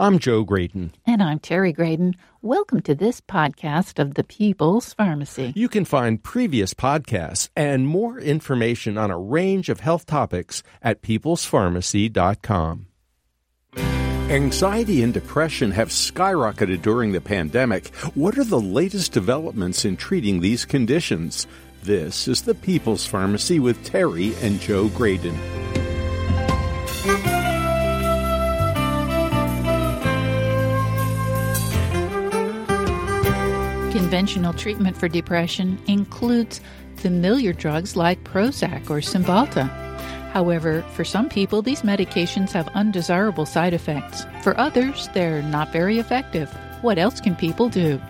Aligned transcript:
I'm 0.00 0.20
Joe 0.20 0.44
Graedon. 0.44 0.92
And 1.06 1.20
I'm 1.20 1.40
Terry 1.40 1.72
Graedon. 1.72 2.14
Welcome 2.40 2.82
to 2.82 2.94
this 2.94 3.20
podcast 3.20 3.98
of 3.98 4.14
the 4.14 4.22
People's 4.22 4.94
Pharmacy. 4.94 5.52
You 5.56 5.68
can 5.68 5.84
find 5.84 6.22
previous 6.22 6.72
podcasts 6.72 7.48
and 7.56 7.84
more 7.84 8.20
information 8.20 8.96
on 8.96 9.10
a 9.10 9.18
range 9.18 9.68
of 9.68 9.80
health 9.80 10.06
topics 10.06 10.62
at 10.82 11.02
peoplespharmacy.com. 11.02 12.86
Anxiety 13.76 15.02
and 15.02 15.12
depression 15.12 15.72
have 15.72 15.88
skyrocketed 15.88 16.80
during 16.80 17.10
the 17.10 17.20
pandemic. 17.20 17.88
What 18.14 18.38
are 18.38 18.44
the 18.44 18.60
latest 18.60 19.10
developments 19.10 19.84
in 19.84 19.96
treating 19.96 20.38
these 20.38 20.64
conditions? 20.64 21.48
This 21.82 22.28
is 22.28 22.42
the 22.42 22.54
People's 22.54 23.04
Pharmacy 23.04 23.58
with 23.58 23.82
Terry 23.84 24.32
and 24.42 24.60
Joe 24.60 24.86
Graedon. 24.90 25.77
Conventional 33.98 34.52
treatment 34.52 34.96
for 34.96 35.08
depression 35.08 35.76
includes 35.88 36.60
familiar 36.94 37.52
drugs 37.52 37.96
like 37.96 38.22
Prozac 38.22 38.88
or 38.90 39.00
Cymbalta. 39.00 39.68
However, 40.30 40.82
for 40.92 41.04
some 41.04 41.28
people, 41.28 41.62
these 41.62 41.82
medications 41.82 42.52
have 42.52 42.68
undesirable 42.76 43.44
side 43.44 43.74
effects. 43.74 44.24
For 44.44 44.56
others, 44.56 45.08
they're 45.14 45.42
not 45.42 45.72
very 45.72 45.98
effective. 45.98 46.48
What 46.80 46.96
else 46.96 47.20
can 47.20 47.34
people 47.34 47.68
do? 47.68 48.00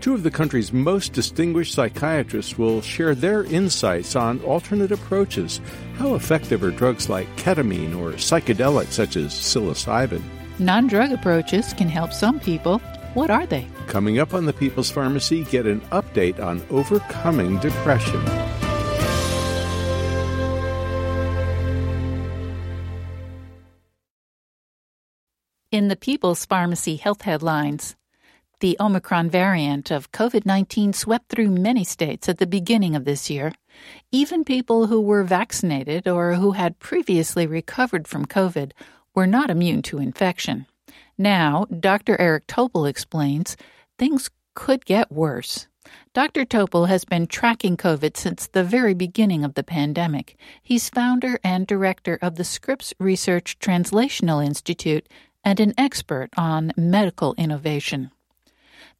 Two 0.00 0.14
of 0.14 0.22
the 0.22 0.30
country's 0.30 0.72
most 0.72 1.12
distinguished 1.12 1.74
psychiatrists 1.74 2.56
will 2.56 2.80
share 2.80 3.14
their 3.14 3.44
insights 3.44 4.16
on 4.16 4.40
alternate 4.44 4.92
approaches. 4.92 5.60
How 5.98 6.14
effective 6.14 6.62
are 6.62 6.70
drugs 6.70 7.10
like 7.10 7.28
ketamine 7.36 7.94
or 7.94 8.12
psychedelics 8.12 8.92
such 8.92 9.16
as 9.16 9.34
psilocybin? 9.34 10.22
Non 10.58 10.86
drug 10.86 11.12
approaches 11.12 11.74
can 11.74 11.90
help 11.90 12.14
some 12.14 12.40
people. 12.40 12.80
What 13.14 13.30
are 13.30 13.46
they? 13.46 13.68
Coming 13.86 14.18
up 14.18 14.34
on 14.34 14.44
the 14.44 14.52
People's 14.52 14.90
Pharmacy, 14.90 15.44
get 15.44 15.66
an 15.66 15.80
update 15.92 16.40
on 16.40 16.60
overcoming 16.68 17.58
depression. 17.60 18.20
In 25.70 25.86
the 25.86 25.96
People's 25.96 26.44
Pharmacy 26.44 26.96
health 26.96 27.22
headlines, 27.22 27.94
the 28.58 28.76
Omicron 28.80 29.30
variant 29.30 29.92
of 29.92 30.10
COVID 30.10 30.44
19 30.44 30.92
swept 30.92 31.28
through 31.28 31.50
many 31.50 31.84
states 31.84 32.28
at 32.28 32.38
the 32.38 32.46
beginning 32.48 32.96
of 32.96 33.04
this 33.04 33.30
year. 33.30 33.52
Even 34.10 34.44
people 34.44 34.88
who 34.88 35.00
were 35.00 35.22
vaccinated 35.22 36.08
or 36.08 36.34
who 36.34 36.52
had 36.52 36.80
previously 36.80 37.46
recovered 37.46 38.08
from 38.08 38.26
COVID 38.26 38.72
were 39.14 39.26
not 39.26 39.50
immune 39.50 39.82
to 39.82 39.98
infection. 39.98 40.66
Now, 41.16 41.66
Dr. 41.66 42.20
Eric 42.20 42.46
Topol 42.46 42.88
explains 42.88 43.56
things 43.98 44.30
could 44.54 44.84
get 44.84 45.10
worse. 45.12 45.66
Dr. 46.12 46.44
Topol 46.44 46.88
has 46.88 47.04
been 47.04 47.26
tracking 47.26 47.76
COVID 47.76 48.16
since 48.16 48.46
the 48.46 48.64
very 48.64 48.94
beginning 48.94 49.44
of 49.44 49.54
the 49.54 49.62
pandemic. 49.62 50.36
He's 50.62 50.88
founder 50.88 51.38
and 51.44 51.66
director 51.66 52.18
of 52.22 52.36
the 52.36 52.44
Scripps 52.44 52.94
Research 52.98 53.58
Translational 53.58 54.44
Institute 54.44 55.06
and 55.44 55.60
an 55.60 55.74
expert 55.76 56.30
on 56.36 56.72
medical 56.76 57.34
innovation. 57.34 58.10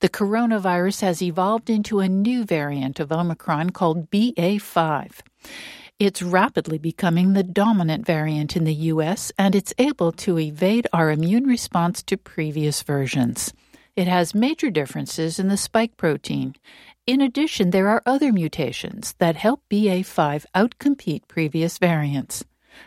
The 0.00 0.08
coronavirus 0.08 1.00
has 1.00 1.22
evolved 1.22 1.70
into 1.70 2.00
a 2.00 2.08
new 2.08 2.44
variant 2.44 3.00
of 3.00 3.12
Omicron 3.12 3.70
called 3.70 4.10
BA5. 4.10 5.20
It's 6.00 6.22
rapidly 6.22 6.78
becoming 6.78 7.34
the 7.34 7.44
dominant 7.44 8.04
variant 8.04 8.56
in 8.56 8.64
the 8.64 8.74
U.S., 8.74 9.30
and 9.38 9.54
it's 9.54 9.72
able 9.78 10.10
to 10.10 10.40
evade 10.40 10.88
our 10.92 11.12
immune 11.12 11.44
response 11.44 12.02
to 12.04 12.16
previous 12.16 12.82
versions. 12.82 13.52
It 13.94 14.08
has 14.08 14.34
major 14.34 14.70
differences 14.70 15.38
in 15.38 15.46
the 15.46 15.56
spike 15.56 15.96
protein. 15.96 16.56
In 17.06 17.20
addition, 17.20 17.70
there 17.70 17.88
are 17.88 18.02
other 18.04 18.32
mutations 18.32 19.14
that 19.18 19.36
help 19.36 19.62
BA5 19.70 20.46
outcompete 20.52 21.28
previous 21.28 21.78
variants. 21.78 22.44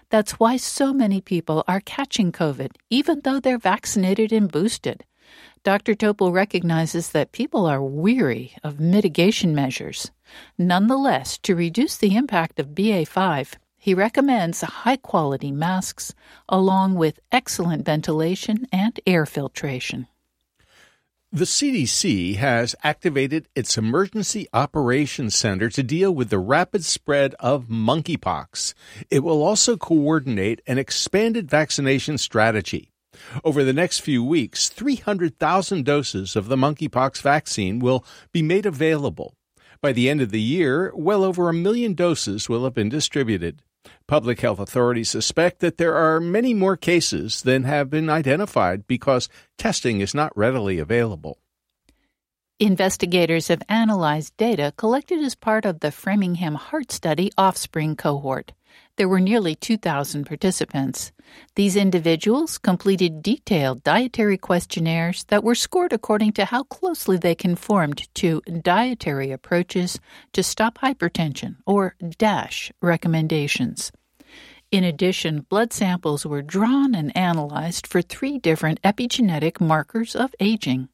That's 0.10 0.34
why 0.34 0.58
so 0.58 0.92
many 0.92 1.22
people 1.22 1.64
are 1.66 1.80
catching 1.80 2.34
COVID, 2.34 2.72
even 2.90 3.22
though 3.24 3.40
they're 3.40 3.58
vaccinated 3.58 4.34
and 4.34 4.52
boosted. 4.52 5.06
Dr. 5.64 5.96
Topol 5.96 6.34
recognizes 6.34 7.12
that 7.12 7.32
people 7.32 7.66
are 7.66 7.82
weary 7.82 8.54
of 8.66 8.82
mitigation 8.82 9.56
measures. 9.56 10.12
Nonetheless, 10.58 11.38
to 11.40 11.56
reduce 11.56 11.98
the 11.98 12.16
impact 12.16 12.60
of 12.60 12.76
BA5, 12.76 13.56
he 13.78 13.94
recommends 13.94 14.62
high 14.62 14.98
quality 14.98 15.52
masks 15.52 16.14
along 16.50 16.96
with 16.96 17.20
excellent 17.32 17.86
ventilation 17.86 18.68
and 18.72 19.00
air 19.06 19.26
filtration. 19.26 20.08
The 21.32 21.46
CDC 21.46 22.38
has 22.38 22.74
activated 22.84 23.48
its 23.54 23.78
Emergency 23.78 24.48
Operations 24.54 25.36
Center 25.36 25.70
to 25.70 25.84
deal 25.84 26.12
with 26.14 26.30
the 26.30 26.40
rapid 26.40 26.86
spread 26.86 27.36
of 27.40 27.68
monkeypox. 27.68 28.74
It 29.12 29.20
will 29.20 29.44
also 29.44 29.78
coordinate 29.78 30.62
an 30.68 30.78
expanded 30.78 31.50
vaccination 31.50 32.18
strategy. 32.18 32.92
Over 33.44 33.64
the 33.64 33.74
next 33.74 34.00
few 34.00 34.24
weeks, 34.24 34.70
300,000 34.70 35.86
doses 35.86 36.36
of 36.36 36.48
the 36.48 36.56
monkeypox 36.56 37.22
vaccine 37.22 37.80
will 37.80 38.06
be 38.32 38.42
made 38.42 38.66
available. 38.66 39.37
By 39.82 39.92
the 39.94 40.10
end 40.10 40.22
of 40.22 40.32
the 40.32 40.42
year, 40.42 40.92
well 40.96 41.24
over 41.24 41.50
a 41.50 41.54
million 41.54 41.94
doses 41.94 42.50
will 42.50 42.64
have 42.64 42.74
been 42.74 42.90
distributed. 42.90 43.62
Public 44.08 44.40
health 44.42 44.60
authorities 44.60 45.10
suspect 45.10 45.60
that 45.60 45.78
there 45.78 45.96
are 45.96 46.20
many 46.20 46.54
more 46.54 46.76
cases 46.76 47.42
than 47.42 47.64
have 47.64 47.90
been 47.90 48.10
identified 48.10 48.88
because 48.88 49.30
testing 49.58 50.02
is 50.02 50.14
not 50.14 50.36
readily 50.38 50.80
available. 50.80 51.38
Investigators 52.60 53.50
have 53.50 53.62
analyzed 53.70 54.36
data 54.36 54.74
collected 54.78 55.20
as 55.20 55.36
part 55.36 55.64
of 55.64 55.80
the 55.80 55.92
Framingham 55.92 56.56
Heart 56.56 56.92
Study 56.92 57.32
Offspring 57.38 57.96
cohort. 57.96 58.54
There 58.98 59.08
were 59.08 59.20
nearly 59.20 59.54
2,000 59.54 60.26
participants. 60.26 61.12
These 61.54 61.76
individuals 61.76 62.58
completed 62.58 63.22
detailed 63.22 63.84
dietary 63.84 64.40
questionnaires 64.40 65.24
that 65.26 65.44
were 65.44 65.54
scored 65.54 65.94
according 65.94 66.32
to 66.34 66.46
how 66.46 66.64
closely 66.64 67.18
they 67.18 67.36
conformed 67.36 68.12
to 68.16 68.42
dietary 68.42 69.32
approaches 69.32 70.00
to 70.34 70.42
stop 70.42 70.80
hypertension, 70.80 71.58
or 71.68 71.96
DASH, 72.18 72.72
recommendations. 72.82 73.92
In 74.72 74.84
addition, 74.84 75.42
blood 75.42 75.74
samples 75.74 76.26
were 76.26 76.42
drawn 76.42 76.96
and 76.96 77.16
analyzed 77.16 77.86
for 77.86 78.02
three 78.02 78.40
different 78.40 78.82
epigenetic 78.82 79.62
markers 79.62 80.16
of 80.16 80.34
aging. 80.40 80.90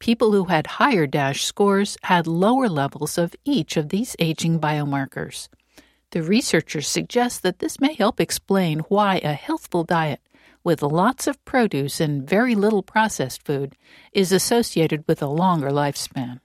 People 0.00 0.32
who 0.32 0.46
had 0.46 0.66
higher 0.66 1.06
DASH 1.06 1.44
scores 1.44 1.96
had 2.02 2.26
lower 2.26 2.68
levels 2.68 3.16
of 3.16 3.36
each 3.44 3.76
of 3.76 3.90
these 3.90 4.16
aging 4.18 4.58
biomarkers. 4.58 5.48
The 6.16 6.22
researchers 6.22 6.88
suggest 6.88 7.42
that 7.42 7.58
this 7.58 7.78
may 7.78 7.92
help 7.92 8.22
explain 8.22 8.78
why 8.88 9.20
a 9.22 9.34
healthful 9.34 9.84
diet 9.84 10.22
with 10.64 10.80
lots 10.80 11.26
of 11.26 11.44
produce 11.44 12.00
and 12.00 12.26
very 12.26 12.54
little 12.54 12.82
processed 12.82 13.44
food 13.44 13.76
is 14.14 14.32
associated 14.32 15.04
with 15.06 15.20
a 15.20 15.26
longer 15.26 15.68
lifespan. 15.68 16.40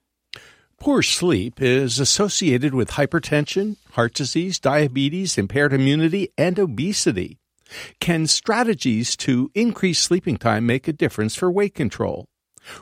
Poor 0.77 1.01
sleep 1.01 1.61
is 1.61 2.01
associated 2.01 2.73
with 2.73 2.97
hypertension, 2.99 3.77
heart 3.91 4.13
disease, 4.13 4.59
diabetes, 4.59 5.37
impaired 5.37 5.71
immunity, 5.71 6.27
and 6.37 6.59
obesity. 6.59 7.39
Can 8.01 8.27
strategies 8.27 9.15
to 9.15 9.51
increase 9.55 9.99
sleeping 10.01 10.35
time 10.35 10.65
make 10.65 10.89
a 10.89 10.91
difference 10.91 11.33
for 11.33 11.49
weight 11.49 11.75
control? 11.75 12.25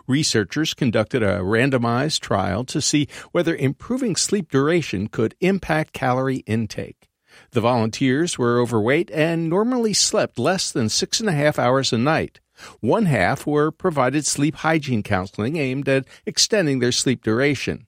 Researchers 0.08 0.74
conducted 0.74 1.24
a 1.24 1.40
randomized 1.40 2.20
trial 2.20 2.64
to 2.66 2.82
see 2.82 3.08
whether 3.32 3.56
improving 3.56 4.16
sleep 4.16 4.50
duration 4.52 5.08
could 5.08 5.36
impact 5.40 5.94
calorie 5.94 6.44
intake. 6.46 7.08
The 7.52 7.62
volunteers 7.62 8.38
were 8.38 8.60
overweight 8.60 9.10
and 9.12 9.50
normally 9.50 9.94
slept 9.94 10.40
less 10.40 10.72
than 10.72 10.90
six 10.90 11.20
and 11.20 11.30
a 11.30 11.34
half 11.34 11.58
hours 11.58 11.94
a 11.94 11.98
night. 11.98 12.40
One 12.82 13.06
half 13.06 13.48
were 13.48 13.72
provided 13.72 14.26
sleep 14.26 14.56
hygiene 14.56 15.04
counseling 15.04 15.58
aimed 15.58 15.88
at 15.88 16.06
extending 16.26 16.80
their 16.80 16.92
sleep 16.92 17.24
duration. 17.24 17.88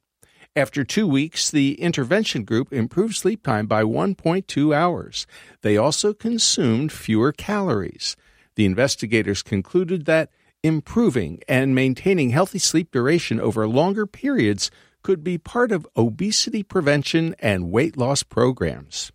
After 0.56 0.84
two 0.84 1.08
weeks, 1.08 1.50
the 1.50 1.80
intervention 1.82 2.44
group 2.44 2.74
improved 2.74 3.16
sleep 3.16 3.44
time 3.44 3.68
by 3.68 3.84
1.2 3.84 4.76
hours. 4.76 5.26
They 5.62 5.78
also 5.78 6.14
consumed 6.14 6.92
fewer 6.92 7.32
calories. 7.32 8.18
The 8.56 8.66
investigators 8.66 9.44
concluded 9.44 10.06
that 10.06 10.30
improving 10.64 11.42
and 11.48 11.74
maintaining 11.74 12.30
healthy 12.30 12.60
sleep 12.60 12.92
duration 12.92 13.40
over 13.40 13.68
longer 13.68 14.06
periods 14.06 14.70
could 15.04 15.24
be 15.24 15.38
part 15.38 15.72
of 15.72 15.88
obesity 15.98 16.64
prevention 16.64 17.36
and 17.40 17.72
weight 17.72 17.98
loss 17.98 18.24
programs. 18.24 19.12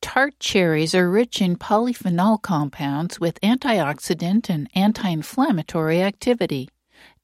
Tart 0.00 0.38
cherries 0.38 0.94
are 0.94 1.10
rich 1.10 1.40
in 1.40 1.56
polyphenol 1.56 2.40
compounds 2.40 3.18
with 3.18 3.40
antioxidant 3.40 4.48
and 4.48 4.68
anti 4.74 5.08
inflammatory 5.08 6.02
activity. 6.02 6.68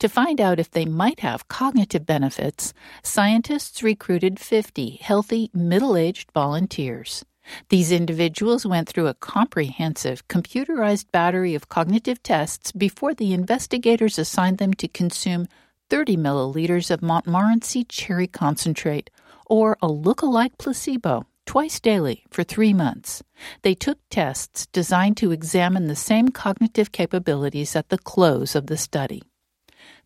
To 0.01 0.09
find 0.09 0.41
out 0.41 0.59
if 0.59 0.71
they 0.71 0.85
might 0.85 1.21
have 1.21 1.49
cognitive 1.49 2.05
benefits, 2.05 2.75
scientists 3.03 3.83
recruited 3.83 4.41
50 4.41 4.99
healthy 5.01 5.51
middle 5.55 5.97
aged 5.97 6.33
volunteers. 6.33 7.25
These 7.69 7.93
individuals 7.93 8.67
went 8.67 8.89
through 8.89 9.07
a 9.07 9.15
comprehensive 9.15 10.27
computerized 10.29 11.11
battery 11.13 11.55
of 11.55 11.69
cognitive 11.69 12.23
tests 12.23 12.73
before 12.73 13.15
the 13.15 13.33
investigators 13.33 14.19
assigned 14.19 14.59
them 14.59 14.75
to 14.75 14.89
consume 14.89 15.49
30 15.91 16.17
milliliters 16.17 16.91
of 16.91 17.03
Montmorency 17.03 17.85
cherry 17.85 18.27
concentrate, 18.27 19.11
or 19.47 19.77
a 19.83 19.89
look-alike 19.89 20.57
placebo, 20.59 21.27
twice 21.45 21.81
daily 21.81 22.25
for 22.31 22.43
three 22.43 22.73
months. 22.73 23.23
They 23.63 23.75
took 23.75 23.99
tests 24.09 24.67
designed 24.73 25.17
to 25.19 25.33
examine 25.33 25.89
the 25.89 25.97
same 25.97 26.29
cognitive 26.29 26.93
capabilities 26.93 27.77
at 27.77 27.91
the 27.91 27.99
close 27.99 28.55
of 28.55 28.69
the 28.69 28.79
study. 28.79 29.23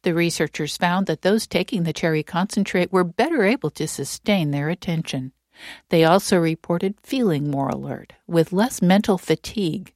The 0.03 0.15
researchers 0.15 0.77
found 0.77 1.07
that 1.07 1.23
those 1.23 1.47
taking 1.47 1.85
the 1.85 1.93
cherry 1.93 2.23
concentrate 2.23 2.93
were 2.93 3.05
better 3.05 3.45
able 3.45 3.71
to 3.71 3.87
sustain 3.87 4.51
their 4.51 4.69
attention. 4.69 5.33
They 5.89 6.05
also 6.05 6.39
reported 6.39 6.95
feeling 7.03 7.51
more 7.51 7.69
alert, 7.69 8.13
with 8.27 8.53
less 8.53 8.83
mental 8.83 9.19
fatigue. 9.19 9.93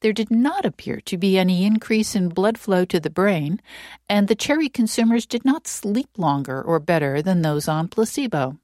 There 0.00 0.12
did 0.12 0.30
not 0.30 0.64
appear 0.64 1.00
to 1.02 1.18
be 1.18 1.38
any 1.38 1.64
increase 1.64 2.14
in 2.14 2.28
blood 2.28 2.58
flow 2.58 2.84
to 2.86 2.98
the 2.98 3.10
brain, 3.10 3.60
and 4.08 4.28
the 4.28 4.34
cherry 4.34 4.68
consumers 4.68 5.26
did 5.26 5.44
not 5.44 5.66
sleep 5.66 6.08
longer 6.16 6.62
or 6.62 6.78
better 6.80 7.20
than 7.20 7.42
those 7.42 7.68
on 7.68 7.88
placebo. 7.88 8.58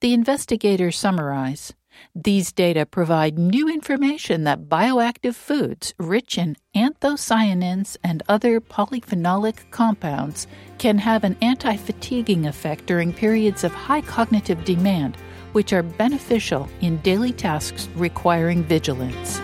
The 0.00 0.12
investigators 0.12 0.98
summarize 0.98 1.74
these 2.14 2.52
data 2.52 2.86
provide 2.86 3.38
new 3.38 3.68
information 3.68 4.44
that 4.44 4.68
bioactive 4.68 5.34
foods 5.34 5.94
rich 5.98 6.38
in 6.38 6.56
anthocyanins 6.74 7.96
and 8.02 8.22
other 8.28 8.60
polyphenolic 8.60 9.70
compounds 9.70 10.46
can 10.78 10.98
have 10.98 11.24
an 11.24 11.36
anti 11.42 11.76
fatiguing 11.76 12.46
effect 12.46 12.86
during 12.86 13.12
periods 13.12 13.64
of 13.64 13.72
high 13.72 14.00
cognitive 14.00 14.64
demand, 14.64 15.16
which 15.52 15.72
are 15.72 15.82
beneficial 15.82 16.68
in 16.80 16.96
daily 16.98 17.32
tasks 17.32 17.88
requiring 17.94 18.62
vigilance. 18.64 19.40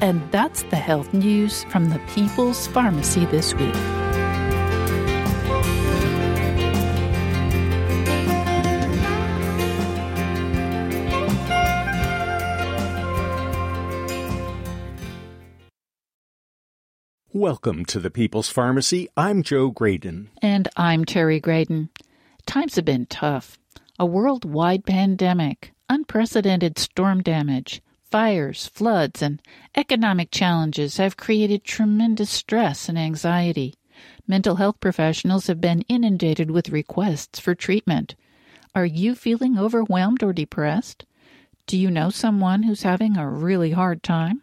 And 0.00 0.22
that's 0.30 0.62
the 0.64 0.76
health 0.76 1.12
news 1.14 1.64
from 1.64 1.90
the 1.90 2.00
People's 2.14 2.66
Pharmacy 2.66 3.24
this 3.26 3.54
week. 3.54 3.74
Welcome 17.32 17.84
to 17.86 18.00
the 18.00 18.10
People's 18.10 18.48
Pharmacy. 18.48 19.08
I'm 19.14 19.42
Joe 19.42 19.70
Graedon. 19.70 20.28
And 20.40 20.68
I'm 20.74 21.04
Terry 21.04 21.38
Graedon. 21.38 21.90
Times 22.46 22.76
have 22.76 22.86
been 22.86 23.04
tough. 23.04 23.58
A 23.98 24.04
worldwide 24.04 24.84
pandemic, 24.84 25.72
unprecedented 25.88 26.76
storm 26.76 27.22
damage, 27.22 27.80
fires, 28.04 28.66
floods, 28.66 29.22
and 29.22 29.40
economic 29.74 30.30
challenges 30.30 30.98
have 30.98 31.16
created 31.16 31.64
tremendous 31.64 32.28
stress 32.28 32.90
and 32.90 32.98
anxiety. 32.98 33.74
Mental 34.26 34.56
health 34.56 34.80
professionals 34.80 35.46
have 35.46 35.62
been 35.62 35.80
inundated 35.88 36.50
with 36.50 36.68
requests 36.68 37.40
for 37.40 37.54
treatment. 37.54 38.16
Are 38.74 38.84
you 38.84 39.14
feeling 39.14 39.58
overwhelmed 39.58 40.22
or 40.22 40.34
depressed? 40.34 41.06
Do 41.66 41.78
you 41.78 41.90
know 41.90 42.10
someone 42.10 42.64
who's 42.64 42.82
having 42.82 43.16
a 43.16 43.26
really 43.26 43.70
hard 43.70 44.02
time? 44.02 44.42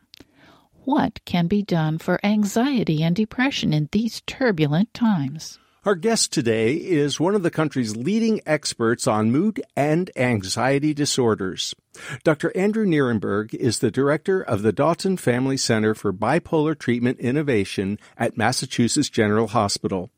What 0.84 1.24
can 1.26 1.46
be 1.46 1.62
done 1.62 2.00
for 2.00 2.20
anxiety 2.26 3.04
and 3.04 3.16
depression 3.16 3.72
in 3.72 3.88
these 3.92 4.22
turbulent 4.26 4.96
times? 4.96 5.60
Our 5.86 5.96
guest 5.96 6.32
today 6.32 6.76
is 6.76 7.20
one 7.20 7.36
of 7.36 7.44
the 7.44 7.52
country's 7.52 7.98
leading 7.98 8.40
experts 8.46 9.06
on 9.06 9.34
mood 9.34 9.62
and 9.76 10.10
anxiety 10.16 10.94
disorders. 10.94 11.76
Dr. 12.24 12.56
Andrew 12.56 12.86
Nierenberg 12.86 13.54
is 13.54 13.80
the 13.80 13.92
director 13.92 14.42
of 14.42 14.62
the 14.62 14.72
Dauten 14.72 15.20
Family 15.20 15.58
Center 15.58 15.94
for 15.94 16.14
Bipolar 16.14 16.80
Treatment 16.80 17.20
Innovation 17.20 18.00
at 18.18 18.38
Massachusetts 18.38 19.10
General 19.10 19.48
Hospital. 19.48 20.10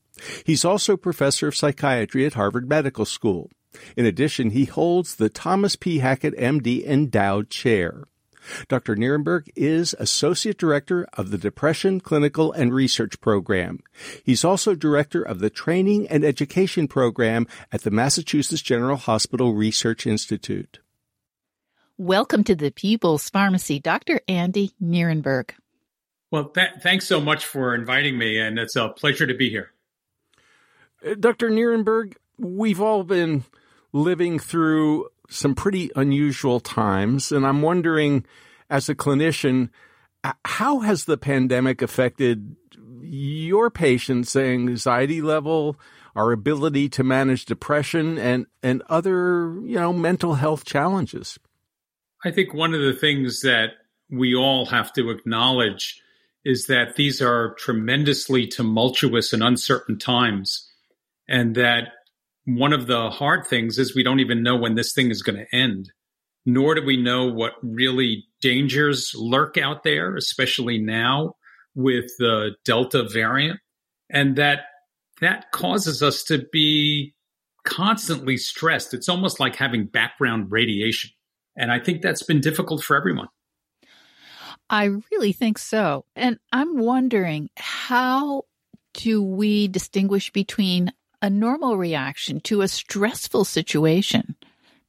He's 0.45 0.63
also 0.63 0.95
professor 0.95 1.47
of 1.47 1.55
psychiatry 1.55 2.27
at 2.27 2.35
Harvard 2.35 2.69
Medical 2.69 3.05
School. 3.05 3.49
In 3.97 4.05
addition, 4.05 4.51
he 4.51 4.65
holds 4.65 5.15
the 5.15 5.29
Thomas 5.29 5.75
P. 5.75 5.97
Hackett 5.97 6.37
MD 6.37 6.85
Endowed 6.85 7.49
Chair. 7.49 8.03
Dr. 8.67 8.95
Nierenberg 8.95 9.49
is 9.55 9.95
Associate 9.99 10.57
Director 10.57 11.07
of 11.13 11.31
the 11.31 11.37
Depression 11.37 11.99
Clinical 11.99 12.51
and 12.51 12.73
Research 12.73 13.19
Program. 13.21 13.79
He's 14.23 14.43
also 14.43 14.75
Director 14.75 15.21
of 15.21 15.39
the 15.39 15.49
Training 15.49 16.07
and 16.07 16.23
Education 16.23 16.87
Program 16.87 17.47
at 17.71 17.81
the 17.83 17.91
Massachusetts 17.91 18.61
General 18.61 18.97
Hospital 18.97 19.53
Research 19.53 20.05
Institute. 20.07 20.79
Welcome 21.97 22.43
to 22.43 22.55
the 22.55 22.71
People's 22.71 23.29
Pharmacy, 23.29 23.79
Dr. 23.79 24.19
Andy 24.27 24.71
Nierenberg. 24.83 25.51
Well, 26.29 26.49
th- 26.49 26.81
thanks 26.81 27.07
so 27.07 27.21
much 27.21 27.45
for 27.45 27.73
inviting 27.73 28.17
me, 28.17 28.37
and 28.39 28.59
it's 28.59 28.75
a 28.75 28.89
pleasure 28.89 29.25
to 29.25 29.33
be 29.33 29.49
here. 29.49 29.71
Uh, 31.05 31.15
Dr. 31.17 31.49
Nierenberg, 31.49 32.15
we've 32.37 32.81
all 32.81 33.03
been 33.03 33.45
living 33.93 34.39
through 34.39 35.07
some 35.29 35.55
pretty 35.55 35.91
unusual 35.95 36.59
times. 36.59 37.31
And 37.31 37.45
I'm 37.45 37.61
wondering, 37.61 38.25
as 38.69 38.89
a 38.89 38.95
clinician, 38.95 39.69
how 40.43 40.79
has 40.79 41.05
the 41.05 41.17
pandemic 41.17 41.81
affected 41.81 42.55
your 43.01 43.69
patients' 43.69 44.35
anxiety 44.35 45.21
level, 45.21 45.79
our 46.15 46.31
ability 46.31 46.89
to 46.89 47.03
manage 47.03 47.45
depression, 47.45 48.17
and, 48.17 48.45
and 48.63 48.81
other, 48.89 49.53
you 49.63 49.75
know, 49.75 49.93
mental 49.93 50.35
health 50.35 50.65
challenges? 50.65 51.37
I 52.23 52.31
think 52.31 52.53
one 52.53 52.73
of 52.73 52.81
the 52.81 52.93
things 52.93 53.41
that 53.41 53.71
we 54.09 54.35
all 54.35 54.65
have 54.67 54.93
to 54.93 55.09
acknowledge 55.09 56.01
is 56.43 56.67
that 56.67 56.95
these 56.95 57.21
are 57.21 57.55
tremendously 57.55 58.47
tumultuous 58.47 59.33
and 59.33 59.43
uncertain 59.43 59.97
times, 59.97 60.71
and 61.27 61.55
that 61.55 61.89
one 62.45 62.73
of 62.73 62.87
the 62.87 63.09
hard 63.09 63.45
things 63.47 63.77
is 63.77 63.95
we 63.95 64.03
don't 64.03 64.19
even 64.19 64.43
know 64.43 64.55
when 64.55 64.75
this 64.75 64.93
thing 64.93 65.11
is 65.11 65.21
going 65.21 65.37
to 65.37 65.55
end, 65.55 65.91
nor 66.45 66.75
do 66.75 66.85
we 66.85 66.97
know 66.97 67.25
what 67.25 67.53
really 67.61 68.25
dangers 68.41 69.13
lurk 69.15 69.57
out 69.57 69.83
there, 69.83 70.15
especially 70.15 70.77
now 70.77 71.33
with 71.73 72.05
the 72.19 72.55
Delta 72.63 73.07
variant. 73.11 73.59
And 74.09 74.35
that 74.35 74.65
that 75.21 75.51
causes 75.51 76.03
us 76.03 76.23
to 76.23 76.45
be 76.51 77.13
constantly 77.63 78.37
stressed. 78.37 78.93
It's 78.93 79.09
almost 79.09 79.39
like 79.39 79.55
having 79.55 79.85
background 79.85 80.51
radiation. 80.51 81.09
And 81.57 81.71
I 81.71 81.79
think 81.79 82.01
that's 82.01 82.23
been 82.23 82.41
difficult 82.41 82.83
for 82.83 82.95
everyone. 82.95 83.27
I 84.69 84.85
really 85.11 85.31
think 85.31 85.57
so. 85.57 86.05
And 86.15 86.37
I'm 86.51 86.77
wondering 86.77 87.49
how 87.55 88.43
do 88.93 89.21
we 89.21 89.67
distinguish 89.67 90.31
between 90.31 90.91
a 91.25 91.29
normal 91.29 91.75
reaction 91.75 92.39
to 92.39 92.61
a 92.61 92.67
stressful 92.67 93.43
situation 93.43 94.35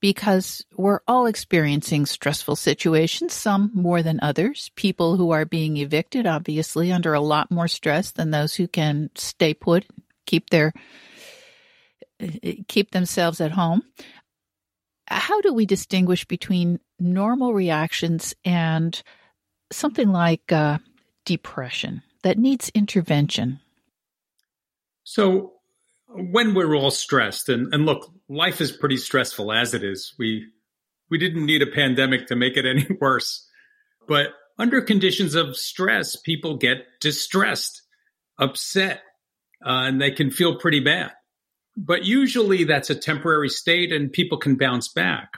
because 0.00 0.62
we're 0.76 1.00
all 1.08 1.24
experiencing 1.24 2.04
stressful 2.04 2.56
situations, 2.56 3.32
some 3.32 3.70
more 3.72 4.02
than 4.02 4.20
others. 4.20 4.70
People 4.76 5.16
who 5.16 5.30
are 5.30 5.46
being 5.46 5.78
evicted, 5.78 6.26
obviously, 6.26 6.92
under 6.92 7.14
a 7.14 7.20
lot 7.20 7.50
more 7.50 7.68
stress 7.68 8.12
than 8.12 8.30
those 8.30 8.54
who 8.54 8.68
can 8.68 9.08
stay 9.14 9.54
put, 9.54 9.86
keep 10.26 10.50
their 10.50 10.74
keep 12.68 12.90
themselves 12.90 13.40
at 13.40 13.52
home. 13.52 13.82
How 15.08 15.40
do 15.40 15.54
we 15.54 15.64
distinguish 15.64 16.26
between 16.26 16.80
normal 17.00 17.54
reactions 17.54 18.34
and 18.44 19.02
something 19.72 20.10
like 20.10 20.52
uh, 20.52 20.78
depression 21.24 22.02
that 22.22 22.36
needs 22.36 22.70
intervention? 22.74 23.60
So, 25.02 25.55
when 26.16 26.54
we're 26.54 26.74
all 26.74 26.90
stressed 26.90 27.48
and, 27.48 27.72
and 27.72 27.86
look, 27.86 28.10
life 28.28 28.60
is 28.60 28.72
pretty 28.72 28.96
stressful 28.96 29.52
as 29.52 29.74
it 29.74 29.84
is. 29.84 30.14
We 30.18 30.46
we 31.10 31.18
didn't 31.18 31.46
need 31.46 31.62
a 31.62 31.66
pandemic 31.66 32.26
to 32.28 32.36
make 32.36 32.56
it 32.56 32.66
any 32.66 32.86
worse. 33.00 33.48
But 34.08 34.28
under 34.58 34.80
conditions 34.80 35.34
of 35.34 35.56
stress, 35.56 36.16
people 36.16 36.56
get 36.56 36.78
distressed, 37.00 37.82
upset, 38.38 39.02
uh, 39.64 39.86
and 39.86 40.00
they 40.00 40.10
can 40.10 40.30
feel 40.30 40.58
pretty 40.58 40.80
bad. 40.80 41.12
But 41.76 42.04
usually 42.04 42.64
that's 42.64 42.90
a 42.90 42.94
temporary 42.94 43.50
state 43.50 43.92
and 43.92 44.12
people 44.12 44.38
can 44.38 44.56
bounce 44.56 44.88
back. 44.88 45.28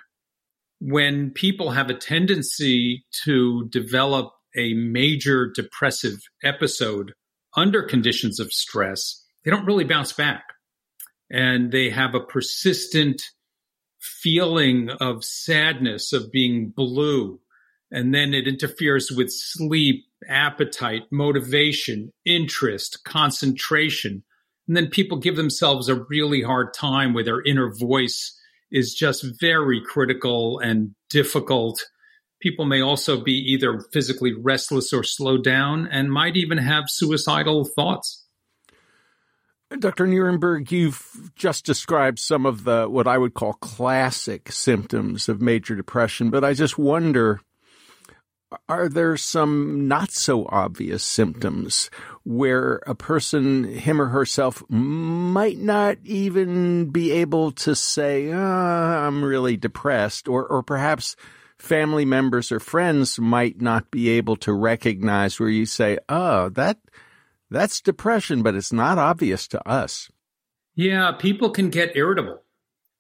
When 0.80 1.30
people 1.30 1.70
have 1.72 1.90
a 1.90 1.94
tendency 1.94 3.04
to 3.24 3.68
develop 3.68 4.32
a 4.56 4.74
major 4.74 5.50
depressive 5.52 6.20
episode 6.44 7.12
under 7.56 7.82
conditions 7.82 8.38
of 8.38 8.52
stress, 8.52 9.24
they 9.44 9.50
don't 9.50 9.66
really 9.66 9.84
bounce 9.84 10.12
back 10.12 10.44
and 11.30 11.72
they 11.72 11.90
have 11.90 12.14
a 12.14 12.20
persistent 12.20 13.22
feeling 14.00 14.90
of 15.00 15.24
sadness, 15.24 16.12
of 16.12 16.30
being 16.32 16.70
blue. 16.70 17.40
And 17.90 18.14
then 18.14 18.34
it 18.34 18.46
interferes 18.46 19.10
with 19.10 19.30
sleep, 19.30 20.04
appetite, 20.28 21.04
motivation, 21.10 22.12
interest, 22.24 23.04
concentration. 23.04 24.24
And 24.66 24.76
then 24.76 24.88
people 24.88 25.18
give 25.18 25.36
themselves 25.36 25.88
a 25.88 26.04
really 26.08 26.42
hard 26.42 26.74
time 26.74 27.14
where 27.14 27.24
their 27.24 27.42
inner 27.42 27.72
voice 27.74 28.38
is 28.70 28.94
just 28.94 29.24
very 29.40 29.80
critical 29.80 30.58
and 30.58 30.94
difficult. 31.08 31.82
People 32.40 32.66
may 32.66 32.82
also 32.82 33.20
be 33.20 33.32
either 33.32 33.80
physically 33.92 34.34
restless 34.34 34.92
or 34.92 35.02
slowed 35.02 35.42
down 35.42 35.88
and 35.90 36.12
might 36.12 36.36
even 36.36 36.58
have 36.58 36.84
suicidal 36.88 37.64
thoughts. 37.64 38.27
Dr. 39.76 40.06
Nierenberg, 40.06 40.70
you've 40.70 41.30
just 41.36 41.66
described 41.66 42.18
some 42.18 42.46
of 42.46 42.64
the 42.64 42.86
what 42.88 43.06
I 43.06 43.18
would 43.18 43.34
call 43.34 43.52
classic 43.54 44.50
symptoms 44.50 45.28
of 45.28 45.42
major 45.42 45.76
depression, 45.76 46.30
but 46.30 46.42
I 46.42 46.54
just 46.54 46.78
wonder 46.78 47.40
are 48.66 48.88
there 48.88 49.16
some 49.18 49.86
not 49.88 50.10
so 50.10 50.46
obvious 50.46 51.04
symptoms 51.04 51.90
where 52.24 52.76
a 52.86 52.94
person, 52.94 53.64
him 53.64 54.00
or 54.00 54.06
herself, 54.06 54.62
might 54.70 55.58
not 55.58 55.98
even 56.04 56.86
be 56.90 57.12
able 57.12 57.52
to 57.52 57.74
say, 57.74 58.32
oh, 58.32 58.38
I'm 58.38 59.22
really 59.22 59.58
depressed, 59.58 60.28
or, 60.28 60.46
or 60.46 60.62
perhaps 60.62 61.14
family 61.58 62.06
members 62.06 62.50
or 62.50 62.60
friends 62.60 63.18
might 63.18 63.60
not 63.60 63.90
be 63.90 64.08
able 64.10 64.36
to 64.36 64.52
recognize 64.52 65.38
where 65.38 65.50
you 65.50 65.66
say, 65.66 65.98
oh, 66.08 66.48
that 66.50 66.78
that's 67.50 67.80
depression, 67.80 68.42
but 68.42 68.54
it's 68.54 68.72
not 68.72 68.98
obvious 68.98 69.48
to 69.48 69.68
us. 69.68 70.10
Yeah, 70.74 71.12
people 71.12 71.50
can 71.50 71.70
get 71.70 71.96
irritable. 71.96 72.42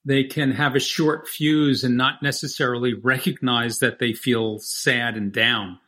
They 0.04 0.24
can 0.24 0.52
have 0.52 0.74
a 0.74 0.80
short 0.80 1.28
fuse 1.28 1.84
and 1.84 1.96
not 1.96 2.22
necessarily 2.22 2.94
recognize 2.94 3.78
that 3.78 3.98
they 3.98 4.12
feel 4.12 4.58
sad 4.58 5.16
and 5.16 5.32
down. 5.32 5.78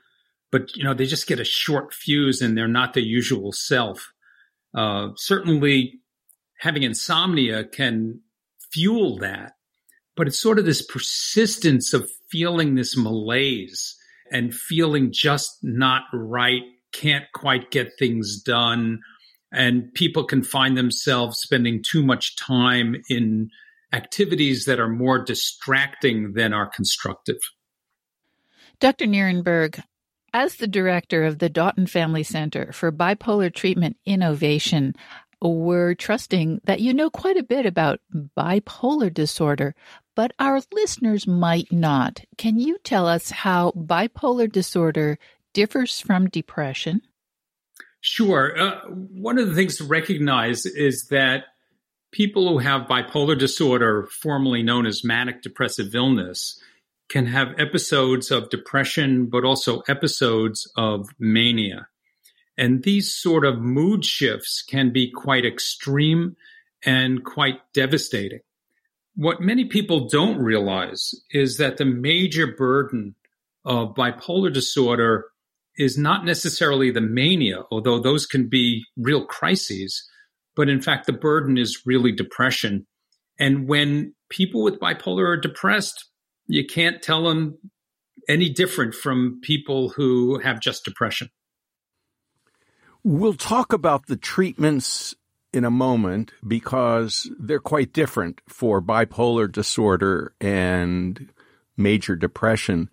But, 0.53 0.77
you 0.77 0.85
know, 0.85 0.95
they 0.95 1.07
just 1.07 1.27
get 1.27 1.41
a 1.41 1.45
short 1.45 1.95
fuse 1.95 2.43
and 2.43 2.57
they're 2.57 2.69
not 2.69 2.95
the 2.95 3.03
usual 3.03 3.53
self. 3.53 4.13
Uh, 4.75 5.09
certainly, 5.17 6.01
having 6.59 6.83
insomnia 6.83 7.65
can 7.65 8.21
fuel 8.73 9.19
that. 9.19 9.53
But 10.17 10.27
it's 10.27 10.41
sort 10.41 10.59
of 10.59 10.65
this 10.65 10.83
persistence 10.83 11.95
of 11.95 12.11
feeling 12.31 12.75
this 12.75 12.97
malaise 12.97 13.97
and 14.31 14.55
feeling 14.55 15.13
just 15.13 15.59
not 15.63 16.03
right 16.13 16.63
can't 16.93 17.27
quite 17.35 17.71
get 17.71 17.99
things 17.99 18.41
done. 18.41 19.01
And 19.53 19.93
people 19.95 20.25
can 20.25 20.43
find 20.43 20.77
themselves 20.77 21.39
spending 21.39 21.83
too 21.83 22.05
much 22.05 22.37
time 22.37 22.97
in 23.09 23.51
activities 23.93 24.65
that 24.67 24.79
are 24.79 24.89
more 24.89 25.19
distracting 25.19 26.35
than 26.35 26.53
are 26.53 26.67
constructive. 26.67 27.39
Dr. 28.79 29.07
Nierenberg, 29.07 29.83
as 30.33 30.57
the 30.57 30.69
director 30.69 31.25
of 31.25 31.39
the 31.39 31.51
Dauten 31.51 31.89
Family 31.89 32.23
Center 32.23 32.73
for 32.73 32.93
Bipolar 32.93 33.53
Treatment 33.53 33.97
Innovation, 34.07 34.95
we're 35.43 35.95
trusting 35.95 36.61
that 36.65 36.81
you 36.81 36.95
know 36.95 37.11
quite 37.11 37.37
a 37.37 37.43
bit 37.43 37.67
about 37.67 38.01
bipolar 38.37 39.13
disorder, 39.13 39.75
but 40.15 40.33
our 40.39 40.61
listeners 40.73 41.27
might 41.27 41.73
not. 41.73 42.23
Can 42.37 42.59
you 42.59 42.79
tell 42.85 43.07
us 43.07 43.31
how 43.31 43.73
bipolar 43.73 44.51
disorder 44.51 45.19
differs 45.53 46.01
from 46.01 46.29
depression? 46.29 47.03
Sure. 48.01 48.59
Uh, 48.59 48.81
one 48.89 49.39
of 49.39 49.49
the 49.49 49.55
things 49.55 49.77
to 49.77 49.85
recognize 49.85 50.65
is 50.65 51.09
that 51.09 51.45
people 52.13 52.49
who 52.49 52.59
have 52.59 52.89
bipolar 52.89 53.39
disorder, 53.39 54.09
formerly 54.23 54.63
known 54.63 54.87
as 54.87 55.05
manic 55.05 55.43
depressive 55.43 55.95
illness, 55.95 56.61
can 57.09 57.27
have 57.27 57.59
episodes 57.59 58.31
of 58.31 58.51
depression, 58.51 59.27
but 59.27 59.45
also 59.45 59.81
episodes 59.89 60.71
of 60.77 61.09
mania. 61.19 61.89
And 62.57 62.83
these 62.83 63.13
sort 63.13 63.45
of 63.45 63.59
mood 63.59 64.05
shifts 64.05 64.63
can 64.63 64.93
be 64.93 65.11
quite 65.11 65.45
extreme 65.45 66.37
and 66.85 67.25
quite 67.25 67.61
devastating. 67.75 68.41
What 69.17 69.41
many 69.41 69.65
people 69.65 70.09
don't 70.09 70.39
realize 70.39 71.15
is 71.31 71.57
that 71.57 71.77
the 71.77 71.85
major 71.85 72.47
burden 72.47 73.15
of 73.65 73.95
bipolar 73.95 74.53
disorder 74.53 75.27
is 75.77 75.97
not 75.97 76.25
necessarily 76.25 76.91
the 76.91 77.01
mania, 77.01 77.63
although 77.71 77.99
those 77.99 78.27
can 78.27 78.49
be 78.49 78.85
real 78.97 79.25
crises, 79.25 80.09
but 80.57 80.69
in 80.69 80.83
fact, 80.83 81.07
the 81.07 81.13
burden 81.13 81.57
is 81.57 81.83
really 81.87 82.13
depression. 82.13 82.87
And 83.39 83.69
when 83.69 84.15
people 84.29 84.63
with 84.63 84.81
bipolar 84.81 85.27
are 85.29 85.37
depressed, 85.37 86.07
you 86.47 86.67
can't 86.67 87.01
tell 87.01 87.25
them 87.25 87.59
any 88.29 88.51
different 88.51 88.95
from 88.95 89.41
people 89.43 89.91
who 89.91 90.39
have 90.41 90.61
just 90.61 90.85
depression. 90.85 91.31
We'll 93.03 93.35
talk 93.35 93.73
about 93.73 94.07
the 94.07 94.17
treatments 94.17 95.15
in 95.53 95.65
a 95.65 95.71
moment 95.71 96.33
because 96.47 97.31
they're 97.39 97.59
quite 97.59 97.93
different 97.93 98.41
for 98.49 98.83
bipolar 98.83 99.51
disorder 99.51 100.35
and 100.41 101.29
major 101.77 102.15
depression. 102.15 102.91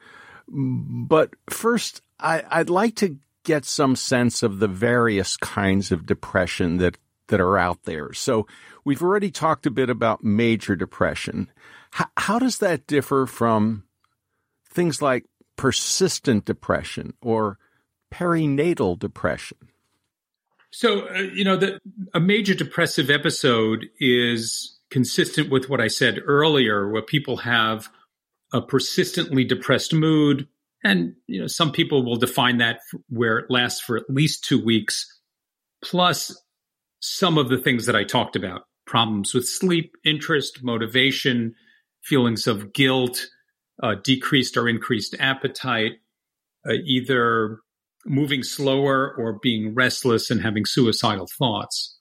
But 0.48 1.32
first, 1.50 2.02
I, 2.20 2.60
would 2.60 2.70
like 2.70 2.96
to 2.96 3.18
get 3.44 3.66
some 3.66 3.96
sense 3.96 4.44
of 4.44 4.60
the 4.60 4.68
various 4.68 5.38
kinds 5.38 5.92
of 5.92 6.06
depression 6.06 6.78
that, 6.78 6.98
that 7.28 7.40
are 7.40 7.58
out 7.58 7.84
there. 7.84 8.14
So 8.14 8.48
we've 8.84 9.02
already 9.02 9.32
talked 9.32 9.66
a 9.66 9.72
bit 9.72 9.90
about 9.90 10.24
major 10.24 10.76
depression. 10.76 11.50
H- 11.98 12.08
how 12.18 12.40
does 12.40 12.58
that 12.60 12.88
differ 12.88 13.26
from 13.26 13.84
things 14.70 15.02
like 15.02 15.26
persistent 15.56 16.46
depression 16.46 17.14
or 17.22 17.58
perinatal 18.14 19.00
depression? 19.00 19.58
So, 20.72 21.08
uh, 21.08 21.20
you 21.20 21.44
know, 21.44 21.58
the, 21.58 21.80
a 22.14 22.20
major 22.20 22.54
depressive 22.54 23.10
episode 23.10 23.88
is 24.00 24.78
consistent 24.90 25.50
with 25.50 25.70
what 25.70 25.82
I 25.82 25.88
said 25.88 26.20
earlier, 26.26 26.90
where 26.90 27.02
people 27.02 27.38
have 27.38 27.90
a 28.54 28.62
persistently 28.62 29.44
depressed 29.44 29.94
mood, 29.94 30.48
and 30.88 31.14
you 31.28 31.42
know, 31.42 31.48
some 31.48 31.72
people 31.72 32.04
will 32.04 32.16
define 32.16 32.58
that 32.58 32.80
where 33.10 33.40
it 33.40 33.46
lasts 33.50 33.82
for 33.82 33.98
at 33.98 34.10
least 34.10 34.46
two 34.46 34.64
weeks, 34.64 35.06
plus 35.84 36.36
some 37.00 37.38
of 37.38 37.50
the 37.50 37.58
things 37.58 37.86
that 37.86 37.96
I 37.96 38.04
talked 38.04 38.36
about 38.36 38.62
problems 38.86 39.34
with 39.34 39.46
sleep, 39.48 39.96
interest, 40.06 40.64
motivation, 40.64 41.54
feelings 42.02 42.48
of 42.48 42.72
guilt, 42.74 43.28
uh, 43.84 43.96
decreased 44.04 44.56
or 44.56 44.70
increased 44.70 45.14
appetite, 45.20 45.94
uh, 46.68 46.74
either 46.86 47.60
moving 48.06 48.44
slower 48.44 49.14
or 49.18 49.40
being 49.42 49.76
restless 49.76 50.32
and 50.32 50.42
having 50.42 50.66
suicidal 50.66 51.28
thoughts. 51.38 51.98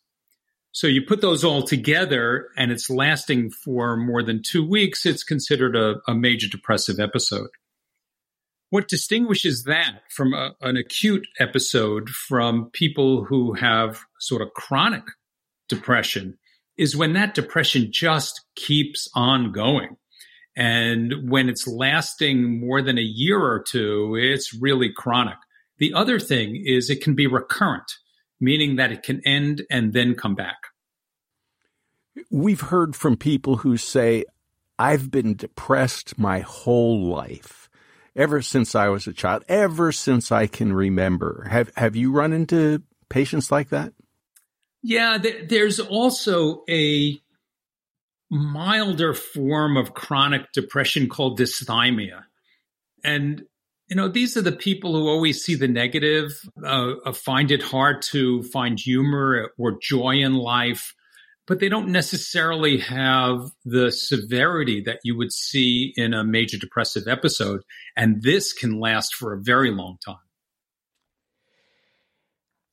So 0.70 0.86
you 0.86 1.02
put 1.02 1.22
those 1.22 1.42
all 1.42 1.62
together 1.62 2.50
and 2.56 2.70
it's 2.70 2.88
lasting 2.88 3.50
for 3.50 3.96
more 3.96 4.22
than 4.22 4.42
two 4.42 4.64
weeks, 4.64 5.04
it's 5.06 5.24
considered 5.24 5.74
a, 5.74 5.96
a 6.06 6.14
major 6.14 6.46
depressive 6.48 7.00
episode. 7.00 7.48
What 8.70 8.88
distinguishes 8.88 9.64
that 9.64 10.00
from 10.10 10.34
a, 10.34 10.54
an 10.60 10.76
acute 10.76 11.26
episode 11.38 12.10
from 12.10 12.70
people 12.72 13.24
who 13.24 13.52
have 13.54 14.00
sort 14.18 14.42
of 14.42 14.54
chronic 14.54 15.04
depression 15.68 16.36
is 16.76 16.96
when 16.96 17.12
that 17.12 17.34
depression 17.34 17.88
just 17.90 18.44
keeps 18.56 19.08
on 19.14 19.52
going. 19.52 19.96
And 20.56 21.30
when 21.30 21.48
it's 21.48 21.66
lasting 21.66 22.60
more 22.60 22.82
than 22.82 22.98
a 22.98 23.02
year 23.02 23.38
or 23.38 23.62
two, 23.62 24.16
it's 24.18 24.54
really 24.54 24.90
chronic. 24.94 25.36
The 25.78 25.92
other 25.94 26.18
thing 26.18 26.62
is 26.64 26.88
it 26.88 27.02
can 27.02 27.14
be 27.14 27.26
recurrent, 27.26 27.90
meaning 28.40 28.76
that 28.76 28.90
it 28.90 29.02
can 29.02 29.20
end 29.26 29.62
and 29.70 29.92
then 29.92 30.14
come 30.14 30.34
back. 30.34 30.56
We've 32.30 32.62
heard 32.62 32.96
from 32.96 33.16
people 33.16 33.58
who 33.58 33.76
say, 33.76 34.24
I've 34.78 35.10
been 35.10 35.36
depressed 35.36 36.18
my 36.18 36.40
whole 36.40 37.06
life 37.06 37.65
ever 38.16 38.42
since 38.42 38.74
I 38.74 38.88
was 38.88 39.06
a 39.06 39.12
child, 39.12 39.44
ever 39.48 39.92
since 39.92 40.32
I 40.32 40.46
can 40.46 40.72
remember. 40.72 41.46
Have 41.50 41.70
have 41.76 41.94
you 41.94 42.10
run 42.10 42.32
into 42.32 42.82
patients 43.08 43.52
like 43.52 43.68
that? 43.68 43.92
Yeah, 44.82 45.18
th- 45.18 45.48
there's 45.48 45.78
also 45.78 46.64
a 46.68 47.20
milder 48.30 49.14
form 49.14 49.76
of 49.76 49.94
chronic 49.94 50.52
depression 50.52 51.08
called 51.08 51.38
dysthymia. 51.38 52.24
And 53.04 53.44
you 53.88 53.94
know, 53.94 54.08
these 54.08 54.36
are 54.36 54.42
the 54.42 54.52
people 54.52 54.94
who 54.94 55.08
always 55.08 55.44
see 55.44 55.54
the 55.54 55.68
negative, 55.68 56.32
uh, 56.64 57.12
find 57.12 57.52
it 57.52 57.62
hard 57.62 58.02
to 58.02 58.42
find 58.42 58.80
humor 58.80 59.52
or 59.58 59.78
joy 59.80 60.16
in 60.16 60.34
life, 60.34 60.95
but 61.46 61.60
they 61.60 61.68
don't 61.68 61.88
necessarily 61.88 62.78
have 62.78 63.50
the 63.64 63.90
severity 63.90 64.80
that 64.80 65.00
you 65.04 65.16
would 65.16 65.32
see 65.32 65.92
in 65.96 66.12
a 66.12 66.24
major 66.24 66.58
depressive 66.58 67.06
episode. 67.06 67.62
And 67.96 68.22
this 68.22 68.52
can 68.52 68.80
last 68.80 69.14
for 69.14 69.32
a 69.32 69.40
very 69.40 69.70
long 69.70 69.98
time. 70.04 70.16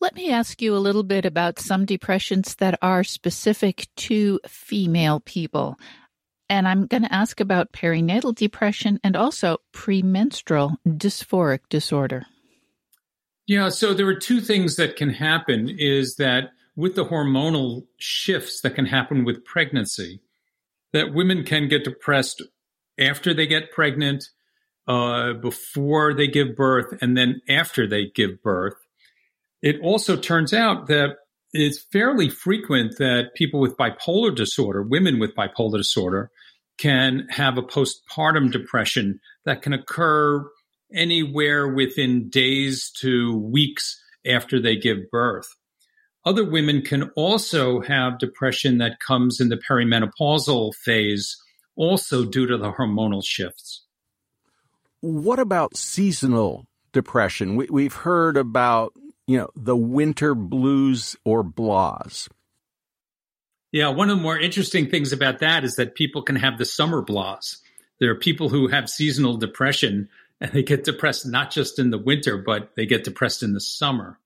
Let 0.01 0.15
me 0.15 0.31
ask 0.31 0.61
you 0.61 0.75
a 0.75 0.79
little 0.79 1.03
bit 1.03 1.23
about 1.23 1.59
some 1.59 1.85
depressions 1.85 2.55
that 2.55 2.77
are 2.81 3.05
specific 3.05 3.87
to 3.97 4.39
female 4.45 5.21
people. 5.21 5.79
And 6.49 6.67
I'm 6.67 6.87
going 6.87 7.03
to 7.03 7.13
ask 7.13 7.39
about 7.39 7.71
perinatal 7.71 8.35
depression 8.35 8.99
and 9.03 9.15
also 9.15 9.59
premenstrual 9.71 10.75
dysphoric 10.85 11.61
disorder. 11.69 12.25
Yeah, 13.47 13.69
so 13.69 13.93
there 13.93 14.07
are 14.07 14.15
two 14.15 14.41
things 14.41 14.75
that 14.75 14.95
can 14.95 15.09
happen 15.09 15.69
is 15.69 16.15
that 16.15 16.51
with 16.75 16.95
the 16.95 17.05
hormonal 17.05 17.85
shifts 17.97 18.61
that 18.61 18.75
can 18.75 18.85
happen 18.85 19.23
with 19.23 19.45
pregnancy, 19.45 20.21
that 20.91 21.13
women 21.13 21.43
can 21.43 21.67
get 21.67 21.83
depressed 21.83 22.41
after 22.99 23.33
they 23.33 23.47
get 23.47 23.71
pregnant, 23.71 24.29
uh, 24.87 25.33
before 25.33 26.13
they 26.13 26.27
give 26.27 26.55
birth 26.55 26.97
and 27.01 27.15
then 27.15 27.41
after 27.47 27.87
they 27.87 28.07
give 28.13 28.41
birth. 28.41 28.75
It 29.61 29.79
also 29.81 30.17
turns 30.17 30.53
out 30.53 30.87
that 30.87 31.15
it's 31.53 31.79
fairly 31.79 32.29
frequent 32.29 32.97
that 32.97 33.35
people 33.35 33.59
with 33.59 33.77
bipolar 33.77 34.35
disorder, 34.35 34.81
women 34.81 35.19
with 35.19 35.35
bipolar 35.35 35.77
disorder, 35.77 36.31
can 36.77 37.27
have 37.29 37.57
a 37.57 37.61
postpartum 37.61 38.51
depression 38.51 39.19
that 39.45 39.61
can 39.61 39.73
occur 39.73 40.43
anywhere 40.91 41.67
within 41.67 42.29
days 42.29 42.91
to 42.99 43.37
weeks 43.37 44.01
after 44.25 44.59
they 44.59 44.75
give 44.75 45.09
birth. 45.11 45.47
Other 46.25 46.45
women 46.45 46.81
can 46.81 47.03
also 47.15 47.81
have 47.81 48.17
depression 48.17 48.77
that 48.77 48.99
comes 48.99 49.41
in 49.41 49.49
the 49.49 49.57
perimenopausal 49.57 50.73
phase, 50.75 51.37
also 51.75 52.23
due 52.23 52.47
to 52.47 52.57
the 52.57 52.71
hormonal 52.71 53.23
shifts. 53.23 53.81
What 55.01 55.39
about 55.39 55.75
seasonal 55.75 56.65
depression? 56.93 57.57
We, 57.57 57.83
have 57.83 57.93
heard 57.93 58.37
about, 58.37 58.93
you 59.27 59.37
know, 59.37 59.49
the 59.55 59.75
winter 59.75 60.33
blues 60.33 61.17
or 61.25 61.43
blahs. 61.43 62.29
Yeah, 63.73 63.89
one 63.89 64.09
of 64.09 64.17
the 64.17 64.23
more 64.23 64.39
interesting 64.39 64.89
things 64.89 65.11
about 65.11 65.39
that 65.39 65.63
is 65.63 65.75
that 65.75 65.95
people 65.95 66.21
can 66.21 66.37
have 66.37 66.57
the 66.57 66.63
summer 66.63 67.03
blahs. 67.03 67.57
There 67.99 68.11
are 68.11 68.15
people 68.15 68.47
who 68.47 68.67
have 68.67 68.89
seasonal 68.89 69.35
depression 69.35 70.07
and 70.39 70.51
they 70.51 70.63
get 70.63 70.83
depressed 70.83 71.25
not 71.25 71.51
just 71.51 71.79
in 71.79 71.89
the 71.89 71.97
winter, 71.97 72.37
but 72.37 72.71
they 72.75 72.85
get 72.85 73.03
depressed 73.03 73.43
in 73.43 73.53
the 73.53 73.59
summer. 73.59 74.19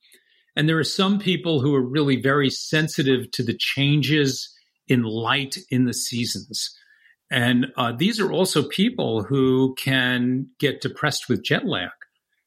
And 0.57 0.67
there 0.67 0.79
are 0.79 0.83
some 0.83 1.19
people 1.19 1.61
who 1.61 1.75
are 1.75 1.87
really 1.87 2.19
very 2.19 2.49
sensitive 2.49 3.29
to 3.33 3.43
the 3.43 3.55
changes 3.55 4.51
in 4.87 5.03
light 5.03 5.55
in 5.69 5.85
the 5.85 5.93
seasons. 5.93 6.75
And 7.29 7.67
uh, 7.77 7.91
these 7.95 8.19
are 8.19 8.31
also 8.31 8.67
people 8.67 9.21
who 9.21 9.75
can 9.75 10.47
get 10.59 10.81
depressed 10.81 11.29
with 11.29 11.43
jet 11.43 11.67
lag. 11.67 11.91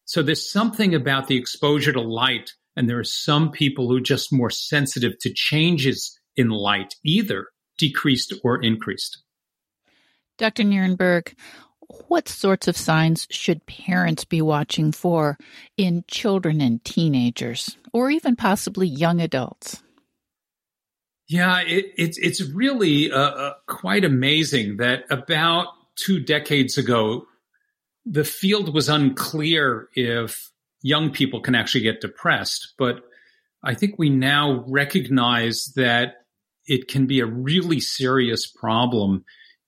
So 0.06 0.24
there's 0.24 0.50
something 0.50 0.92
about 0.92 1.28
the 1.28 1.36
exposure 1.36 1.92
to 1.92 2.00
light, 2.00 2.54
and 2.74 2.88
there 2.88 2.98
are 2.98 3.04
some 3.04 3.52
people 3.52 3.86
who 3.86 3.98
are 3.98 4.00
just 4.00 4.32
more 4.32 4.50
sensitive 4.50 5.16
to 5.20 5.32
changes 5.32 6.18
in 6.34 6.48
light, 6.48 6.96
either 7.04 7.46
decreased 7.78 8.34
or 8.42 8.60
increased. 8.60 9.22
Dr. 10.36 10.64
Nierenberg, 10.64 11.32
what 12.08 12.28
sorts 12.28 12.68
of 12.68 12.76
signs 12.76 13.26
should 13.30 13.66
parents 13.66 14.24
be 14.24 14.42
watching 14.42 14.92
for 14.92 15.38
in 15.76 16.04
children 16.08 16.60
and 16.60 16.84
teenagers, 16.84 17.76
or 17.92 18.10
even 18.10 18.36
possibly 18.36 18.86
young 18.86 19.20
adults? 19.20 19.82
Yeah, 21.28 21.60
it, 21.60 21.92
it's 21.96 22.18
it's 22.18 22.42
really 22.42 23.12
uh, 23.12 23.18
uh, 23.18 23.54
quite 23.66 24.04
amazing 24.04 24.78
that 24.78 25.04
about 25.10 25.68
two 25.96 26.20
decades 26.20 26.76
ago, 26.76 27.26
the 28.04 28.24
field 28.24 28.74
was 28.74 28.88
unclear 28.88 29.88
if 29.94 30.50
young 30.82 31.10
people 31.10 31.40
can 31.40 31.54
actually 31.54 31.82
get 31.82 32.00
depressed, 32.00 32.74
but 32.78 33.04
I 33.62 33.74
think 33.74 33.96
we 33.98 34.10
now 34.10 34.64
recognize 34.66 35.72
that 35.76 36.24
it 36.66 36.88
can 36.88 37.06
be 37.06 37.20
a 37.20 37.26
really 37.26 37.80
serious 37.80 38.46
problem, 38.46 39.24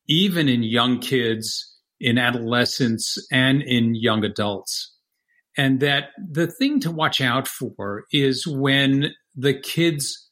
even 0.09 0.49
in 0.49 0.63
young 0.63 0.99
kids 1.01 1.72
in 2.03 2.19
adolescents 2.19 3.17
and 3.31 3.63
in 3.63 3.95
young 3.95 4.25
adults. 4.25 4.93
And 5.57 5.81
that 5.81 6.11
the 6.19 6.49
thing 6.49 6.81
to 6.81 6.91
watch 6.91 7.21
out 7.21 7.47
for 7.47 8.05
is 8.13 8.47
when 8.47 9.13
the 9.37 9.55
kids 9.55 10.29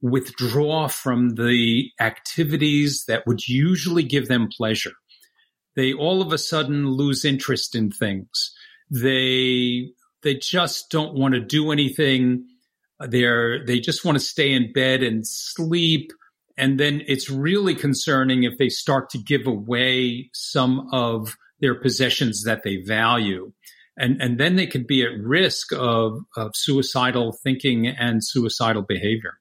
withdraw 0.00 0.88
from 0.88 1.36
the 1.36 1.88
activities 2.00 3.04
that 3.06 3.24
would 3.26 3.46
usually 3.46 4.02
give 4.02 4.26
them 4.26 4.48
pleasure. 4.54 4.94
They 5.76 5.92
all 5.92 6.20
of 6.20 6.32
a 6.32 6.38
sudden 6.38 6.88
lose 6.88 7.24
interest 7.24 7.76
in 7.76 7.92
things. 7.92 8.52
They, 8.90 9.90
they 10.22 10.34
just 10.34 10.90
don't 10.90 11.14
want 11.14 11.34
to 11.34 11.40
do 11.40 11.70
anything. 11.70 12.46
They're, 12.98 13.64
they 13.64 13.78
just 13.78 14.04
want 14.04 14.18
to 14.18 14.24
stay 14.24 14.52
in 14.52 14.72
bed 14.72 15.02
and 15.02 15.26
sleep 15.26 16.12
and 16.56 16.78
then 16.78 17.02
it's 17.06 17.30
really 17.30 17.74
concerning 17.74 18.44
if 18.44 18.58
they 18.58 18.68
start 18.68 19.10
to 19.10 19.18
give 19.18 19.46
away 19.46 20.30
some 20.32 20.88
of 20.92 21.36
their 21.60 21.74
possessions 21.74 22.44
that 22.44 22.62
they 22.64 22.76
value. 22.76 23.52
And, 23.96 24.20
and 24.22 24.38
then 24.38 24.56
they 24.56 24.66
could 24.66 24.86
be 24.86 25.02
at 25.02 25.18
risk 25.18 25.72
of, 25.72 26.18
of 26.36 26.52
suicidal 26.54 27.32
thinking 27.42 27.86
and 27.86 28.24
suicidal 28.24 28.82
behavior. 28.82 29.38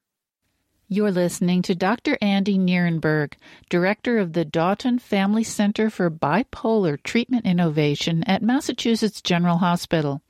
You're 0.93 1.11
listening 1.11 1.61
to 1.63 1.73
Dr. 1.73 2.17
Andy 2.21 2.57
Nierenberg, 2.57 3.35
director 3.69 4.17
of 4.17 4.33
the 4.33 4.43
Dauten 4.43 4.99
Family 4.99 5.43
Center 5.45 5.89
for 5.89 6.11
Bipolar 6.11 7.01
Treatment 7.01 7.45
Innovation 7.45 8.23
at 8.25 8.41
Massachusetts 8.41 9.21
General 9.21 9.59
Hospital. 9.59 10.21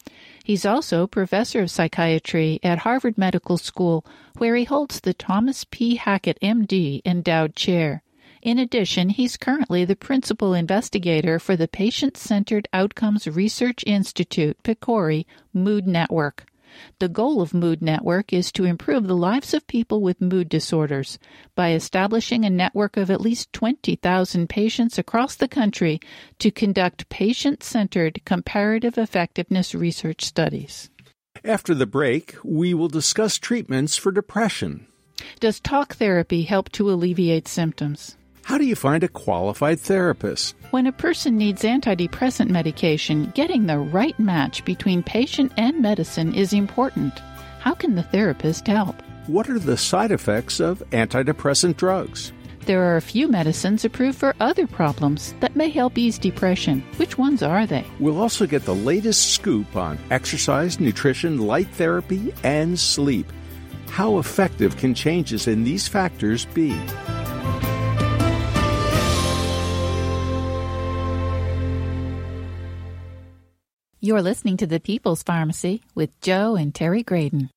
He's 0.51 0.65
also 0.65 1.07
professor 1.07 1.61
of 1.61 1.71
psychiatry 1.71 2.59
at 2.61 2.79
Harvard 2.79 3.17
Medical 3.17 3.57
School, 3.57 4.05
where 4.37 4.57
he 4.57 4.65
holds 4.65 4.99
the 4.99 5.13
Thomas 5.13 5.63
P. 5.63 5.95
Hackett, 5.95 6.37
MD, 6.41 7.01
endowed 7.05 7.55
chair. 7.55 8.03
In 8.41 8.59
addition, 8.59 9.11
he's 9.11 9.37
currently 9.37 9.85
the 9.85 9.95
principal 9.95 10.53
investigator 10.53 11.39
for 11.39 11.55
the 11.55 11.69
Patient 11.69 12.17
Centered 12.17 12.67
Outcomes 12.73 13.27
Research 13.27 13.85
Institute, 13.87 14.57
PCORI, 14.61 15.25
Mood 15.53 15.87
Network. 15.87 16.43
The 16.99 17.09
goal 17.09 17.41
of 17.41 17.53
Mood 17.53 17.81
Network 17.81 18.33
is 18.33 18.51
to 18.53 18.65
improve 18.65 19.07
the 19.07 19.15
lives 19.15 19.53
of 19.53 19.67
people 19.67 20.01
with 20.01 20.21
mood 20.21 20.49
disorders 20.49 21.19
by 21.55 21.73
establishing 21.73 22.45
a 22.45 22.49
network 22.49 22.97
of 22.97 23.09
at 23.09 23.21
least 23.21 23.51
20,000 23.53 24.47
patients 24.47 24.97
across 24.97 25.35
the 25.35 25.47
country 25.47 25.99
to 26.39 26.51
conduct 26.51 27.09
patient 27.09 27.63
centered 27.63 28.21
comparative 28.25 28.97
effectiveness 28.97 29.73
research 29.75 30.23
studies. 30.23 30.89
After 31.43 31.73
the 31.73 31.87
break, 31.87 32.35
we 32.43 32.73
will 32.73 32.87
discuss 32.87 33.37
treatments 33.37 33.97
for 33.97 34.11
depression. 34.11 34.87
Does 35.39 35.59
talk 35.59 35.95
therapy 35.95 36.43
help 36.43 36.71
to 36.73 36.89
alleviate 36.91 37.47
symptoms? 37.47 38.15
How 38.43 38.57
do 38.57 38.65
you 38.65 38.75
find 38.75 39.03
a 39.03 39.07
qualified 39.07 39.79
therapist? 39.79 40.55
When 40.71 40.87
a 40.87 40.91
person 40.91 41.37
needs 41.37 41.63
antidepressant 41.63 42.49
medication, 42.49 43.31
getting 43.35 43.67
the 43.67 43.77
right 43.77 44.17
match 44.19 44.65
between 44.65 45.03
patient 45.03 45.51
and 45.57 45.81
medicine 45.81 46.33
is 46.33 46.51
important. 46.53 47.19
How 47.59 47.73
can 47.73 47.95
the 47.95 48.03
therapist 48.03 48.67
help? 48.67 48.95
What 49.27 49.49
are 49.49 49.59
the 49.59 49.77
side 49.77 50.11
effects 50.11 50.59
of 50.59 50.83
antidepressant 50.91 51.77
drugs? 51.77 52.33
There 52.65 52.83
are 52.83 52.97
a 52.97 53.01
few 53.01 53.27
medicines 53.27 53.85
approved 53.85 54.17
for 54.17 54.35
other 54.39 54.67
problems 54.67 55.33
that 55.39 55.55
may 55.55 55.69
help 55.69 55.97
ease 55.97 56.19
depression. 56.19 56.83
Which 56.97 57.17
ones 57.17 57.41
are 57.41 57.65
they? 57.65 57.85
We'll 57.99 58.21
also 58.21 58.45
get 58.45 58.65
the 58.65 58.75
latest 58.75 59.33
scoop 59.33 59.75
on 59.75 59.97
exercise, 60.09 60.79
nutrition, 60.79 61.37
light 61.37 61.69
therapy, 61.69 62.33
and 62.43 62.79
sleep. 62.79 63.31
How 63.89 64.19
effective 64.19 64.77
can 64.77 64.93
changes 64.93 65.47
in 65.47 65.63
these 65.63 65.87
factors 65.87 66.45
be? 66.45 66.79
You're 74.03 74.23
listening 74.23 74.57
to 74.57 74.65
The 74.65 74.79
People's 74.79 75.21
Pharmacy 75.21 75.83
with 75.93 76.19
Joe 76.21 76.55
and 76.55 76.73
Terry 76.73 77.03
Graedon. 77.03 77.49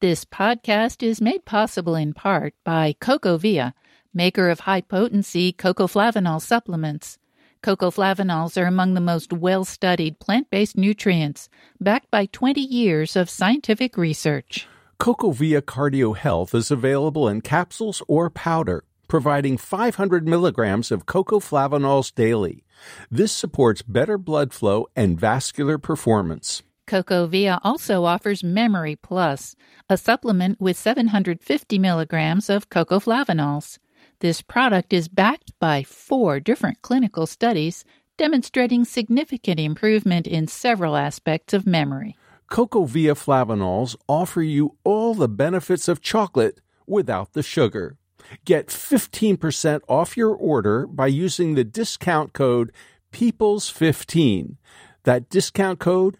This 0.00 0.24
podcast 0.24 1.04
is 1.04 1.20
made 1.20 1.44
possible 1.44 1.94
in 1.94 2.12
part 2.12 2.54
by 2.64 2.96
CocoVia, 3.00 3.72
maker 4.12 4.50
of 4.50 4.66
high 4.66 4.80
potency 4.80 5.52
cocoflavanol 5.52 6.42
supplements. 6.42 7.18
Cocoflavanols 7.62 8.60
are 8.60 8.66
among 8.66 8.94
the 8.94 9.00
most 9.00 9.32
well 9.32 9.64
studied 9.64 10.18
plant 10.18 10.50
based 10.50 10.76
nutrients, 10.76 11.48
backed 11.80 12.10
by 12.10 12.26
20 12.26 12.60
years 12.60 13.14
of 13.14 13.30
scientific 13.30 13.96
research. 13.96 14.66
CocoVia 14.98 15.62
Cardio 15.62 16.16
Health 16.16 16.52
is 16.52 16.72
available 16.72 17.28
in 17.28 17.42
capsules 17.42 18.02
or 18.08 18.28
powder, 18.28 18.82
providing 19.10 19.58
500 19.58 20.26
milligrams 20.26 20.90
of 20.90 21.04
cocoa 21.04 21.40
cocoflavanols 21.40 22.14
daily. 22.14 22.64
This 23.10 23.32
supports 23.32 23.82
better 23.82 24.16
blood 24.16 24.54
flow 24.54 24.86
and 24.96 25.20
vascular 25.20 25.76
performance. 25.76 26.62
CocoVia 26.86 27.60
also 27.62 28.04
offers 28.04 28.42
Memory 28.42 28.96
Plus, 28.96 29.54
a 29.88 29.96
supplement 29.96 30.60
with 30.60 30.76
750 30.76 31.78
milligrams 31.78 32.48
of 32.48 32.68
cocoa 32.70 32.98
cocoflavanols. 32.98 33.78
This 34.20 34.42
product 34.42 34.92
is 34.92 35.08
backed 35.08 35.52
by 35.58 35.82
four 35.82 36.40
different 36.40 36.82
clinical 36.82 37.26
studies 37.26 37.84
demonstrating 38.16 38.84
significant 38.84 39.58
improvement 39.58 40.26
in 40.26 40.46
several 40.46 40.96
aspects 40.96 41.54
of 41.54 41.66
memory. 41.66 42.16
CocoVia 42.50 43.14
flavanols 43.14 43.96
offer 44.08 44.42
you 44.42 44.76
all 44.84 45.14
the 45.14 45.28
benefits 45.28 45.88
of 45.88 46.00
chocolate 46.00 46.60
without 46.86 47.32
the 47.32 47.42
sugar. 47.42 47.96
Get 48.44 48.66
15% 48.68 49.80
off 49.88 50.16
your 50.16 50.34
order 50.34 50.86
by 50.86 51.06
using 51.06 51.54
the 51.54 51.64
discount 51.64 52.32
code 52.32 52.72
PEOPLES15. 53.12 54.56
That 55.04 55.30
discount 55.30 55.78
code, 55.80 56.18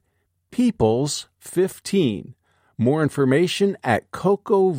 PEOPLES15. 0.53 2.35
More 2.79 3.03
information 3.03 3.77
at 3.85 4.11
cocovia.com. 4.11 4.71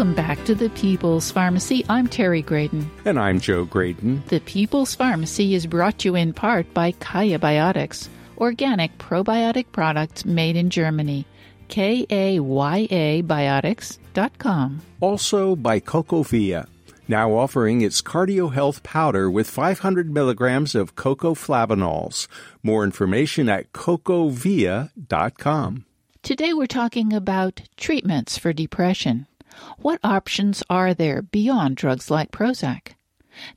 to 0.00 0.54
the 0.54 0.70
People's 0.76 1.30
Pharmacy. 1.30 1.84
I'm 1.90 2.08
Terry 2.08 2.42
Graedon. 2.42 2.86
And 3.04 3.18
I'm 3.18 3.38
Joe 3.38 3.66
Graedon. 3.66 4.24
The 4.28 4.40
People's 4.40 4.94
Pharmacy 4.94 5.54
is 5.54 5.66
brought 5.66 5.98
to 5.98 6.08
you 6.08 6.14
in 6.14 6.32
part 6.32 6.72
by 6.72 6.92
Kaya 6.92 7.38
Biotics, 7.38 8.08
organic 8.38 8.96
probiotic 8.96 9.66
products 9.72 10.24
made 10.24 10.56
in 10.56 10.70
Germany. 10.70 11.26
K 11.68 12.06
A 12.08 12.40
Y 12.40 12.88
A 12.90 13.22
biotics.com. 13.22 14.80
Also 15.00 15.54
by 15.54 15.80
CocoVia, 15.80 16.66
now 17.06 17.32
offering 17.32 17.82
its 17.82 18.00
cardio 18.00 18.54
health 18.54 18.82
powder 18.82 19.30
with 19.30 19.50
500 19.50 20.10
milligrams 20.10 20.74
of 20.74 20.96
cocoa 20.96 21.34
flavanols. 21.34 22.26
More 22.62 22.84
information 22.84 23.50
at 23.50 23.74
cocovia.com. 23.74 24.94
Today 26.22 26.54
we're 26.54 26.66
talking 26.66 27.12
about 27.12 27.60
treatments 27.76 28.38
for 28.38 28.54
depression. 28.54 29.26
What 29.78 30.00
options 30.04 30.62
are 30.70 30.94
there 30.94 31.22
beyond 31.22 31.76
drugs 31.76 32.10
like 32.10 32.30
Prozac? 32.30 32.94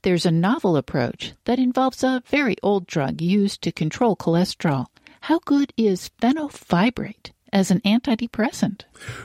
There's 0.03 0.25
a 0.25 0.31
novel 0.31 0.77
approach 0.77 1.33
that 1.45 1.59
involves 1.59 2.03
a 2.03 2.23
very 2.27 2.55
old 2.63 2.87
drug 2.87 3.21
used 3.21 3.61
to 3.63 3.71
control 3.71 4.15
cholesterol. 4.15 4.87
How 5.21 5.39
good 5.39 5.73
is 5.77 6.11
fenofibrate 6.21 7.31
as 7.51 7.71
an 7.71 7.79
antidepressant? 7.81 8.81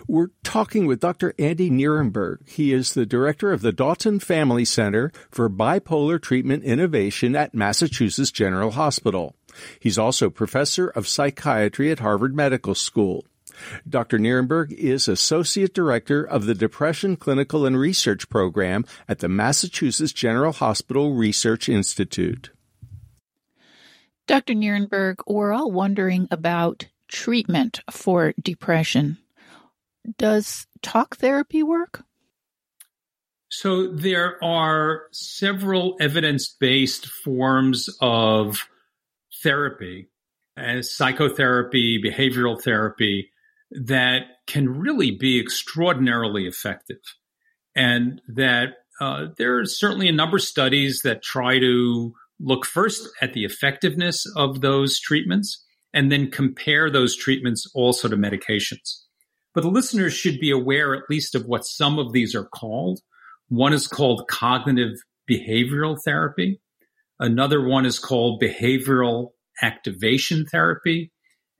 We're 0.07 0.29
talking 0.45 0.87
with 0.87 1.01
Dr. 1.01 1.35
Andy 1.39 1.71
Nierenberg. 1.71 2.49
He 2.49 2.73
is 2.73 2.95
the 2.95 3.07
director 3.07 3.53
of 3.53 3.63
the 3.63 3.73
Dauten 3.73 4.23
Family 4.23 4.65
Center 4.65 5.11
for 5.31 5.49
Bipolar 5.51 6.21
Treatment 6.21 6.63
Innovation 6.65 7.35
at 7.35 7.55
Massachusetts 7.55 8.31
General 8.31 8.73
Hospital. 8.73 9.35
He's 9.81 9.99
also 9.99 10.31
professor 10.31 10.89
of 10.89 11.09
psychiatry 11.09 11.91
at 11.91 12.01
Harvard 12.01 12.35
Medical 12.37 12.75
School. 12.75 13.25
Dr. 13.89 14.19
Nierenberg 14.19 14.73
is 14.73 15.09
Associate 15.09 15.73
Director 15.73 16.25
of 16.25 16.47
the 16.47 16.55
Depression 16.55 17.17
Clinical 17.17 17.67
and 17.67 17.79
Research 17.79 18.29
Program 18.29 18.85
at 19.09 19.21
the 19.21 19.29
Massachusetts 19.29 20.13
General 20.13 20.53
Hospital 20.53 21.15
Research 21.15 21.69
Institute. 21.69 22.51
Dr. 24.27 24.55
Nierenberg, 24.55 25.17
we're 25.27 25.53
all 25.53 25.71
wondering 25.71 26.29
about 26.31 26.87
treatment 27.09 27.81
for 27.91 28.35
depression. 28.41 29.19
Does 30.19 30.67
talk 30.83 31.17
therapy 31.17 31.63
work? 31.63 32.05
So 33.51 33.89
there 33.89 34.43
are 34.45 35.05
several 35.11 35.97
evidence 36.01 36.49
based 36.49 37.07
forms 37.07 37.89
of 38.01 38.69
therapy, 39.43 40.09
as 40.57 40.91
psychotherapy, 40.91 42.03
behavioral 42.03 42.61
therapy, 42.61 43.31
that 43.71 44.23
can 44.47 44.69
really 44.69 45.11
be 45.11 45.41
extraordinarily 45.41 46.47
effective. 46.47 47.01
And 47.77 48.21
that 48.29 48.69
uh, 49.01 49.27
there 49.37 49.59
are 49.59 49.67
certainly 49.67 50.09
a 50.09 50.13
number 50.13 50.37
of 50.37 50.43
studies 50.43 51.01
that 51.05 51.23
try 51.23 51.59
to 51.59 52.13
look 52.41 52.65
first 52.65 53.09
at 53.21 53.33
the 53.33 53.45
effectiveness 53.45 54.25
of 54.37 54.61
those 54.61 55.01
treatments 55.01 55.65
and 55.93 56.11
then 56.11 56.31
compare 56.31 56.91
those 56.91 57.17
treatments 57.17 57.71
also 57.75 58.09
to 58.09 58.17
medications. 58.17 59.03
But 59.55 59.63
the 59.63 59.71
listeners 59.71 60.13
should 60.13 60.39
be 60.39 60.51
aware 60.51 60.95
at 60.95 61.11
least 61.11 61.35
of 61.35 61.47
what 61.47 61.65
some 61.65 61.99
of 61.99 62.13
these 62.13 62.35
are 62.35 62.45
called. 62.45 63.01
One 63.49 63.73
is 63.73 63.87
called 63.87 64.29
cognitive 64.29 64.93
behavioral 65.29 65.99
therapy. 66.05 66.61
Another 67.19 67.67
one 67.67 67.87
is 67.87 67.99
called 67.99 68.41
behavioral 68.43 69.31
activation 69.63 70.47
therapy. 70.47 71.11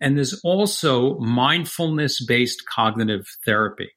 And 0.01 0.17
there's 0.17 0.41
also 0.45 1.19
mindfulness 1.19 2.25
based 2.25 2.65
cognitive 2.67 3.27
therapy. 3.45 3.91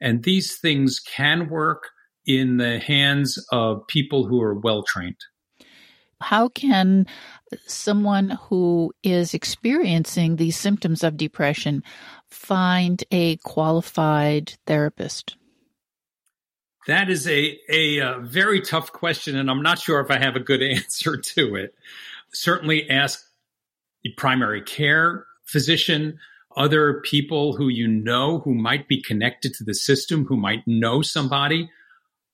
And 0.00 0.22
these 0.22 0.56
things 0.56 1.00
can 1.00 1.48
work 1.48 1.88
in 2.26 2.56
the 2.56 2.78
hands 2.78 3.42
of 3.52 3.86
people 3.86 4.26
who 4.26 4.42
are 4.42 4.54
well 4.54 4.82
trained. 4.82 5.16
How 6.20 6.48
can 6.48 7.06
someone 7.66 8.30
who 8.30 8.92
is 9.02 9.34
experiencing 9.34 10.36
these 10.36 10.56
symptoms 10.56 11.04
of 11.04 11.16
depression 11.16 11.84
find 12.28 13.04
a 13.10 13.36
qualified 13.38 14.54
therapist? 14.66 15.36
That 16.86 17.10
is 17.10 17.26
a, 17.26 17.58
a, 17.68 17.98
a, 17.98 18.18
very 18.20 18.60
tough 18.60 18.92
question, 18.92 19.36
and 19.36 19.50
I'm 19.50 19.62
not 19.62 19.78
sure 19.78 20.00
if 20.00 20.10
I 20.10 20.18
have 20.18 20.36
a 20.36 20.40
good 20.40 20.62
answer 20.62 21.16
to 21.16 21.56
it. 21.56 21.74
Certainly 22.32 22.88
ask 22.90 23.22
primary 24.16 24.62
care 24.62 25.26
physician, 25.46 26.18
other 26.56 27.02
people 27.04 27.56
who 27.56 27.68
you 27.68 27.86
know 27.86 28.40
who 28.40 28.54
might 28.54 28.88
be 28.88 29.02
connected 29.02 29.54
to 29.54 29.64
the 29.64 29.74
system, 29.74 30.24
who 30.26 30.36
might 30.36 30.62
know 30.66 31.02
somebody. 31.02 31.70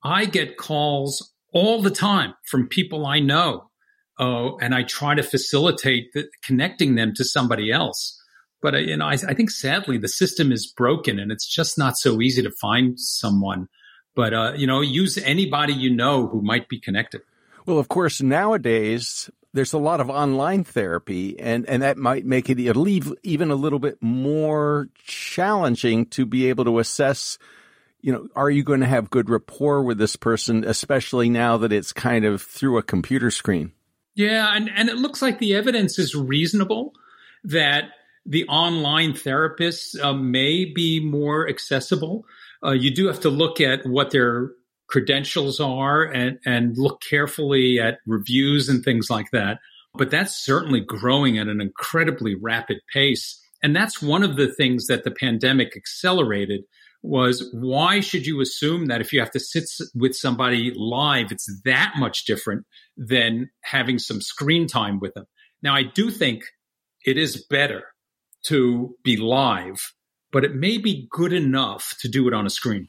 I 0.04 0.24
get 0.24 0.56
calls 0.56 1.32
all 1.52 1.82
the 1.82 1.90
time 1.90 2.34
from 2.44 2.68
people 2.68 3.06
I 3.06 3.20
know 3.20 3.70
uh, 4.18 4.56
and 4.56 4.74
I 4.74 4.82
try 4.82 5.14
to 5.14 5.22
facilitate 5.22 6.12
the, 6.12 6.28
connecting 6.44 6.94
them 6.94 7.12
to 7.14 7.24
somebody 7.24 7.72
else. 7.72 8.18
But 8.60 8.74
uh, 8.74 8.78
you 8.78 8.96
know, 8.96 9.06
I, 9.06 9.14
I, 9.14 9.34
think 9.34 9.50
sadly 9.50 9.98
the 9.98 10.08
system 10.08 10.52
is 10.52 10.66
broken, 10.66 11.18
and 11.18 11.32
it's 11.32 11.46
just 11.46 11.76
not 11.76 11.96
so 11.96 12.20
easy 12.20 12.42
to 12.42 12.50
find 12.60 12.98
someone. 12.98 13.68
But 14.14 14.34
uh, 14.34 14.52
you 14.56 14.66
know, 14.66 14.80
use 14.80 15.18
anybody 15.18 15.72
you 15.72 15.90
know 15.90 16.28
who 16.28 16.42
might 16.42 16.68
be 16.68 16.78
connected. 16.78 17.22
Well, 17.66 17.78
of 17.78 17.88
course, 17.88 18.20
nowadays 18.20 19.30
there's 19.52 19.72
a 19.72 19.78
lot 19.78 20.00
of 20.00 20.08
online 20.08 20.64
therapy, 20.64 21.38
and, 21.38 21.66
and 21.68 21.82
that 21.82 21.98
might 21.98 22.24
make 22.24 22.48
it 22.48 22.58
leave 22.76 23.12
even 23.22 23.50
a 23.50 23.54
little 23.54 23.78
bit 23.78 24.02
more 24.02 24.88
challenging 25.04 26.06
to 26.06 26.24
be 26.24 26.48
able 26.48 26.64
to 26.64 26.78
assess 26.78 27.38
you 28.02 28.12
know, 28.12 28.28
are 28.34 28.50
you 28.50 28.64
going 28.64 28.80
to 28.80 28.86
have 28.86 29.10
good 29.10 29.30
rapport 29.30 29.82
with 29.82 29.96
this 29.96 30.16
person, 30.16 30.64
especially 30.64 31.30
now 31.30 31.56
that 31.58 31.72
it's 31.72 31.92
kind 31.92 32.24
of 32.24 32.42
through 32.42 32.76
a 32.76 32.82
computer 32.82 33.30
screen? 33.30 33.72
Yeah, 34.14 34.54
and, 34.54 34.68
and 34.68 34.88
it 34.88 34.96
looks 34.96 35.22
like 35.22 35.38
the 35.38 35.54
evidence 35.54 35.98
is 35.98 36.14
reasonable 36.14 36.94
that 37.44 37.84
the 38.26 38.46
online 38.48 39.12
therapists 39.12 39.98
uh, 39.98 40.12
may 40.12 40.64
be 40.64 41.00
more 41.00 41.48
accessible. 41.48 42.26
Uh, 42.62 42.72
you 42.72 42.92
do 42.92 43.06
have 43.06 43.20
to 43.20 43.30
look 43.30 43.60
at 43.60 43.86
what 43.86 44.10
their 44.10 44.50
credentials 44.92 45.58
are 45.58 46.04
and, 46.04 46.38
and 46.44 46.76
look 46.76 47.00
carefully 47.00 47.80
at 47.80 48.00
reviews 48.06 48.68
and 48.68 48.84
things 48.84 49.08
like 49.08 49.30
that. 49.32 49.58
But 49.94 50.10
that's 50.10 50.44
certainly 50.44 50.80
growing 50.80 51.38
at 51.38 51.48
an 51.48 51.62
incredibly 51.62 52.34
rapid 52.34 52.78
pace. 52.92 53.40
And 53.62 53.74
that's 53.74 54.02
one 54.02 54.22
of 54.22 54.36
the 54.36 54.52
things 54.52 54.88
that 54.88 55.02
the 55.02 55.10
pandemic 55.10 55.74
accelerated 55.74 56.64
was 57.02 57.48
why 57.54 58.00
should 58.00 58.26
you 58.26 58.42
assume 58.42 58.86
that 58.86 59.00
if 59.00 59.14
you 59.14 59.20
have 59.20 59.30
to 59.30 59.40
sit 59.40 59.64
with 59.94 60.14
somebody 60.14 60.72
live, 60.76 61.32
it's 61.32 61.50
that 61.64 61.94
much 61.96 62.26
different 62.26 62.66
than 62.96 63.50
having 63.62 63.98
some 63.98 64.20
screen 64.20 64.66
time 64.66 65.00
with 65.00 65.14
them? 65.14 65.24
Now, 65.62 65.74
I 65.74 65.84
do 65.84 66.10
think 66.10 66.44
it 67.06 67.16
is 67.16 67.46
better 67.48 67.84
to 68.44 68.94
be 69.02 69.16
live, 69.16 69.94
but 70.30 70.44
it 70.44 70.54
may 70.54 70.76
be 70.76 71.08
good 71.10 71.32
enough 71.32 71.94
to 72.00 72.08
do 72.08 72.28
it 72.28 72.34
on 72.34 72.44
a 72.44 72.50
screen. 72.50 72.88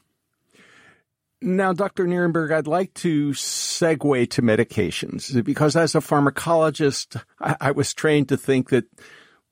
Now, 1.42 1.72
Dr. 1.72 2.06
Nierenberg, 2.06 2.52
I'd 2.52 2.66
like 2.66 2.94
to 2.94 3.30
segue 3.30 4.30
to 4.30 4.42
medications 4.42 5.44
because 5.44 5.76
as 5.76 5.94
a 5.94 6.00
pharmacologist, 6.00 7.22
I, 7.40 7.56
I 7.60 7.70
was 7.72 7.92
trained 7.92 8.30
to 8.30 8.36
think 8.36 8.70
that, 8.70 8.84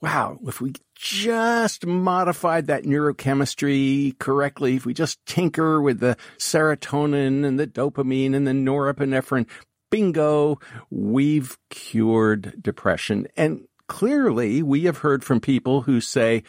wow, 0.01 0.39
if 0.47 0.61
we 0.61 0.73
just 0.95 1.85
modified 1.85 2.69
that 2.69 2.85
neurochemistry 2.85 4.19
correctly, 4.19 4.77
if 4.77 4.87
we 4.87 4.95
just 4.95 5.19
tinker 5.27 5.83
with 5.83 6.01
the 6.01 6.17
serotonin 6.39 7.45
and 7.45 7.59
the 7.59 7.67
dopamine 7.67 8.35
and 8.35 8.47
the 8.47 8.53
norepinephrine, 8.53 9.49
bingo, 9.91 10.59
we've 10.91 11.59
cured 11.69 12.55
depression. 12.63 13.29
And 13.37 13.67
clearly, 13.87 14.63
we 14.63 14.85
have 14.85 14.99
heard 14.99 15.23
from 15.23 15.41
people 15.41 15.83
who 15.83 16.01
say, 16.01 16.45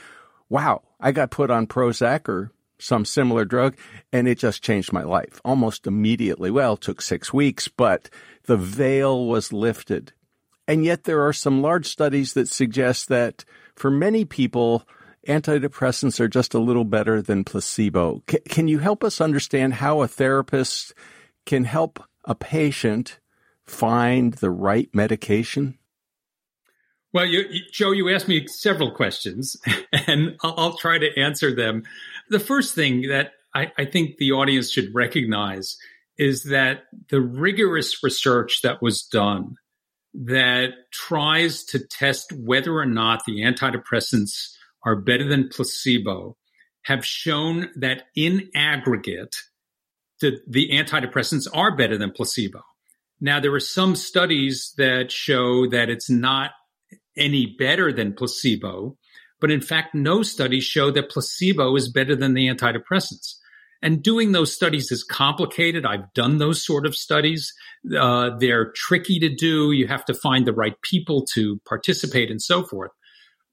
wow, 0.47 0.83
I 0.99 1.11
got 1.11 1.31
put 1.31 1.51
on 1.51 1.67
Prozac 1.67 2.29
or 2.29 2.51
some 2.83 3.05
similar 3.05 3.45
drug 3.45 3.75
and 4.11 4.27
it 4.27 4.37
just 4.37 4.63
changed 4.63 4.93
my 4.93 5.03
life 5.03 5.39
almost 5.43 5.87
immediately. 5.87 6.51
Well, 6.51 6.77
took 6.77 7.01
six 7.01 7.33
weeks, 7.33 7.67
but 7.67 8.09
the 8.45 8.57
veil 8.57 9.25
was 9.25 9.53
lifted. 9.53 10.13
And 10.67 10.85
yet 10.85 11.03
there 11.03 11.25
are 11.25 11.33
some 11.33 11.61
large 11.61 11.87
studies 11.87 12.33
that 12.33 12.47
suggest 12.47 13.09
that 13.09 13.43
for 13.75 13.91
many 13.91 14.25
people, 14.25 14.87
antidepressants 15.27 16.19
are 16.19 16.27
just 16.27 16.53
a 16.53 16.59
little 16.59 16.85
better 16.85 17.21
than 17.21 17.43
placebo. 17.43 18.23
C- 18.29 18.39
can 18.47 18.67
you 18.67 18.79
help 18.79 19.03
us 19.03 19.21
understand 19.21 19.75
how 19.75 20.01
a 20.01 20.07
therapist 20.07 20.93
can 21.45 21.65
help 21.65 22.01
a 22.25 22.35
patient 22.35 23.19
find 23.65 24.33
the 24.35 24.51
right 24.51 24.89
medication? 24.93 25.77
Well, 27.13 27.25
you, 27.25 27.45
you, 27.49 27.61
Joe, 27.71 27.91
you 27.91 28.09
asked 28.09 28.27
me 28.27 28.47
several 28.47 28.91
questions, 28.91 29.55
and 30.07 30.35
I'll, 30.41 30.55
I'll, 30.57 30.77
try 30.77 30.97
to 30.97 31.19
answer 31.19 31.53
them. 31.53 31.83
The 32.29 32.39
first 32.39 32.75
thing 32.75 33.07
that 33.09 33.31
I, 33.53 33.71
I 33.77 33.85
think 33.85 34.17
the 34.17 34.31
audience 34.31 34.71
should 34.71 34.93
recognize 34.93 35.77
is 36.17 36.43
that 36.43 36.83
the 37.09 37.21
rigorous 37.21 38.03
research 38.03 38.61
that 38.63 38.81
was 38.81 39.03
done 39.03 39.55
that 40.13 40.69
tries 40.91 41.63
to 41.65 41.79
test 41.79 42.31
whether 42.33 42.75
or 42.75 42.85
not 42.85 43.23
the 43.25 43.41
antidepressants 43.41 44.53
are 44.85 44.95
better 44.95 45.27
than 45.27 45.49
placebo 45.49 46.37
have 46.83 47.05
shown 47.05 47.69
that 47.75 48.03
in 48.15 48.49
aggregate, 48.53 49.35
the, 50.21 50.39
the 50.47 50.69
antidepressants 50.69 51.47
are 51.53 51.75
better 51.75 51.97
than 51.97 52.11
placebo. 52.11 52.61
Now, 53.21 53.39
there 53.39 53.53
are 53.53 53.59
some 53.59 53.95
studies 53.95 54.73
that 54.77 55.11
show 55.11 55.67
that 55.69 55.89
it's 55.89 56.09
not 56.09 56.51
any 57.17 57.55
better 57.57 57.93
than 57.93 58.13
placebo, 58.13 58.97
but 59.43 59.51
in 59.51 59.59
fact, 59.59 59.93
no 59.93 60.23
studies 60.23 60.63
show 60.63 60.89
that 60.91 61.09
placebo 61.09 61.75
is 61.75 61.91
better 61.91 62.15
than 62.15 62.33
the 62.33 62.47
antidepressants. 62.47 63.33
And 63.81 64.01
doing 64.01 64.31
those 64.31 64.55
studies 64.55 64.89
is 64.89 65.03
complicated. 65.03 65.85
I've 65.85 66.13
done 66.13 66.37
those 66.37 66.65
sort 66.65 66.85
of 66.85 66.95
studies. 66.95 67.53
Uh, 67.93 68.37
they're 68.39 68.71
tricky 68.71 69.19
to 69.19 69.27
do. 69.27 69.73
You 69.73 69.85
have 69.87 70.05
to 70.05 70.13
find 70.13 70.47
the 70.47 70.53
right 70.53 70.81
people 70.81 71.25
to 71.33 71.59
participate 71.67 72.31
and 72.31 72.41
so 72.41 72.63
forth. 72.63 72.91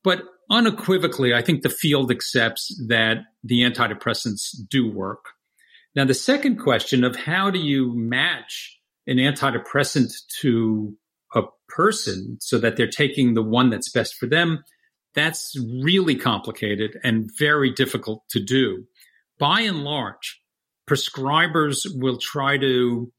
But 0.05 0.23
unequivocally, 0.49 1.35
I 1.35 1.43
think 1.43 1.63
the 1.63 1.69
field 1.69 2.13
accepts 2.13 2.73
that 2.87 3.25
the 3.43 3.63
antidepressants 3.63 4.55
do 4.69 4.89
work. 4.89 5.25
Now, 5.97 6.05
the 6.05 6.15
second 6.15 6.59
question 6.59 7.03
of 7.03 7.17
how 7.17 7.51
do 7.51 7.59
you 7.59 7.93
match 7.97 8.79
an 9.09 9.17
antidepressant 9.17 10.13
to 10.43 10.97
a 11.35 11.43
person 11.69 12.37
so 12.41 12.59
that 12.59 12.77
they're 12.77 12.87
taking 12.87 13.35
the 13.35 13.43
one 13.43 13.71
that's 13.71 13.91
best 13.91 14.15
for 14.15 14.27
them, 14.27 14.63
that's 15.15 15.57
really 15.83 16.17
complicated 16.17 16.99
and 17.03 17.31
very 17.39 17.73
difficult 17.73 18.23
to 18.31 18.41
do. 18.41 18.85
By 19.39 19.63
and 19.63 19.85
large, 19.85 20.41
prescribers 20.89 21.87
will 21.95 22.19
try 22.19 22.59
to 22.59 23.13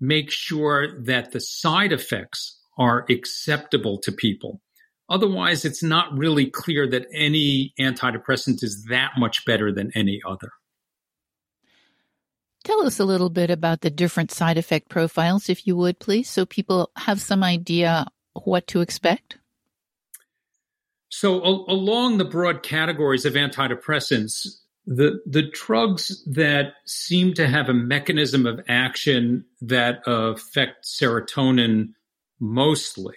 make 0.00 0.30
sure 0.30 1.00
that 1.04 1.32
the 1.32 1.40
side 1.40 1.92
effects 1.92 2.58
are 2.76 3.06
acceptable 3.10 3.98
to 3.98 4.12
people. 4.12 4.60
Otherwise, 5.10 5.64
it's 5.64 5.82
not 5.82 6.16
really 6.16 6.46
clear 6.46 6.86
that 6.86 7.06
any 7.14 7.72
antidepressant 7.80 8.62
is 8.62 8.84
that 8.90 9.12
much 9.16 9.44
better 9.46 9.72
than 9.72 9.90
any 9.94 10.20
other. 10.26 10.52
Tell 12.64 12.86
us 12.86 13.00
a 13.00 13.04
little 13.04 13.30
bit 13.30 13.50
about 13.50 13.80
the 13.80 13.90
different 13.90 14.30
side 14.30 14.58
effect 14.58 14.90
profiles, 14.90 15.48
if 15.48 15.66
you 15.66 15.76
would, 15.76 15.98
please, 15.98 16.28
so 16.28 16.44
people 16.44 16.90
have 16.96 17.20
some 17.20 17.42
idea 17.42 18.06
what 18.34 18.66
to 18.68 18.80
expect. 18.80 19.38
So, 21.08 21.42
a- 21.42 21.72
along 21.72 22.18
the 22.18 22.24
broad 22.24 22.62
categories 22.62 23.24
of 23.24 23.34
antidepressants, 23.34 24.46
the 24.86 25.20
the 25.26 25.42
drugs 25.42 26.22
that 26.26 26.74
seem 26.86 27.34
to 27.34 27.46
have 27.46 27.68
a 27.68 27.74
mechanism 27.74 28.46
of 28.46 28.60
action 28.68 29.44
that 29.60 30.00
affect 30.06 30.84
serotonin 30.84 31.90
mostly 32.40 33.16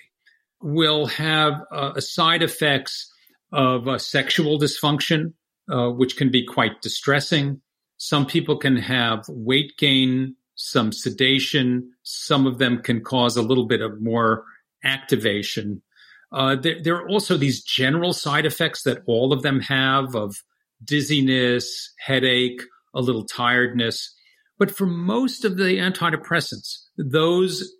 will 0.62 1.06
have 1.08 1.54
uh, 1.72 2.00
side 2.00 2.44
effects 2.44 3.12
of 3.52 3.88
uh, 3.88 3.98
sexual 3.98 4.60
dysfunction, 4.60 5.34
uh, 5.72 5.90
which 5.90 6.18
can 6.18 6.30
be 6.30 6.46
quite 6.46 6.82
distressing. 6.82 7.62
Some 7.98 8.26
people 8.26 8.58
can 8.58 8.78
have 8.78 9.26
weight 9.28 9.78
gain, 9.78 10.36
some 10.56 10.92
sedation. 10.92 11.92
Some 12.04 12.48
of 12.48 12.58
them 12.58 12.82
can 12.82 13.02
cause 13.04 13.38
a 13.38 13.42
little 13.42 13.66
bit 13.66 13.82
of 13.82 14.02
more 14.02 14.44
activation. 14.84 15.82
Uh, 16.32 16.56
there, 16.56 16.82
there, 16.82 16.96
are 16.96 17.10
also 17.10 17.36
these 17.36 17.62
general 17.62 18.14
side 18.14 18.46
effects 18.46 18.84
that 18.84 19.02
all 19.06 19.34
of 19.34 19.42
them 19.42 19.60
have 19.60 20.16
of 20.16 20.38
dizziness, 20.84 21.94
headache, 22.00 22.62
a 22.94 23.02
little 23.02 23.26
tiredness. 23.26 24.14
But 24.58 24.72
for 24.72 24.86
most 24.86 25.44
of 25.44 25.58
the 25.58 25.78
antidepressants, 25.78 26.86
those 26.98 27.74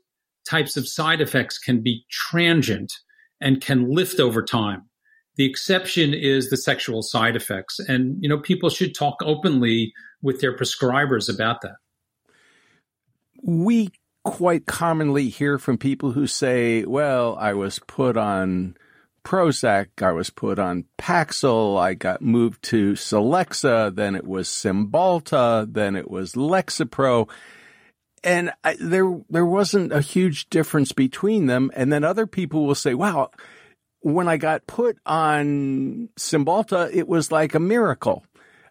types 0.48 0.76
of 0.78 0.88
side 0.88 1.22
effects 1.22 1.58
can 1.58 1.82
be 1.82 2.06
transient 2.10 2.92
and 3.40 3.62
can 3.62 3.90
lift 3.90 4.20
over 4.20 4.44
time. 4.44 4.90
The 5.38 5.50
exception 5.50 6.14
is 6.14 6.50
the 6.50 6.58
sexual 6.58 7.02
side 7.02 7.36
effects. 7.36 7.80
And, 7.80 8.18
you 8.22 8.28
know, 8.28 8.40
people 8.40 8.70
should 8.70 8.94
talk 8.94 9.18
openly 9.24 9.94
with 10.22 10.42
their 10.42 10.56
prescribers 10.56 11.34
about 11.34 11.62
that. 11.62 11.76
We 13.44 13.92
quite 14.24 14.66
commonly 14.66 15.30
hear 15.30 15.58
from 15.58 15.78
people 15.78 16.12
who 16.12 16.28
say, 16.28 16.86
well, 16.86 17.36
I 17.40 17.54
was 17.54 17.80
put 17.80 18.18
on 18.18 18.76
Prozac, 19.24 20.02
I 20.02 20.12
was 20.12 20.30
put 20.30 20.60
on 20.60 20.86
Paxil, 20.98 21.80
I 21.80 21.94
got 21.94 22.22
moved 22.22 22.64
to 22.64 22.94
Celexa, 22.94 23.96
then 23.96 24.16
it 24.16 24.26
was 24.26 24.48
Cymbalta, 24.48 25.72
then 25.72 25.96
it 25.96 26.10
was 26.10 26.34
Lexapro 26.34 27.30
and 28.24 28.52
I, 28.64 28.76
there 28.80 29.20
there 29.30 29.46
wasn't 29.46 29.92
a 29.92 30.02
huge 30.02 30.50
difference 30.50 30.92
between 30.92 31.48
them. 31.48 31.72
And 31.76 31.92
then 31.92 32.04
other 32.04 32.28
people 32.28 32.66
will 32.66 32.76
say, 32.76 32.94
"Wow, 32.94 33.32
when 34.02 34.28
I 34.28 34.38
got 34.38 34.68
put 34.68 34.98
on 35.06 36.10
Cymbalta, 36.18 36.94
it 36.94 37.08
was 37.08 37.32
like 37.32 37.56
a 37.56 37.60
miracle." 37.60 38.24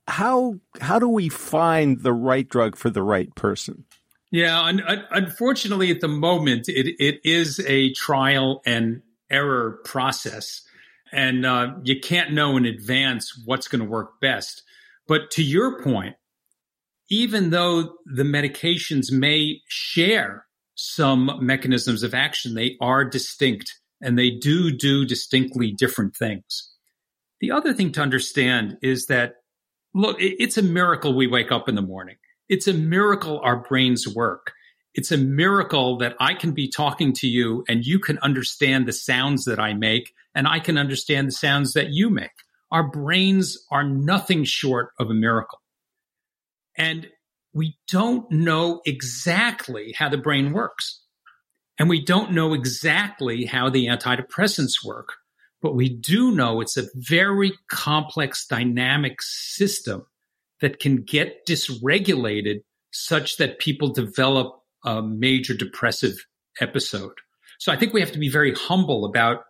How 0.06 0.56
how 0.80 0.98
do 0.98 1.08
we 1.08 1.28
find 1.28 2.00
the 2.00 2.12
right 2.12 2.48
drug 2.48 2.76
for 2.76 2.90
the 2.90 3.02
right 3.02 3.32
person? 3.34 3.84
Yeah, 4.30 4.60
un- 4.60 4.82
un- 4.86 5.04
unfortunately, 5.10 5.90
at 5.90 6.00
the 6.00 6.08
moment, 6.08 6.68
it 6.68 6.94
it 6.98 7.20
is 7.24 7.60
a 7.66 7.92
trial 7.92 8.62
and 8.64 9.02
error 9.28 9.80
process, 9.84 10.62
and 11.12 11.44
uh, 11.44 11.74
you 11.82 11.98
can't 11.98 12.32
know 12.32 12.56
in 12.56 12.64
advance 12.64 13.40
what's 13.44 13.66
going 13.68 13.82
to 13.82 13.90
work 13.90 14.20
best. 14.20 14.62
But 15.08 15.30
to 15.32 15.42
your 15.42 15.82
point, 15.82 16.14
even 17.10 17.50
though 17.50 17.96
the 18.06 18.22
medications 18.22 19.10
may 19.10 19.60
share 19.68 20.46
some 20.76 21.38
mechanisms 21.40 22.04
of 22.04 22.14
action, 22.14 22.54
they 22.54 22.76
are 22.80 23.04
distinct 23.04 23.80
and 24.00 24.16
they 24.16 24.30
do 24.30 24.70
do 24.70 25.04
distinctly 25.04 25.72
different 25.72 26.14
things. 26.16 26.70
The 27.40 27.50
other 27.50 27.74
thing 27.74 27.90
to 27.92 28.00
understand 28.00 28.78
is 28.80 29.06
that, 29.06 29.34
look, 29.92 30.16
it's 30.20 30.56
a 30.56 30.62
miracle 30.62 31.14
we 31.14 31.26
wake 31.26 31.50
up 31.50 31.68
in 31.68 31.74
the 31.74 31.82
morning. 31.82 32.16
It's 32.50 32.66
a 32.66 32.74
miracle 32.74 33.40
our 33.44 33.62
brains 33.62 34.08
work. 34.08 34.52
It's 34.92 35.12
a 35.12 35.16
miracle 35.16 35.98
that 35.98 36.16
I 36.18 36.34
can 36.34 36.50
be 36.50 36.68
talking 36.68 37.12
to 37.14 37.28
you 37.28 37.64
and 37.68 37.86
you 37.86 38.00
can 38.00 38.18
understand 38.18 38.86
the 38.86 38.92
sounds 38.92 39.44
that 39.44 39.60
I 39.60 39.72
make 39.72 40.12
and 40.34 40.48
I 40.48 40.58
can 40.58 40.76
understand 40.76 41.28
the 41.28 41.32
sounds 41.32 41.74
that 41.74 41.90
you 41.90 42.10
make. 42.10 42.32
Our 42.72 42.90
brains 42.90 43.56
are 43.70 43.84
nothing 43.84 44.42
short 44.42 44.90
of 44.98 45.10
a 45.10 45.14
miracle. 45.14 45.60
And 46.76 47.06
we 47.54 47.78
don't 47.86 48.28
know 48.32 48.80
exactly 48.84 49.94
how 49.96 50.08
the 50.08 50.18
brain 50.18 50.52
works. 50.52 51.02
And 51.78 51.88
we 51.88 52.04
don't 52.04 52.32
know 52.32 52.52
exactly 52.52 53.44
how 53.44 53.70
the 53.70 53.86
antidepressants 53.86 54.84
work. 54.84 55.10
But 55.62 55.76
we 55.76 55.88
do 55.88 56.32
know 56.32 56.60
it's 56.60 56.76
a 56.76 56.88
very 56.96 57.52
complex 57.68 58.44
dynamic 58.44 59.22
system 59.22 60.04
that 60.60 60.78
can 60.78 61.02
get 61.02 61.46
dysregulated 61.46 62.62
such 62.92 63.36
that 63.36 63.58
people 63.58 63.88
develop 63.88 64.62
a 64.84 65.02
major 65.02 65.54
depressive 65.54 66.26
episode. 66.60 67.12
So 67.58 67.72
I 67.72 67.76
think 67.76 67.92
we 67.92 68.00
have 68.00 68.12
to 68.12 68.18
be 68.18 68.30
very 68.30 68.54
humble 68.54 69.04
about 69.04 69.44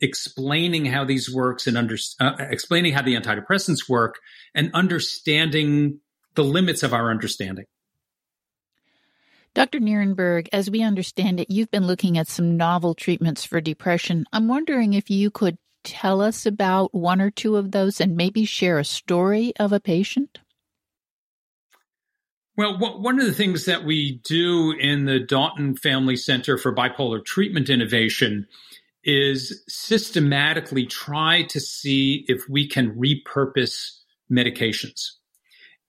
explaining 0.00 0.86
how 0.86 1.04
these 1.04 1.32
works 1.32 1.66
and 1.66 1.78
under, 1.78 1.96
uh, 2.20 2.34
explaining 2.38 2.92
how 2.92 3.02
the 3.02 3.14
antidepressants 3.14 3.88
work 3.88 4.18
and 4.54 4.70
understanding 4.74 6.00
the 6.34 6.44
limits 6.44 6.82
of 6.82 6.92
our 6.92 7.10
understanding. 7.10 7.64
Dr. 9.54 9.78
Nierenberg, 9.78 10.48
as 10.52 10.68
we 10.68 10.82
understand 10.82 11.38
it, 11.38 11.48
you've 11.48 11.70
been 11.70 11.86
looking 11.86 12.18
at 12.18 12.26
some 12.26 12.56
novel 12.56 12.92
treatments 12.94 13.44
for 13.44 13.60
depression. 13.60 14.24
I'm 14.32 14.48
wondering 14.48 14.94
if 14.94 15.10
you 15.10 15.30
could 15.30 15.58
tell 15.84 16.20
us 16.20 16.44
about 16.46 16.92
one 16.92 17.20
or 17.20 17.30
two 17.30 17.56
of 17.56 17.70
those 17.70 18.00
and 18.00 18.16
maybe 18.16 18.44
share 18.44 18.78
a 18.78 18.84
story 18.84 19.52
of 19.60 19.72
a 19.72 19.78
patient? 19.78 20.40
Well, 22.56 22.78
one 22.78 23.18
of 23.18 23.26
the 23.26 23.32
things 23.32 23.64
that 23.64 23.84
we 23.84 24.20
do 24.24 24.70
in 24.78 25.06
the 25.06 25.18
Dauten 25.18 25.76
Family 25.76 26.14
Center 26.14 26.56
for 26.56 26.72
Bipolar 26.72 27.24
Treatment 27.24 27.68
Innovation 27.68 28.46
is 29.02 29.64
systematically 29.68 30.86
try 30.86 31.42
to 31.48 31.58
see 31.58 32.24
if 32.28 32.48
we 32.48 32.68
can 32.68 32.94
repurpose 32.94 33.98
medications. 34.30 35.10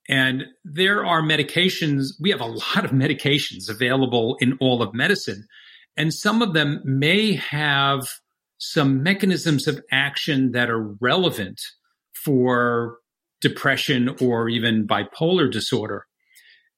And 0.10 0.46
there 0.64 1.06
are 1.06 1.22
medications, 1.22 2.14
we 2.20 2.32
have 2.32 2.42
a 2.42 2.46
lot 2.46 2.84
of 2.84 2.90
medications 2.90 3.70
available 3.70 4.36
in 4.40 4.58
all 4.60 4.82
of 4.82 4.94
medicine. 4.94 5.48
And 5.96 6.12
some 6.12 6.42
of 6.42 6.54
them 6.54 6.82
may 6.84 7.34
have 7.34 8.08
some 8.58 9.04
mechanisms 9.04 9.68
of 9.68 9.84
action 9.92 10.52
that 10.54 10.72
are 10.72 10.96
relevant 11.00 11.62
for 12.14 12.98
depression 13.40 14.16
or 14.20 14.50
even 14.50 14.88
bipolar 14.88 15.52
disorder. 15.52 16.08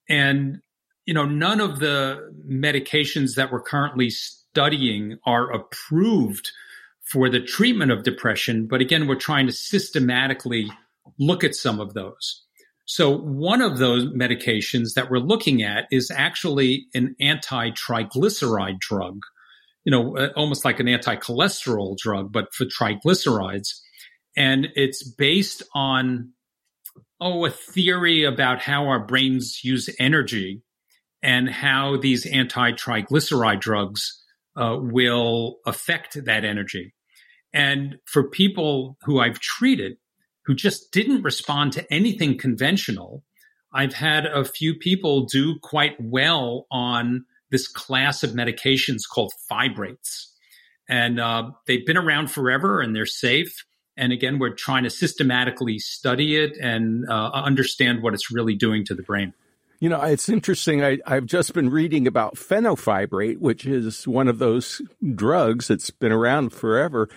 And, 0.09 0.61
you 1.05 1.13
know, 1.13 1.25
none 1.25 1.59
of 1.59 1.79
the 1.79 2.33
medications 2.49 3.35
that 3.35 3.51
we're 3.51 3.61
currently 3.61 4.09
studying 4.09 5.17
are 5.25 5.51
approved 5.51 6.51
for 7.03 7.29
the 7.29 7.39
treatment 7.41 7.91
of 7.91 8.03
depression. 8.03 8.67
But 8.67 8.81
again, 8.81 9.07
we're 9.07 9.15
trying 9.15 9.47
to 9.47 9.53
systematically 9.53 10.69
look 11.19 11.43
at 11.43 11.55
some 11.55 11.79
of 11.79 11.93
those. 11.93 12.43
So 12.85 13.17
one 13.17 13.61
of 13.61 13.77
those 13.79 14.05
medications 14.05 14.93
that 14.95 15.11
we're 15.11 15.19
looking 15.19 15.61
at 15.61 15.87
is 15.91 16.09
actually 16.09 16.87
an 16.93 17.15
anti-triglyceride 17.19 18.79
drug, 18.79 19.19
you 19.83 19.91
know, 19.91 20.17
uh, 20.17 20.29
almost 20.35 20.63
like 20.63 20.79
an 20.79 20.87
anti-cholesterol 20.87 21.97
drug, 21.97 22.31
but 22.31 22.53
for 22.53 22.65
triglycerides. 22.65 23.73
And 24.37 24.69
it's 24.75 25.03
based 25.03 25.63
on 25.73 26.31
oh, 27.19 27.45
a 27.45 27.49
theory 27.49 28.23
about 28.23 28.61
how 28.61 28.87
our 28.87 29.05
brains 29.05 29.63
use 29.63 29.89
energy 29.99 30.61
and 31.21 31.49
how 31.49 31.97
these 31.97 32.25
anti 32.25 32.71
triglyceride 32.71 33.59
drugs 33.59 34.23
uh, 34.55 34.77
will 34.79 35.57
affect 35.65 36.23
that 36.25 36.45
energy. 36.45 36.93
And 37.53 37.97
for 38.05 38.29
people 38.29 38.97
who 39.03 39.19
I've 39.19 39.39
treated 39.39 39.97
who 40.45 40.55
just 40.55 40.93
didn't 40.93 41.23
respond 41.23 41.73
to 41.73 41.93
anything 41.93 42.37
conventional, 42.37 43.23
I've 43.73 43.93
had 43.93 44.25
a 44.25 44.45
few 44.45 44.75
people 44.75 45.25
do 45.25 45.59
quite 45.61 45.95
well 45.99 46.65
on 46.71 47.25
this 47.51 47.67
class 47.67 48.23
of 48.23 48.31
medications 48.31 49.01
called 49.11 49.33
fibrates. 49.51 50.27
And 50.89 51.19
uh, 51.19 51.51
they've 51.65 51.85
been 51.85 51.97
around 51.97 52.31
forever 52.31 52.79
and 52.79 52.95
they're 52.95 53.05
safe. 53.05 53.65
And 53.97 54.13
again, 54.13 54.39
we're 54.39 54.53
trying 54.53 54.83
to 54.83 54.89
systematically 54.89 55.79
study 55.79 56.35
it 56.35 56.55
and 56.57 57.09
uh, 57.09 57.31
understand 57.33 58.03
what 58.03 58.13
it's 58.13 58.31
really 58.31 58.55
doing 58.55 58.85
to 58.85 58.95
the 58.95 59.01
brain. 59.03 59.33
You 59.79 59.89
know, 59.89 60.01
it's 60.01 60.29
interesting. 60.29 60.83
I, 60.83 60.99
have 61.05 61.25
just 61.25 61.53
been 61.53 61.69
reading 61.69 62.07
about 62.07 62.35
fenofibrate, 62.35 63.37
which 63.37 63.65
is 63.65 64.07
one 64.07 64.27
of 64.27 64.39
those 64.39 64.81
drugs 65.15 65.67
that's 65.67 65.91
been 65.91 66.11
around 66.11 66.51
forever 66.51 67.09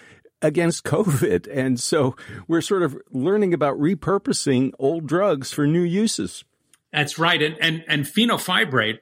against 0.43 0.85
COVID. 0.85 1.49
And 1.53 1.81
so 1.81 2.17
we're 2.49 2.61
sort 2.61 2.83
of 2.83 2.99
learning 3.11 3.55
about 3.55 3.79
repurposing 3.79 4.73
old 4.79 5.07
drugs 5.07 5.53
for 5.53 5.67
new 5.67 5.83
uses. 5.83 6.45
That's 6.93 7.19
right. 7.19 7.41
And, 7.41 7.57
and, 7.61 7.85
and 7.89 8.05
fenofibrate 8.05 8.99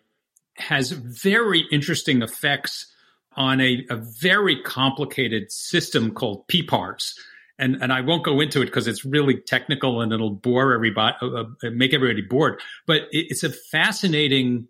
has 0.57 0.91
very 0.91 1.65
interesting 1.71 2.23
effects 2.23 2.93
on 3.37 3.61
a, 3.61 3.87
a 3.89 3.97
very 3.97 4.61
complicated 4.63 5.51
system 5.53 6.13
called 6.13 6.47
PPARs. 6.49 7.15
And, 7.59 7.83
and 7.83 7.93
I 7.93 8.03
won't 8.03 8.25
go 8.25 8.41
into 8.41 8.63
it 8.63 8.67
because 8.67 8.87
it's 8.87 9.05
really 9.05 9.37
technical 9.37 10.01
and 10.01 10.13
it'll 10.13 10.31
bore 10.31 10.73
everybody, 10.73 11.17
uh, 11.21 11.27
uh, 11.27 11.45
make 11.73 11.93
everybody 11.93 12.23
bored. 12.23 12.61
But 12.87 13.03
it, 13.11 13.27
it's 13.31 13.43
a 13.43 13.51
fascinating 13.51 14.69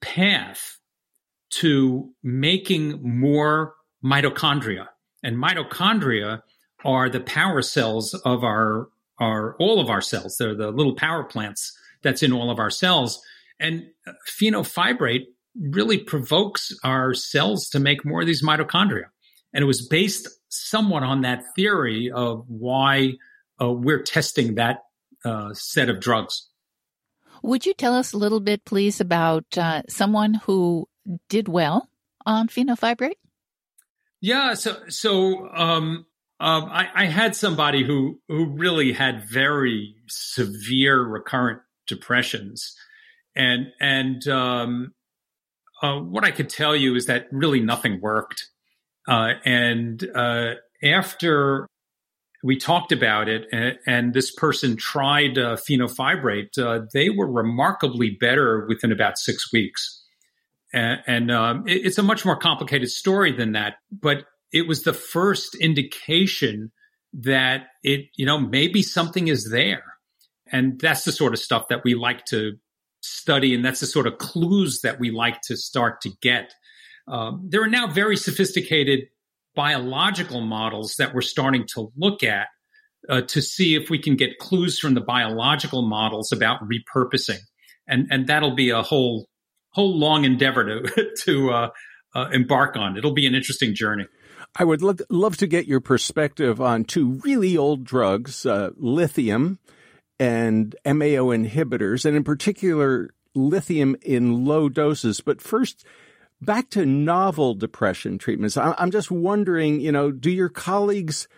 path 0.00 0.78
to 1.50 2.10
making 2.22 3.00
more 3.02 3.74
mitochondria. 4.04 4.86
And 5.22 5.36
mitochondria 5.36 6.42
are 6.84 7.08
the 7.08 7.20
power 7.20 7.62
cells 7.62 8.14
of 8.24 8.42
our, 8.42 8.88
our 9.20 9.54
all 9.60 9.80
of 9.80 9.88
our 9.88 10.00
cells. 10.00 10.36
They're 10.38 10.56
the 10.56 10.70
little 10.70 10.96
power 10.96 11.22
plants 11.22 11.76
that's 12.02 12.22
in 12.22 12.32
all 12.32 12.50
of 12.50 12.58
our 12.58 12.70
cells. 12.70 13.22
And 13.60 13.86
fenofibrate 14.28 15.26
really 15.60 15.98
provokes 15.98 16.76
our 16.82 17.14
cells 17.14 17.68
to 17.70 17.78
make 17.78 18.04
more 18.04 18.22
of 18.22 18.26
these 18.26 18.42
mitochondria. 18.42 19.04
And 19.54 19.62
it 19.62 19.66
was 19.66 19.86
based 19.86 20.28
somewhat 20.52 21.02
on 21.02 21.22
that 21.22 21.42
theory 21.56 22.10
of 22.10 22.44
why 22.46 23.14
uh, 23.60 23.70
we're 23.72 24.02
testing 24.02 24.56
that 24.56 24.84
uh, 25.24 25.54
set 25.54 25.88
of 25.88 26.00
drugs. 26.00 26.48
Would 27.42 27.66
you 27.66 27.74
tell 27.74 27.94
us 27.94 28.12
a 28.12 28.18
little 28.18 28.40
bit, 28.40 28.64
please, 28.64 29.00
about 29.00 29.44
uh, 29.56 29.82
someone 29.88 30.34
who 30.34 30.88
did 31.28 31.48
well 31.48 31.88
on 32.24 32.48
fenofibrate? 32.48 33.16
Yeah, 34.20 34.54
so 34.54 34.76
so 34.88 35.48
um, 35.52 36.06
um, 36.38 36.64
I, 36.70 36.88
I, 36.94 37.06
had 37.06 37.34
somebody 37.34 37.82
who 37.84 38.20
who 38.28 38.46
really 38.46 38.92
had 38.92 39.28
very 39.28 39.96
severe 40.06 41.02
recurrent 41.02 41.62
depressions, 41.88 42.76
and 43.34 43.66
and 43.80 44.28
um, 44.28 44.94
uh, 45.82 45.98
what 45.98 46.22
I 46.22 46.30
could 46.30 46.48
tell 46.48 46.76
you 46.76 46.94
is 46.94 47.06
that 47.06 47.26
really 47.32 47.58
nothing 47.58 48.00
worked. 48.00 48.51
Uh, 49.08 49.32
and 49.44 50.08
uh, 50.14 50.54
after 50.82 51.66
we 52.42 52.56
talked 52.56 52.92
about 52.92 53.28
it, 53.28 53.46
and, 53.52 53.78
and 53.86 54.14
this 54.14 54.32
person 54.32 54.76
tried 54.76 55.38
uh, 55.38 55.56
fenofibrate, 55.56 56.58
uh, 56.58 56.86
they 56.92 57.10
were 57.10 57.30
remarkably 57.30 58.10
better 58.10 58.66
within 58.68 58.92
about 58.92 59.18
six 59.18 59.52
weeks. 59.52 60.04
And, 60.72 61.00
and 61.06 61.30
um, 61.30 61.68
it, 61.68 61.86
it's 61.86 61.98
a 61.98 62.02
much 62.02 62.24
more 62.24 62.36
complicated 62.36 62.90
story 62.90 63.32
than 63.32 63.52
that, 63.52 63.76
but 63.90 64.24
it 64.52 64.66
was 64.66 64.82
the 64.82 64.92
first 64.92 65.54
indication 65.54 66.72
that 67.12 67.68
it, 67.82 68.06
you 68.16 68.26
know, 68.26 68.38
maybe 68.38 68.82
something 68.82 69.28
is 69.28 69.50
there. 69.50 69.84
And 70.50 70.78
that's 70.80 71.04
the 71.04 71.12
sort 71.12 71.32
of 71.32 71.38
stuff 71.38 71.68
that 71.68 71.84
we 71.84 71.94
like 71.94 72.24
to 72.26 72.58
study, 73.00 73.54
and 73.54 73.64
that's 73.64 73.80
the 73.80 73.86
sort 73.86 74.06
of 74.06 74.18
clues 74.18 74.80
that 74.82 75.00
we 75.00 75.10
like 75.10 75.40
to 75.42 75.56
start 75.56 76.00
to 76.02 76.10
get. 76.20 76.54
Um, 77.08 77.46
there 77.48 77.62
are 77.62 77.68
now 77.68 77.86
very 77.86 78.16
sophisticated 78.16 79.00
biological 79.54 80.40
models 80.40 80.94
that 80.98 81.14
we're 81.14 81.20
starting 81.20 81.66
to 81.74 81.92
look 81.96 82.22
at 82.22 82.48
uh, 83.08 83.22
to 83.22 83.42
see 83.42 83.74
if 83.74 83.90
we 83.90 83.98
can 83.98 84.16
get 84.16 84.38
clues 84.38 84.78
from 84.78 84.94
the 84.94 85.00
biological 85.00 85.82
models 85.82 86.32
about 86.32 86.60
repurposing, 86.62 87.40
and 87.88 88.06
and 88.10 88.26
that'll 88.26 88.54
be 88.54 88.70
a 88.70 88.82
whole 88.82 89.28
whole 89.70 89.98
long 89.98 90.24
endeavor 90.24 90.64
to 90.64 91.10
to 91.24 91.50
uh, 91.50 91.70
uh, 92.14 92.28
embark 92.32 92.76
on. 92.76 92.96
It'll 92.96 93.14
be 93.14 93.26
an 93.26 93.34
interesting 93.34 93.74
journey. 93.74 94.06
I 94.54 94.64
would 94.64 94.82
lo- 94.82 94.94
love 95.08 95.36
to 95.38 95.46
get 95.46 95.66
your 95.66 95.80
perspective 95.80 96.60
on 96.60 96.84
two 96.84 97.20
really 97.24 97.56
old 97.56 97.84
drugs, 97.84 98.44
uh, 98.44 98.70
lithium 98.76 99.58
and 100.20 100.76
MAO 100.84 101.32
inhibitors, 101.32 102.04
and 102.04 102.16
in 102.16 102.22
particular, 102.22 103.10
lithium 103.34 103.96
in 104.02 104.44
low 104.44 104.68
doses. 104.68 105.20
But 105.20 105.40
first, 105.40 105.84
back 106.44 106.70
to 106.70 106.84
novel 106.84 107.54
depression 107.54 108.18
treatments. 108.18 108.56
I'm 108.56 108.90
just 108.90 109.10
wondering, 109.10 109.80
you 109.80 109.92
know, 109.92 110.10
do 110.10 110.30
your 110.30 110.48
colleagues 110.48 111.28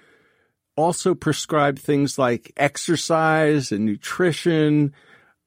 also 0.76 1.14
prescribe 1.14 1.78
things 1.78 2.18
like 2.18 2.52
exercise 2.56 3.70
and 3.70 3.84
nutrition, 3.84 4.92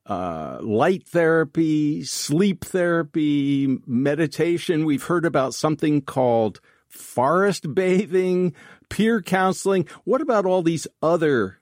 uh, 0.06 0.60
light 0.62 1.08
therapy, 1.08 2.04
sleep 2.04 2.64
therapy, 2.64 3.80
meditation? 3.86 4.86
We've 4.86 5.04
heard 5.04 5.26
about 5.26 5.54
something 5.54 6.02
called 6.02 6.62
forest 6.88 7.74
bathing, 7.76 8.54
peer 8.90 9.22
counseling. 9.22 9.88
What 10.06 10.22
about 10.22 10.46
all 10.46 10.62
these 10.62 10.88
other 11.02 11.60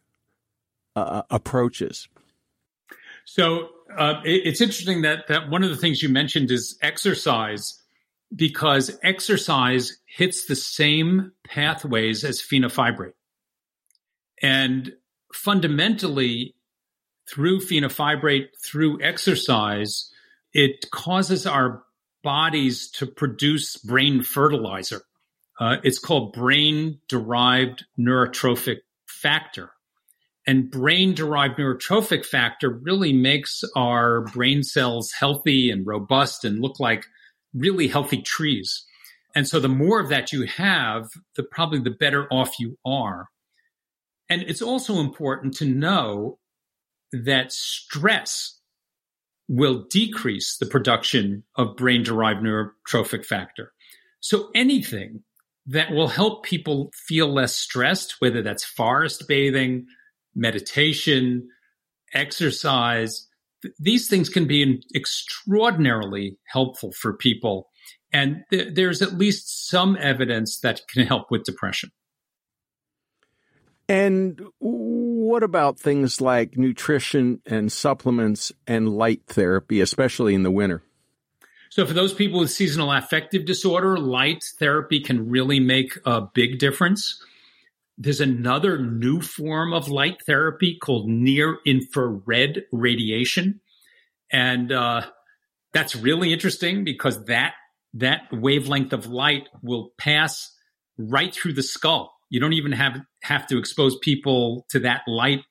uh, 0.96 1.24
approaches. 1.30 2.08
So 3.26 3.70
uh, 3.96 4.22
it, 4.24 4.42
it's 4.46 4.62
interesting 4.62 5.02
that 5.02 5.28
that 5.28 5.50
one 5.50 5.64
of 5.64 5.70
the 5.70 5.76
things 5.76 6.02
you 6.02 6.10
mentioned 6.10 6.52
is 6.52 6.78
exercise, 6.82 7.82
because 8.36 8.98
exercise 9.04 9.98
hits 10.06 10.46
the 10.46 10.56
same 10.56 11.32
pathways 11.48 12.24
as 12.24 12.42
fenofibrate, 12.42 13.14
and 14.42 14.94
fundamentally, 15.34 16.56
through 17.30 17.60
fenofibrate, 17.60 18.48
through 18.64 19.02
exercise, 19.02 20.12
it 20.54 20.90
causes 20.92 21.46
our 21.46 21.84
bodies 22.24 22.90
to 22.92 23.06
produce 23.06 23.78
brain 23.78 24.24
fertilizer. 24.24 25.02
Uh, 25.60 25.78
it's 25.84 26.00
called 26.00 26.34
brain 26.34 27.00
derived 27.08 27.86
neurotrophic 28.00 28.80
factor. 29.08 29.72
And 30.48 30.70
brain 30.70 31.14
derived 31.14 31.58
neurotrophic 31.58 32.26
factor 32.26 32.70
really 32.70 33.14
makes 33.14 33.64
our 33.76 34.22
brain 34.22 34.64
cells 34.64 35.12
healthy 35.12 35.72
and 35.72 35.86
robust 35.88 36.46
and 36.46 36.60
look 36.60 36.80
like 36.80 37.06
really 37.56 37.88
healthy 37.88 38.22
trees. 38.22 38.86
And 39.36 39.48
so 39.48 39.60
the 39.60 39.70
more 39.70 40.00
of 40.00 40.10
that 40.10 40.32
you 40.32 40.44
have, 40.44 41.10
the 41.36 41.44
probably 41.44 41.80
the 41.80 41.92
better 41.92 42.28
off 42.32 42.60
you 42.60 42.78
are. 42.86 43.28
And 44.30 44.42
it's 44.44 44.62
also 44.62 45.00
important 45.00 45.56
to 45.58 45.66
know 45.66 46.40
that 47.12 47.52
stress 47.52 48.60
will 49.48 49.86
decrease 49.90 50.58
the 50.58 50.66
production 50.66 51.44
of 51.56 51.76
brain 51.76 52.04
derived 52.04 52.42
neurotrophic 52.42 53.26
factor. 53.26 53.72
So 54.20 54.50
anything 54.56 55.24
that 55.68 55.92
will 55.92 56.08
help 56.08 56.44
people 56.44 56.92
feel 56.94 57.32
less 57.32 57.56
stressed, 57.56 58.16
whether 58.20 58.42
that's 58.42 58.64
forest 58.64 59.26
bathing, 59.28 59.86
meditation, 60.36 61.48
exercise. 62.14 63.28
Th- 63.66 63.76
these 63.80 64.08
things 64.08 64.30
can 64.30 64.46
be 64.46 64.84
extraordinarily 64.94 66.38
helpful 66.46 66.92
for 66.92 67.14
people. 67.14 67.70
And 68.14 68.44
th- 68.52 68.76
there's 68.76 69.02
at 69.02 69.18
least 69.18 69.68
some 69.68 69.98
evidence 70.00 70.60
that 70.60 70.82
can 70.88 71.06
help 71.06 71.32
with 71.32 71.44
depression. 71.44 71.92
And 73.88 74.42
what 74.58 75.44
about 75.44 75.80
things 75.80 76.20
like 76.20 76.58
nutrition 76.58 77.42
and 77.46 77.72
supplements 77.72 78.52
and 78.66 78.90
light 78.90 79.22
therapy, 79.28 79.80
especially 79.80 80.34
in 80.34 80.44
the 80.44 80.52
winter? 80.52 80.82
So, 81.70 81.86
for 81.86 81.94
those 81.94 82.14
people 82.14 82.40
with 82.40 82.52
seasonal 82.52 82.92
affective 82.92 83.46
disorder, 83.46 83.98
light 83.98 84.44
therapy 84.60 85.00
can 85.00 85.30
really 85.30 85.60
make 85.60 85.98
a 86.06 86.22
big 86.22 86.58
difference. 86.58 87.22
There's 87.98 88.20
another 88.20 88.78
new 88.78 89.22
form 89.22 89.74
of 89.74 89.88
light 89.88 90.18
therapy 90.26 90.78
called 90.82 91.08
near 91.08 91.58
infrared 91.66 92.64
radiation. 92.72 93.62
And 94.32 94.72
uh, 94.72 95.04
that's 95.74 95.96
really 95.96 96.34
interesting 96.34 96.84
because 96.84 97.26
that 97.26 97.54
that 97.94 98.24
wavelength 98.32 98.92
of 98.92 99.08
light 99.08 99.48
will 99.64 99.92
pass 99.98 100.52
right 100.98 101.34
through 101.34 101.54
the 101.54 101.64
skull. 101.64 102.14
You 102.30 102.40
don't 102.40 102.54
even 102.54 102.74
have 102.74 103.00
have 103.24 103.48
to 103.48 103.58
expose 103.58 103.98
people 104.00 104.66
to 104.70 104.80
that 104.80 105.04
light 105.08 105.42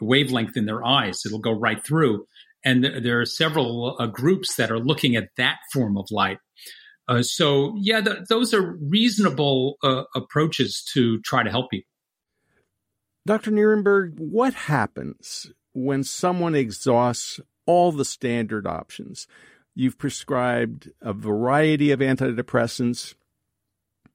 wavelength 0.00 0.56
in 0.56 0.66
their 0.66 0.84
eyes. 0.84 1.22
It'll 1.24 1.38
go 1.38 1.52
right 1.52 1.82
through. 1.84 2.26
And 2.64 2.82
th- 2.82 3.02
there 3.02 3.20
are 3.20 3.26
several 3.26 3.96
uh, 3.98 4.06
groups 4.06 4.56
that 4.56 4.70
are 4.70 4.78
looking 4.78 5.16
at 5.16 5.28
that 5.36 5.58
form 5.72 5.96
of 5.96 6.06
light. 6.10 6.38
Uh, 7.06 7.22
so, 7.22 7.74
yeah, 7.78 8.00
th- 8.00 8.20
those 8.28 8.54
are 8.54 8.76
reasonable 8.80 9.76
uh, 9.82 10.04
approaches 10.14 10.82
to 10.94 11.20
try 11.20 11.42
to 11.42 11.50
help 11.50 11.70
people. 11.70 11.86
Dr. 13.26 13.50
Nierenberg, 13.50 14.18
what 14.18 14.52
happens 14.52 15.50
when 15.72 16.04
someone 16.04 16.54
exhausts 16.54 17.40
all 17.64 17.90
the 17.90 18.04
standard 18.04 18.66
options? 18.66 19.26
You've 19.74 19.98
prescribed 19.98 20.90
a 21.00 21.14
variety 21.14 21.90
of 21.90 22.00
antidepressants, 22.00 23.14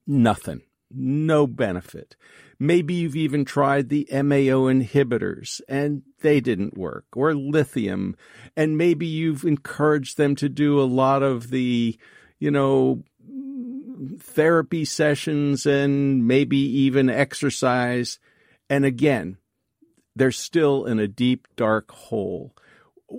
nothing, 0.05 0.62
no 0.91 1.47
benefit. 1.47 2.16
Maybe 2.60 2.93
you've 2.93 3.16
even 3.16 3.45
tried 3.45 3.89
the 3.89 4.07
MAO 4.12 4.68
inhibitors 4.68 5.60
and 5.68 6.03
they 6.22 6.39
didn't 6.39 6.78
work, 6.78 7.05
or 7.16 7.34
lithium, 7.34 8.16
and 8.55 8.78
maybe 8.78 9.07
you've 9.07 9.43
encouraged 9.43 10.18
them 10.18 10.36
to 10.36 10.49
do 10.49 10.80
a 10.80 10.84
lot 10.84 11.24
of 11.24 11.49
the, 11.49 11.97
you 12.38 12.51
know, 12.51 13.03
therapy 14.20 14.86
sessions 14.86 15.66
and 15.66 16.28
maybe 16.28 16.57
even 16.57 17.10
exercise. 17.10 18.20
And 18.70 18.86
again, 18.86 19.38
they're 20.15 20.32
still 20.32 20.86
in 20.86 20.99
a 20.99 21.07
deep, 21.07 21.47
dark 21.55 21.91
hole. 21.91 22.55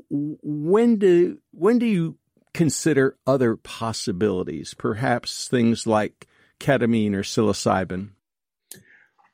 When 0.09 0.97
do 0.97 1.39
when 1.51 1.79
do 1.79 1.87
you 1.87 2.17
consider 2.55 3.17
other 3.27 3.57
possibilities, 3.57 4.75
perhaps 4.75 5.49
things 5.49 5.87
like 5.87 6.29
ketamine 6.61 7.15
or 7.15 7.23
psilocybin? 7.23 8.11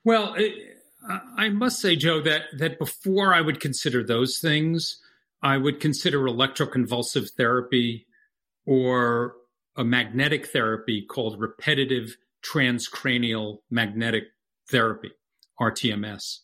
Well, 0.05 0.35
it, 0.35 0.77
I 1.37 1.51
must 1.51 1.81
say, 1.81 1.97
Joe, 1.97 2.23
that 2.23 2.43
that 2.59 2.79
before 2.79 3.35
I 3.35 3.41
would 3.41 3.61
consider 3.61 4.03
those 4.03 4.39
things, 4.39 5.01
I 5.43 5.59
would 5.59 5.81
consider 5.81 6.21
electroconvulsive 6.21 7.31
therapy 7.37 8.07
or 8.65 9.35
a 9.77 9.85
magnetic 9.85 10.47
therapy 10.49 11.03
called 11.03 11.41
repetitive 11.41 12.17
transcranial 12.43 13.59
magnetic 13.71 14.25
therapy, 14.71 15.11
RTMS. 15.61 16.39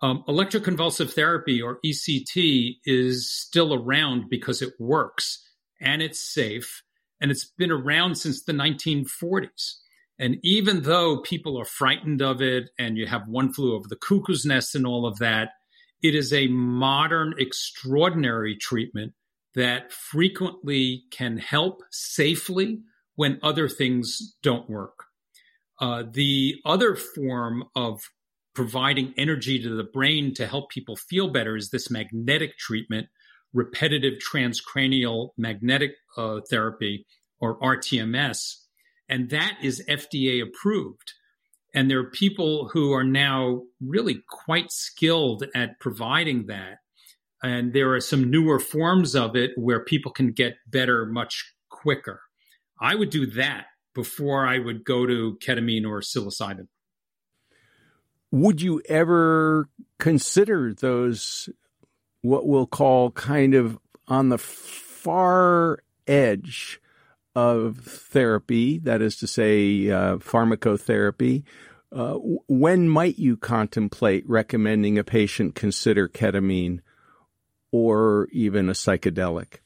Um, 0.00 0.24
electroconvulsive 0.26 1.12
therapy 1.12 1.62
or 1.62 1.78
ECT 1.84 2.78
is 2.84 3.32
still 3.32 3.72
around 3.72 4.28
because 4.28 4.60
it 4.60 4.74
works 4.80 5.48
and 5.80 6.02
it's 6.02 6.18
safe 6.18 6.82
and 7.20 7.30
it's 7.30 7.44
been 7.44 7.70
around 7.70 8.16
since 8.16 8.42
the 8.42 8.52
1940s. 8.52 9.74
And 10.18 10.38
even 10.42 10.82
though 10.82 11.20
people 11.20 11.58
are 11.58 11.64
frightened 11.64 12.20
of 12.20 12.42
it 12.42 12.70
and 12.78 12.98
you 12.98 13.06
have 13.06 13.28
one 13.28 13.52
flew 13.52 13.74
over 13.74 13.88
the 13.88 13.96
cuckoo's 13.96 14.44
nest 14.44 14.74
and 14.74 14.86
all 14.86 15.06
of 15.06 15.18
that, 15.18 15.50
it 16.02 16.16
is 16.16 16.32
a 16.32 16.48
modern, 16.48 17.34
extraordinary 17.38 18.56
treatment 18.56 19.12
that 19.54 19.92
frequently 19.92 21.04
can 21.12 21.38
help 21.38 21.82
safely 21.90 22.80
when 23.14 23.38
other 23.42 23.68
things 23.68 24.36
don't 24.42 24.68
work. 24.68 25.04
Uh, 25.80 26.02
the 26.10 26.56
other 26.64 26.96
form 26.96 27.64
of 27.76 28.02
providing 28.54 29.14
energy 29.16 29.62
to 29.62 29.76
the 29.76 29.84
brain 29.84 30.34
to 30.34 30.46
help 30.46 30.70
people 30.70 30.96
feel 30.96 31.28
better 31.28 31.56
is 31.56 31.70
this 31.70 31.90
magnetic 31.90 32.58
treatment, 32.58 33.08
repetitive 33.52 34.14
transcranial 34.18 35.30
magnetic 35.36 35.92
uh, 36.16 36.40
therapy 36.50 37.06
or 37.40 37.58
RTMS. 37.60 38.56
And 39.08 39.30
that 39.30 39.58
is 39.62 39.84
FDA 39.88 40.42
approved. 40.42 41.12
And 41.74 41.90
there 41.90 42.00
are 42.00 42.10
people 42.10 42.68
who 42.68 42.92
are 42.92 43.04
now 43.04 43.62
really 43.80 44.22
quite 44.28 44.70
skilled 44.70 45.44
at 45.54 45.80
providing 45.80 46.46
that. 46.46 46.78
And 47.42 47.72
there 47.72 47.94
are 47.94 48.00
some 48.00 48.30
newer 48.30 48.60
forms 48.60 49.16
of 49.16 49.34
it 49.34 49.52
where 49.56 49.84
people 49.84 50.12
can 50.12 50.32
get 50.32 50.54
better 50.66 51.06
much 51.06 51.54
quicker. 51.70 52.20
I 52.80 52.94
would 52.94 53.10
do 53.10 53.26
that 53.26 53.66
before 53.94 54.46
I 54.46 54.58
would 54.58 54.84
go 54.84 55.06
to 55.06 55.38
ketamine 55.44 55.86
or 55.86 56.00
psilocybin. 56.00 56.68
Would 58.32 58.62
you 58.62 58.82
ever 58.88 59.68
consider 59.98 60.72
those 60.72 61.50
what 62.22 62.46
we'll 62.46 62.66
call 62.66 63.10
kind 63.10 63.54
of 63.54 63.78
on 64.08 64.30
the 64.30 64.38
far 64.38 65.80
edge 66.06 66.80
of 67.34 67.78
therapy, 67.78 68.78
that 68.78 69.02
is 69.02 69.16
to 69.18 69.26
say, 69.26 69.90
uh, 69.90 70.16
pharmacotherapy, 70.16 71.44
uh, 71.92 72.14
when 72.48 72.88
might 72.88 73.18
you 73.18 73.36
contemplate 73.36 74.26
recommending 74.26 74.98
a 74.98 75.04
patient 75.04 75.54
consider 75.54 76.08
ketamine 76.08 76.80
or 77.70 78.28
even 78.32 78.70
a 78.70 78.72
psychedelic? 78.72 79.58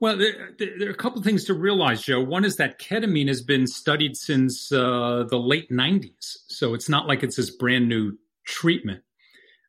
Well, 0.00 0.18
there, 0.18 0.50
there, 0.58 0.88
are 0.88 0.92
a 0.92 0.94
couple 0.94 1.18
of 1.18 1.24
things 1.24 1.44
to 1.44 1.54
realize, 1.54 2.02
Joe. 2.02 2.20
One 2.20 2.44
is 2.44 2.56
that 2.56 2.78
ketamine 2.78 3.28
has 3.28 3.42
been 3.42 3.66
studied 3.66 4.16
since 4.16 4.70
uh, 4.70 5.24
the 5.28 5.38
late 5.38 5.70
90s. 5.70 6.36
So 6.48 6.74
it's 6.74 6.88
not 6.88 7.06
like 7.06 7.22
it's 7.22 7.36
this 7.36 7.50
brand 7.50 7.88
new 7.88 8.18
treatment. 8.44 9.02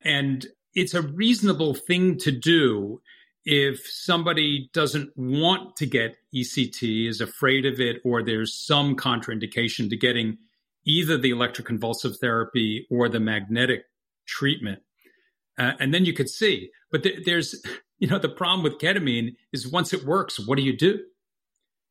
And 0.03 0.45
it's 0.73 0.93
a 0.93 1.01
reasonable 1.01 1.73
thing 1.73 2.17
to 2.19 2.32
do 2.32 3.01
if 3.45 3.88
somebody 3.88 4.69
doesn't 4.73 5.09
want 5.15 5.78
to 5.78 5.86
get 5.86 6.17
ECT, 6.36 7.07
is 7.07 7.21
afraid 7.21 7.65
of 7.65 7.80
it, 7.80 8.01
or 8.03 8.21
there's 8.21 8.53
some 8.53 8.95
contraindication 8.97 9.89
to 9.89 9.95
getting 9.95 10.38
either 10.86 11.17
the 11.17 11.32
electroconvulsive 11.32 12.17
therapy 12.19 12.86
or 12.91 13.07
the 13.07 13.21
magnetic 13.21 13.86
treatment. 14.25 14.80
Uh, 15.57 15.71
and 15.80 15.93
then 15.93 16.03
you 16.03 16.13
could 16.13 16.30
see. 16.30 16.69
But 16.91 17.03
th- 17.03 17.23
there's, 17.25 17.55
you 17.99 18.07
know, 18.07 18.19
the 18.19 18.29
problem 18.29 18.63
with 18.63 18.79
ketamine 18.79 19.35
is 19.51 19.67
once 19.67 19.93
it 19.93 20.05
works, 20.05 20.39
what 20.39 20.57
do 20.57 20.63
you 20.63 20.75
do? 20.75 20.99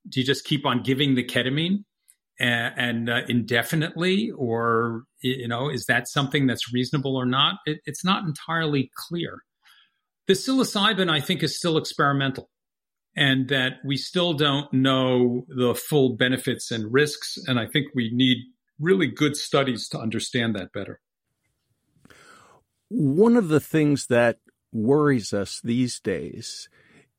Do 0.09 0.20
you 0.20 0.26
just 0.26 0.44
keep 0.44 0.64
on 0.64 0.82
giving 0.82 1.14
the 1.14 1.24
ketamine? 1.24 1.84
and, 2.38 3.09
uh, 3.09 3.20
indefinitely, 3.28 4.30
or 4.30 5.04
you 5.20 5.48
know, 5.48 5.70
is 5.70 5.86
that 5.86 6.09
something 6.09 6.46
that's 6.46 6.72
reasonable 6.72 7.16
or 7.16 7.26
not? 7.26 7.57
It, 7.66 7.80
it's 7.86 8.04
not 8.04 8.24
entirely 8.24 8.90
clear. 8.94 9.38
The 10.26 10.34
psilocybin, 10.34 11.11
I 11.11 11.20
think, 11.20 11.42
is 11.42 11.57
still 11.57 11.78
experimental, 11.78 12.50
and 13.16 13.48
that 13.48 13.74
we 13.84 13.96
still 13.96 14.34
don't 14.34 14.72
know 14.72 15.46
the 15.48 15.74
full 15.74 16.16
benefits 16.16 16.70
and 16.70 16.92
risks. 16.92 17.38
And 17.46 17.59
I 17.59 17.66
think 17.66 17.86
we 17.94 18.11
need 18.12 18.38
really 18.78 19.07
good 19.07 19.36
studies 19.36 19.88
to 19.88 19.98
understand 19.98 20.57
that 20.57 20.72
better. 20.72 21.00
One 22.88 23.36
of 23.36 23.48
the 23.48 23.61
things 23.61 24.09
that 24.09 24.38
worries 24.73 25.33
us 25.33 25.61
these 25.62 26.01
days 26.01 26.69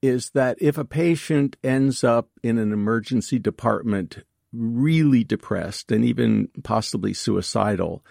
is 0.01 0.29
that 0.31 0.57
if 0.61 0.77
a 0.77 0.85
patient 0.85 1.57
ends 1.63 2.03
up 2.03 2.29
in 2.43 2.57
an 2.57 2.71
emergency 2.71 3.39
department 3.39 4.23
really 4.53 5.23
depressed 5.23 5.91
and 5.91 6.05
even 6.05 6.49
possibly 6.63 7.13
suicidal, 7.13 8.03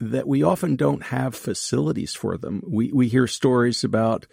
that 0.00 0.26
we 0.26 0.42
often 0.42 0.74
don't 0.74 1.04
have 1.04 1.34
facilities 1.34 2.14
for 2.14 2.36
them. 2.36 2.62
We, 2.66 2.92
we 2.92 3.08
hear 3.08 3.26
stories 3.26 3.84
about 3.84 4.26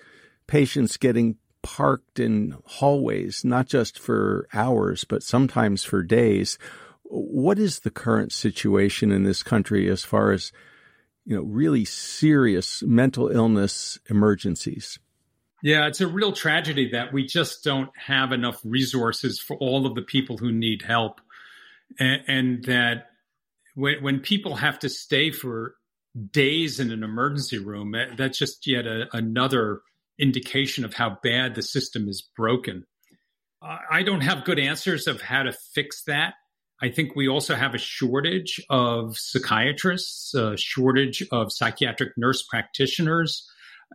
patients 0.48 0.98
getting 0.98 1.38
parked 1.62 2.20
in 2.20 2.56
hallways, 2.66 3.46
not 3.46 3.68
just 3.68 4.00
for 4.00 4.48
hours, 4.54 5.04
but 5.04 5.22
sometimes 5.22 5.84
for 5.84 6.02
days. 6.02 6.58
What 7.04 7.60
is 7.60 7.82
the 7.82 7.92
current 7.92 8.32
situation 8.32 9.12
in 9.12 9.24
this 9.24 9.44
country 9.44 9.90
as 9.90 10.04
far 10.04 10.32
as, 10.32 10.52
you 11.30 11.36
know, 11.36 11.44
really 11.44 11.86
serious 11.86 12.82
mental 12.82 13.30
illness 13.30 14.00
emergencies? 14.10 14.98
Yeah, 15.62 15.86
it's 15.86 16.02
a 16.02 16.08
real 16.08 16.32
tragedy 16.32 16.90
that 16.94 17.14
we 17.14 17.24
just 17.24 17.64
don't 17.64 17.92
have 17.96 18.32
enough 18.32 18.60
resources 18.64 19.40
for 19.40 19.56
all 19.58 19.86
of 19.86 19.94
the 19.94 20.02
people 20.02 20.38
who 20.38 20.52
need 20.52 20.82
help 20.82 21.22
and, 22.00 22.22
and 22.28 22.64
that 22.66 23.10
when, 23.76 24.02
when 24.02 24.20
people 24.22 24.56
have 24.56 24.80
to 24.80 24.90
stay 24.90 25.30
for 25.30 25.76
days 26.32 26.80
in 26.80 26.92
an 26.92 27.04
emergency 27.04 27.60
room, 27.60 27.94
that's 28.18 28.40
just 28.40 28.66
yet 28.66 28.88
a, 28.88 29.06
another 29.14 29.82
indication 30.18 30.84
of 30.84 30.96
how 30.96 31.20
bad 31.22 31.54
the 31.54 31.62
system 31.62 32.10
is 32.10 32.28
broken. 32.36 32.88
I 33.62 34.02
don't 34.02 34.22
have 34.22 34.46
good 34.46 34.58
answers 34.58 35.06
of 35.06 35.22
how 35.22 35.44
to 35.44 35.54
fix 35.76 36.06
that. 36.06 36.34
I 36.82 36.90
think 36.90 37.16
we 37.16 37.28
also 37.28 37.56
have 37.56 37.76
a 37.76 37.80
shortage 37.80 38.62
of 38.70 39.18
psychiatrists, 39.18 40.34
a 40.34 40.56
shortage 40.56 41.24
of 41.32 41.52
psychiatric 41.52 42.18
nurse 42.18 42.44
practitioners, 42.44 43.50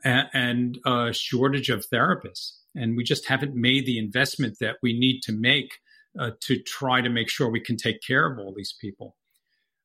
and 0.04 0.78
a 0.84 1.12
shortage 1.12 1.70
of 1.70 1.86
therapists. 1.92 2.52
And 2.74 2.96
we 2.96 3.04
just 3.04 3.26
haven't 3.26 3.54
made 3.54 3.86
the 3.86 3.98
investment 3.98 4.58
that 4.60 4.76
we 4.82 4.98
need 4.98 5.20
to 5.22 5.32
make 5.32 5.78
uh, 6.18 6.32
to 6.40 6.58
try 6.62 7.00
to 7.00 7.08
make 7.08 7.28
sure 7.28 7.48
we 7.48 7.60
can 7.60 7.76
take 7.76 8.02
care 8.02 8.30
of 8.30 8.38
all 8.38 8.52
these 8.54 8.74
people. 8.80 9.16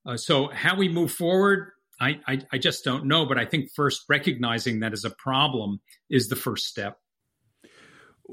Uh, 0.05 0.17
so, 0.17 0.47
how 0.49 0.75
we 0.75 0.89
move 0.89 1.11
forward, 1.11 1.71
I, 1.99 2.19
I, 2.27 2.41
I 2.51 2.57
just 2.57 2.83
don't 2.83 3.05
know. 3.05 3.25
But 3.25 3.37
I 3.37 3.45
think 3.45 3.69
first 3.75 4.03
recognizing 4.09 4.79
that 4.79 4.93
as 4.93 5.05
a 5.05 5.09
problem 5.09 5.79
is 6.09 6.27
the 6.27 6.35
first 6.35 6.65
step. 6.65 6.97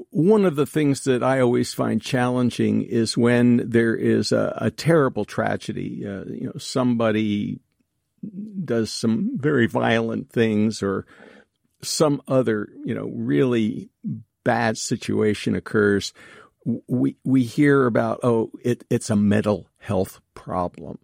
One 0.09 0.45
of 0.45 0.55
the 0.55 0.65
things 0.65 1.03
that 1.05 1.23
I 1.23 1.39
always 1.39 1.73
find 1.73 2.01
challenging 2.01 2.83
is 2.83 3.17
when 3.17 3.69
there 3.69 3.95
is 3.95 4.31
a, 4.31 4.57
a 4.57 4.71
terrible 4.71 5.25
tragedy. 5.25 6.03
Uh, 6.05 6.25
you 6.25 6.45
know, 6.45 6.57
somebody 6.57 7.59
does 8.63 8.91
some 8.91 9.37
very 9.37 9.67
violent 9.67 10.31
things 10.31 10.81
or 10.81 11.05
some 11.81 12.21
other, 12.27 12.69
you 12.83 12.95
know, 12.95 13.09
really 13.13 13.89
bad 14.43 14.77
situation 14.77 15.55
occurs, 15.55 16.13
we 16.87 17.17
we 17.23 17.43
hear 17.43 17.85
about 17.85 18.19
oh 18.23 18.51
it, 18.63 18.83
it's 18.89 19.09
a 19.09 19.15
mental 19.15 19.69
health 19.77 20.19
problem 20.33 20.99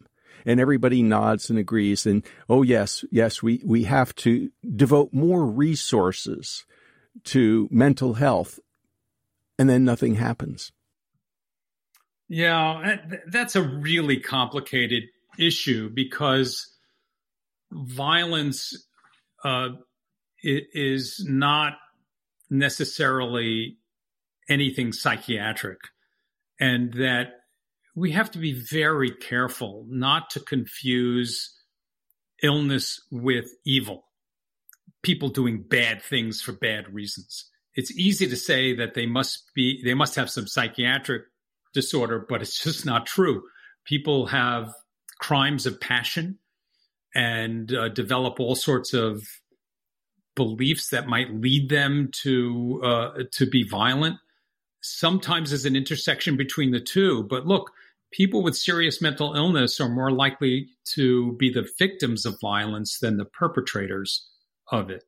and 0.46 0.60
everybody 0.60 1.02
nods 1.02 1.50
and 1.50 1.58
agrees 1.58 2.06
and 2.06 2.26
oh 2.50 2.62
yes 2.64 3.06
yes 3.12 3.41
we 3.41 3.62
we 3.66 3.84
have 3.84 4.14
to 4.16 4.50
devote 4.76 5.14
more 5.14 5.46
resources 5.46 6.66
to 7.24 7.68
mental 7.72 8.14
health 8.14 8.60
and 9.60 9.70
then 9.70 9.84
nothing 9.84 10.16
happens 10.16 10.72
yeah 12.28 12.97
that's 13.28 13.56
a 13.56 13.62
really 13.62 14.20
complicated 14.20 15.04
issue 15.38 15.89
because 15.89 16.74
violence 17.72 18.88
uh, 19.43 19.70
is 20.43 21.26
not 21.28 21.74
necessarily 22.49 23.78
anything 24.49 24.91
psychiatric, 24.91 25.80
and 26.60 26.93
that 26.93 27.28
we 27.95 28.12
have 28.12 28.32
to 28.32 28.39
be 28.39 28.54
very 28.54 29.12
careful 29.12 29.86
not 29.88 30.30
to 30.32 30.39
confuse 30.39 31.54
illness 32.41 33.01
with 33.12 33.45
evil, 33.66 34.06
people 35.01 35.30
doing 35.30 35.64
bad 35.64 36.01
things 36.01 36.41
for 36.41 36.51
bad 36.51 36.93
reasons. 36.93 37.49
It's 37.76 37.92
easy 37.92 38.28
to 38.28 38.36
say 38.36 38.76
that 38.76 38.94
they 38.94 39.06
must 39.06 39.52
be, 39.56 39.82
they 39.84 39.94
must 39.94 40.16
have 40.16 40.30
some 40.30 40.48
psychiatric 40.48 41.24
disorder, 41.74 42.26
but 42.28 42.42
it's 42.42 42.62
just 42.64 42.86
not 42.86 43.06
true. 43.06 43.44
People 43.86 44.28
have 44.28 44.74
crimes 45.20 45.66
of 45.66 45.80
passion 45.80 46.38
and 47.16 47.74
uh, 47.74 47.90
develop 47.90 48.40
all 48.40 48.56
sorts 48.56 48.94
of 48.94 49.24
beliefs 50.36 50.90
that 50.90 51.08
might 51.08 51.34
lead 51.34 51.70
them 51.70 52.10
to 52.24 52.82
uh, 52.84 53.24
to 53.32 53.46
be 53.46 53.64
violent. 53.64 54.18
Sometimes 54.82 55.50
there's 55.50 55.66
an 55.66 55.76
intersection 55.76 56.38
between 56.38 56.72
the 56.72 56.80
two. 56.80 57.24
But 57.24 57.46
look, 57.46 57.72
people 58.12 58.44
with 58.44 58.58
serious 58.58 59.02
mental 59.02 59.34
illness 59.34 59.80
are 59.80 59.90
more 59.90 60.12
likely 60.12 60.70
to 60.96 61.34
be 61.34 61.52
the 61.52 61.68
victims 61.80 62.26
of 62.26 62.40
violence 62.42 63.00
than 63.00 63.18
the 63.18 63.26
perpetrators 63.26 64.28
of 64.72 64.90
it. 64.90 65.04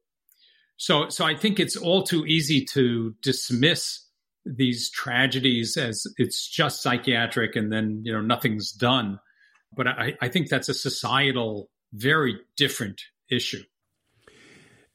So, 0.78 1.10
so 1.10 1.26
I 1.26 1.36
think 1.36 1.60
it's 1.60 1.78
all 1.78 2.04
too 2.04 2.26
easy 2.26 2.66
to 2.74 3.16
dismiss 3.22 4.02
these 4.46 4.90
tragedies 4.92 5.76
as 5.78 6.06
it's 6.18 6.48
just 6.48 6.84
psychiatric 6.84 7.56
and 7.56 7.72
then 7.72 8.02
you 8.04 8.14
know 8.14 8.22
nothing's 8.22 8.72
done. 8.72 9.20
But 9.76 9.88
I, 9.88 10.14
I 10.22 10.30
think 10.30 10.50
that's 10.50 10.70
a 10.70 10.74
societal, 10.74 11.70
very 11.94 12.40
different 12.56 13.02
issue. 13.30 13.64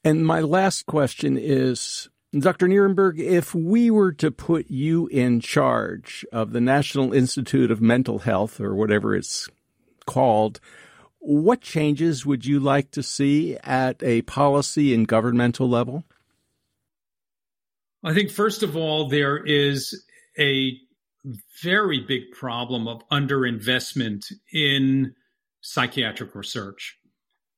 And 0.03 0.25
my 0.25 0.39
last 0.39 0.85
question 0.85 1.37
is 1.37 2.09
Dr. 2.37 2.67
Nierenberg, 2.67 3.19
if 3.19 3.53
we 3.53 3.91
were 3.91 4.13
to 4.13 4.31
put 4.31 4.71
you 4.71 5.07
in 5.07 5.41
charge 5.41 6.25
of 6.31 6.53
the 6.53 6.61
National 6.61 7.13
Institute 7.13 7.69
of 7.69 7.81
Mental 7.81 8.19
Health 8.19 8.61
or 8.61 8.73
whatever 8.73 9.15
it's 9.15 9.49
called, 10.05 10.61
what 11.21 11.61
changes 11.61 12.25
would 12.25 12.45
you 12.45 12.59
like 12.59 12.91
to 12.91 13.03
see 13.03 13.55
at 13.57 14.01
a 14.01 14.23
policy 14.23 14.93
and 14.93 15.07
governmental 15.07 15.69
level? 15.69 16.03
I 18.03 18.13
think, 18.13 18.31
first 18.31 18.63
of 18.63 18.75
all, 18.75 19.07
there 19.07 19.37
is 19.37 20.03
a 20.37 20.77
very 21.61 21.99
big 21.99 22.31
problem 22.31 22.87
of 22.87 23.07
underinvestment 23.09 24.31
in 24.51 25.13
psychiatric 25.61 26.33
research. 26.33 26.97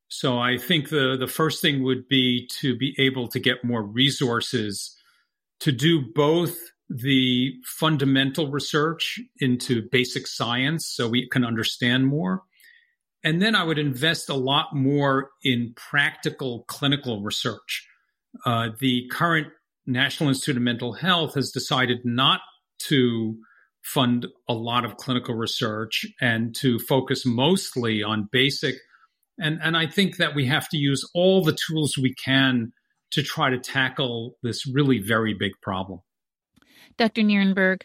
So 0.10 0.38
I 0.38 0.58
think 0.58 0.90
the, 0.90 1.16
the 1.18 1.28
first 1.28 1.62
thing 1.62 1.84
would 1.84 2.10
be 2.10 2.48
to 2.60 2.78
be 2.78 2.94
able 3.00 3.30
to 3.30 3.40
get 3.40 3.64
more 3.64 3.82
resources 3.82 4.96
to 5.62 5.72
do 5.72 6.04
both 6.14 6.58
the 6.90 7.54
fundamental 7.66 8.52
research 8.52 9.22
into 9.40 9.88
basic 9.90 10.28
science 10.28 10.86
so 10.86 11.08
we 11.08 11.28
can 11.30 11.46
understand 11.46 12.06
more. 12.06 12.44
And 13.24 13.42
then 13.42 13.56
I 13.56 13.64
would 13.64 13.80
invest 13.80 14.30
a 14.30 14.36
lot 14.36 14.76
more 14.76 15.32
in 15.44 15.74
practical 15.76 16.66
clinical 16.68 17.22
research. 17.22 17.88
Uh, 18.46 18.70
the 18.80 19.08
current 19.12 19.48
National 19.86 20.30
Institute 20.30 20.58
of 20.58 20.64
Mental 20.64 20.94
Health 20.94 21.36
has 21.36 21.52
decided 21.52 22.00
not 22.04 22.42
to 22.88 23.38
fund 23.82 24.28
a 24.48 24.54
lot 24.54 24.86
of 24.86 24.98
clinical 24.98 25.36
research 25.36 26.06
and 26.22 26.56
to 26.56 26.80
focus 26.80 27.26
mostly 27.26 28.02
on 28.02 28.30
basic 28.32 28.76
and, 29.40 29.60
and 29.64 29.76
I 29.76 29.88
think 29.88 30.18
that 30.18 30.36
we 30.36 30.46
have 30.46 30.70
to 30.70 30.78
use 30.78 31.10
all 31.14 31.44
the 31.44 31.58
tools 31.68 31.98
we 31.98 32.14
can 32.14 32.72
to 33.12 33.24
try 33.24 33.50
to 33.50 33.60
tackle 33.60 34.38
this 34.44 34.68
really 34.68 35.00
very 35.00 35.34
big 35.34 35.54
problem. 35.62 36.02
Dr. 36.98 37.22
Nierenberg, 37.22 37.82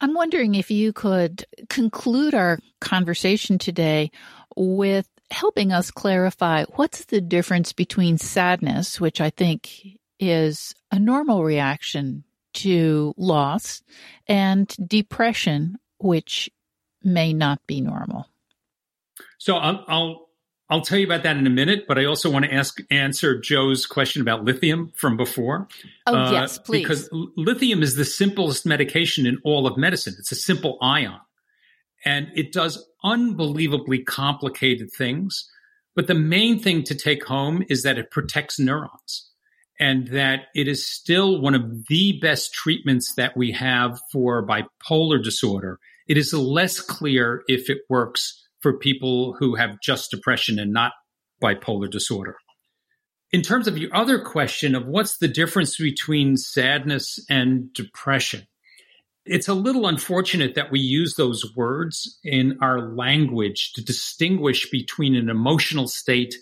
I'm 0.00 0.14
wondering 0.14 0.54
if 0.54 0.70
you 0.70 0.92
could 0.92 1.46
conclude 1.68 2.34
our 2.34 2.58
conversation 2.80 3.58
today 3.58 4.10
with 4.56 5.08
helping 5.30 5.72
us 5.72 5.90
clarify 5.90 6.64
what's 6.74 7.04
the 7.06 7.20
difference 7.20 7.72
between 7.72 8.18
sadness, 8.18 9.00
which 9.00 9.20
I 9.20 9.30
think 9.30 9.98
is 10.18 10.74
a 10.90 10.98
normal 10.98 11.44
reaction 11.44 12.24
to 12.54 13.12
loss, 13.18 13.82
and 14.26 14.74
depression, 14.86 15.76
which 15.98 16.48
may 17.02 17.32
not 17.34 17.60
be 17.66 17.82
normal. 17.82 18.26
So 19.38 19.56
I'll, 19.56 19.84
I'll 19.86 20.26
I'll 20.68 20.80
tell 20.80 20.98
you 20.98 21.06
about 21.06 21.22
that 21.22 21.36
in 21.36 21.46
a 21.46 21.50
minute, 21.50 21.86
but 21.86 21.96
I 21.96 22.06
also 22.06 22.28
want 22.28 22.44
to 22.44 22.52
ask 22.52 22.78
answer 22.90 23.38
Joe's 23.38 23.86
question 23.86 24.20
about 24.20 24.44
lithium 24.44 24.92
from 24.96 25.16
before. 25.16 25.68
Oh 26.06 26.14
uh, 26.14 26.32
yes, 26.32 26.58
please. 26.58 26.82
Because 26.82 27.08
lithium 27.12 27.82
is 27.82 27.94
the 27.94 28.04
simplest 28.04 28.66
medication 28.66 29.26
in 29.26 29.38
all 29.44 29.66
of 29.68 29.76
medicine. 29.76 30.16
It's 30.18 30.32
a 30.32 30.36
simple 30.36 30.76
ion, 30.80 31.20
and 32.06 32.28
it 32.34 32.52
does 32.52 32.88
unbelievably 33.04 34.04
complicated 34.04 34.88
things. 34.96 35.50
But 35.96 36.06
the 36.06 36.14
main 36.14 36.60
thing 36.60 36.84
to 36.84 36.94
take 36.94 37.24
home 37.24 37.64
is 37.68 37.82
that 37.82 37.98
it 37.98 38.10
protects 38.10 38.58
neurons, 38.58 39.30
and 39.80 40.06
that 40.08 40.44
it 40.54 40.68
is 40.68 40.86
still 40.86 41.40
one 41.40 41.54
of 41.54 41.86
the 41.88 42.18
best 42.22 42.54
treatments 42.54 43.14
that 43.16 43.36
we 43.36 43.52
have 43.52 43.98
for 44.12 44.46
bipolar 44.46 45.22
disorder. 45.22 45.78
It 46.06 46.16
is 46.16 46.32
less 46.32 46.80
clear 46.80 47.42
if 47.48 47.68
it 47.68 47.78
works 47.90 48.40
for 48.60 48.78
people 48.78 49.34
who 49.38 49.56
have 49.56 49.80
just 49.82 50.10
depression 50.10 50.58
and 50.58 50.72
not 50.72 50.92
bipolar 51.42 51.90
disorder. 51.90 52.36
In 53.32 53.42
terms 53.42 53.66
of 53.66 53.76
your 53.76 53.94
other 53.94 54.20
question 54.20 54.76
of 54.76 54.86
what's 54.86 55.18
the 55.18 55.28
difference 55.28 55.76
between 55.76 56.36
sadness 56.36 57.18
and 57.28 57.72
depression, 57.72 58.46
it's 59.26 59.48
a 59.48 59.54
little 59.54 59.86
unfortunate 59.86 60.54
that 60.54 60.70
we 60.70 60.80
use 60.80 61.14
those 61.14 61.54
words 61.54 62.18
in 62.24 62.58
our 62.60 62.94
language 62.94 63.72
to 63.74 63.84
distinguish 63.84 64.70
between 64.70 65.14
an 65.14 65.28
emotional 65.28 65.88
state 65.88 66.34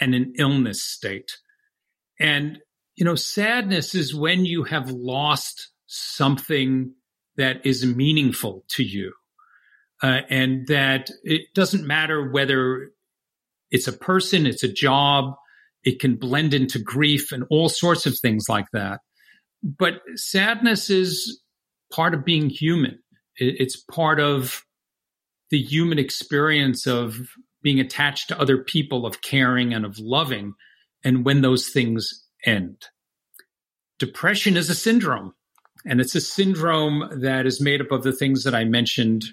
and 0.00 0.14
an 0.14 0.32
illness 0.38 0.82
state. 0.82 1.36
And, 2.18 2.58
you 2.96 3.04
know, 3.04 3.14
sadness 3.14 3.94
is 3.94 4.14
when 4.14 4.44
you 4.44 4.64
have 4.64 4.90
lost 4.90 5.68
something 5.86 6.94
that 7.36 7.64
is 7.64 7.84
meaningful 7.84 8.64
to 8.70 8.82
you 8.82 9.12
uh, 10.02 10.20
and 10.28 10.66
that 10.68 11.10
it 11.22 11.42
doesn't 11.54 11.86
matter 11.86 12.30
whether 12.30 12.90
it's 13.70 13.88
a 13.88 13.92
person, 13.92 14.46
it's 14.46 14.62
a 14.62 14.72
job, 14.72 15.34
it 15.82 16.00
can 16.00 16.16
blend 16.16 16.54
into 16.54 16.78
grief 16.78 17.32
and 17.32 17.44
all 17.50 17.68
sorts 17.68 18.06
of 18.06 18.18
things 18.18 18.46
like 18.48 18.66
that. 18.72 19.00
But 19.62 20.00
sadness 20.16 20.90
is 20.90 21.39
part 21.92 22.14
of 22.14 22.24
being 22.24 22.50
human. 22.50 22.98
It's 23.36 23.76
part 23.76 24.20
of 24.20 24.64
the 25.50 25.60
human 25.60 25.98
experience 25.98 26.86
of 26.86 27.16
being 27.62 27.80
attached 27.80 28.28
to 28.28 28.40
other 28.40 28.58
people, 28.58 29.06
of 29.06 29.22
caring 29.22 29.74
and 29.74 29.84
of 29.84 29.98
loving, 29.98 30.54
and 31.04 31.24
when 31.24 31.40
those 31.42 31.68
things 31.68 32.24
end. 32.44 32.86
Depression 33.98 34.56
is 34.56 34.70
a 34.70 34.74
syndrome, 34.74 35.34
and 35.84 36.00
it's 36.00 36.14
a 36.14 36.20
syndrome 36.20 37.20
that 37.20 37.46
is 37.46 37.60
made 37.60 37.80
up 37.80 37.90
of 37.90 38.02
the 38.02 38.12
things 38.12 38.44
that 38.44 38.54
I 38.54 38.64
mentioned 38.64 39.24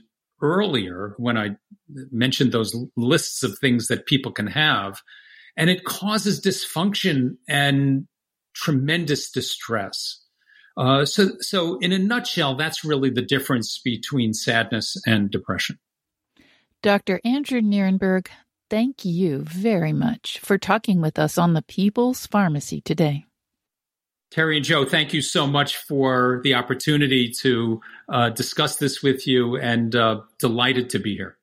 earlier 0.41 1.13
when 1.17 1.37
I 1.37 1.55
mentioned 2.11 2.51
those 2.51 2.75
lists 2.95 3.43
of 3.43 3.57
things 3.57 3.87
that 3.87 4.05
people 4.05 4.31
can 4.31 4.47
have. 4.47 5.01
And 5.55 5.69
it 5.69 5.85
causes 5.85 6.41
dysfunction 6.41 7.37
and 7.47 8.07
tremendous 8.53 9.31
distress. 9.31 10.23
Uh, 10.77 11.05
so, 11.05 11.31
so 11.39 11.77
in 11.79 11.91
a 11.91 11.97
nutshell, 11.97 12.55
that's 12.55 12.83
really 12.83 13.09
the 13.09 13.21
difference 13.21 13.79
between 13.79 14.33
sadness 14.33 14.95
and 15.07 15.31
depression. 15.31 15.79
Dr. 16.83 17.19
Andrew 17.25 17.61
Nierenberg, 17.61 18.27
thank 18.69 19.03
you 19.03 19.39
very 19.39 19.93
much 19.93 20.39
for 20.39 20.57
talking 20.57 21.01
with 21.01 21.17
us 21.17 21.37
on 21.37 21.53
the 21.53 21.63
People's 21.63 22.27
Pharmacy 22.27 22.81
today. 22.81 23.25
Terry 24.29 24.57
and 24.57 24.65
Joe, 24.65 24.85
thank 24.85 25.13
you 25.13 25.21
so 25.21 25.47
much 25.47 25.77
for 25.77 26.41
the 26.43 26.53
opportunity 26.53 27.31
to 27.41 27.81
uh, 28.09 28.29
discuss 28.29 28.75
this 28.75 29.01
with 29.01 29.25
you 29.25 29.57
and 29.57 29.95
uh, 29.95 30.21
delighted 30.37 30.89
to 30.91 30.99
be 30.99 31.15
here. 31.15 31.37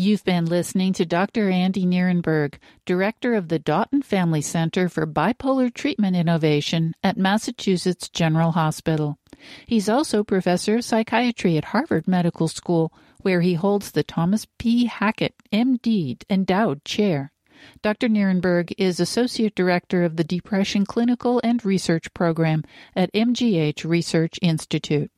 You've 0.00 0.24
been 0.24 0.46
listening 0.46 0.94
to 0.94 1.04
Dr. 1.04 1.50
Andy 1.50 1.84
Nierenberg, 1.84 2.54
director 2.86 3.34
of 3.34 3.48
the 3.48 3.58
Dauten 3.58 4.02
Family 4.02 4.40
Center 4.40 4.88
for 4.88 5.06
Bipolar 5.06 5.70
Treatment 5.74 6.16
Innovation 6.16 6.94
at 7.02 7.18
Massachusetts 7.18 8.08
General 8.08 8.52
Hospital. 8.52 9.18
He's 9.66 9.90
also 9.90 10.24
professor 10.24 10.76
of 10.76 10.86
psychiatry 10.86 11.58
at 11.58 11.66
Harvard 11.66 12.08
Medical 12.08 12.48
School, 12.48 12.94
where 13.20 13.42
he 13.42 13.52
holds 13.52 13.90
the 13.90 14.02
Thomas 14.02 14.46
P. 14.58 14.86
Hackett, 14.86 15.34
MD, 15.52 16.22
Endowed 16.30 16.82
Chair. 16.86 17.30
Dr. 17.82 18.08
Nierenberg 18.08 18.72
is 18.78 19.00
Associate 19.00 19.54
Director 19.54 20.02
of 20.02 20.16
the 20.16 20.24
Depression 20.24 20.86
Clinical 20.86 21.42
and 21.44 21.62
Research 21.62 22.10
Program 22.14 22.64
at 22.96 23.12
MGH 23.12 23.84
Research 23.84 24.38
Institute. 24.40 25.10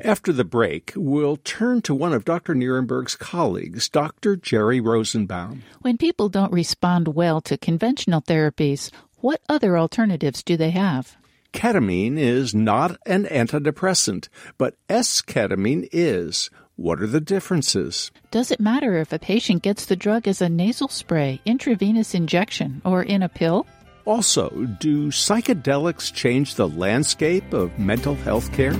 After 0.00 0.32
the 0.32 0.44
break, 0.44 0.92
we'll 0.96 1.36
turn 1.36 1.82
to 1.82 1.94
one 1.94 2.12
of 2.12 2.24
Dr. 2.24 2.54
Nierenberg's 2.54 3.16
colleagues, 3.16 3.88
Dr. 3.88 4.36
Jerry 4.36 4.80
Rosenbaum. 4.80 5.62
When 5.80 5.98
people 5.98 6.28
don't 6.28 6.52
respond 6.52 7.08
well 7.08 7.40
to 7.42 7.56
conventional 7.56 8.22
therapies, 8.22 8.90
what 9.16 9.40
other 9.48 9.76
alternatives 9.76 10.42
do 10.42 10.56
they 10.56 10.70
have? 10.70 11.16
Ketamine 11.52 12.16
is 12.16 12.54
not 12.54 12.96
an 13.06 13.24
antidepressant, 13.24 14.28
but 14.56 14.76
S-ketamine 14.88 15.88
is. 15.92 16.48
What 16.76 17.02
are 17.02 17.06
the 17.06 17.20
differences? 17.20 18.10
Does 18.30 18.50
it 18.50 18.60
matter 18.60 18.96
if 18.96 19.12
a 19.12 19.18
patient 19.18 19.62
gets 19.62 19.84
the 19.84 19.96
drug 19.96 20.26
as 20.26 20.40
a 20.40 20.48
nasal 20.48 20.88
spray, 20.88 21.40
intravenous 21.44 22.14
injection, 22.14 22.80
or 22.84 23.02
in 23.02 23.22
a 23.22 23.28
pill? 23.28 23.66
Also, 24.06 24.48
do 24.80 25.08
psychedelics 25.08 26.12
change 26.12 26.54
the 26.54 26.68
landscape 26.68 27.52
of 27.52 27.78
mental 27.78 28.14
health 28.14 28.50
care? 28.54 28.74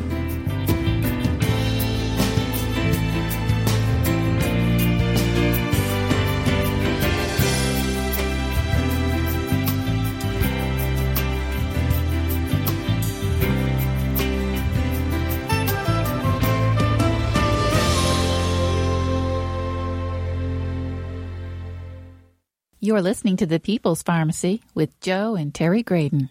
You're 22.90 23.02
listening 23.02 23.36
to 23.36 23.46
The 23.46 23.60
People's 23.60 24.02
Pharmacy 24.02 24.62
with 24.74 24.98
Joe 25.00 25.36
and 25.36 25.54
Terry 25.54 25.84
Graedon. 25.84 26.28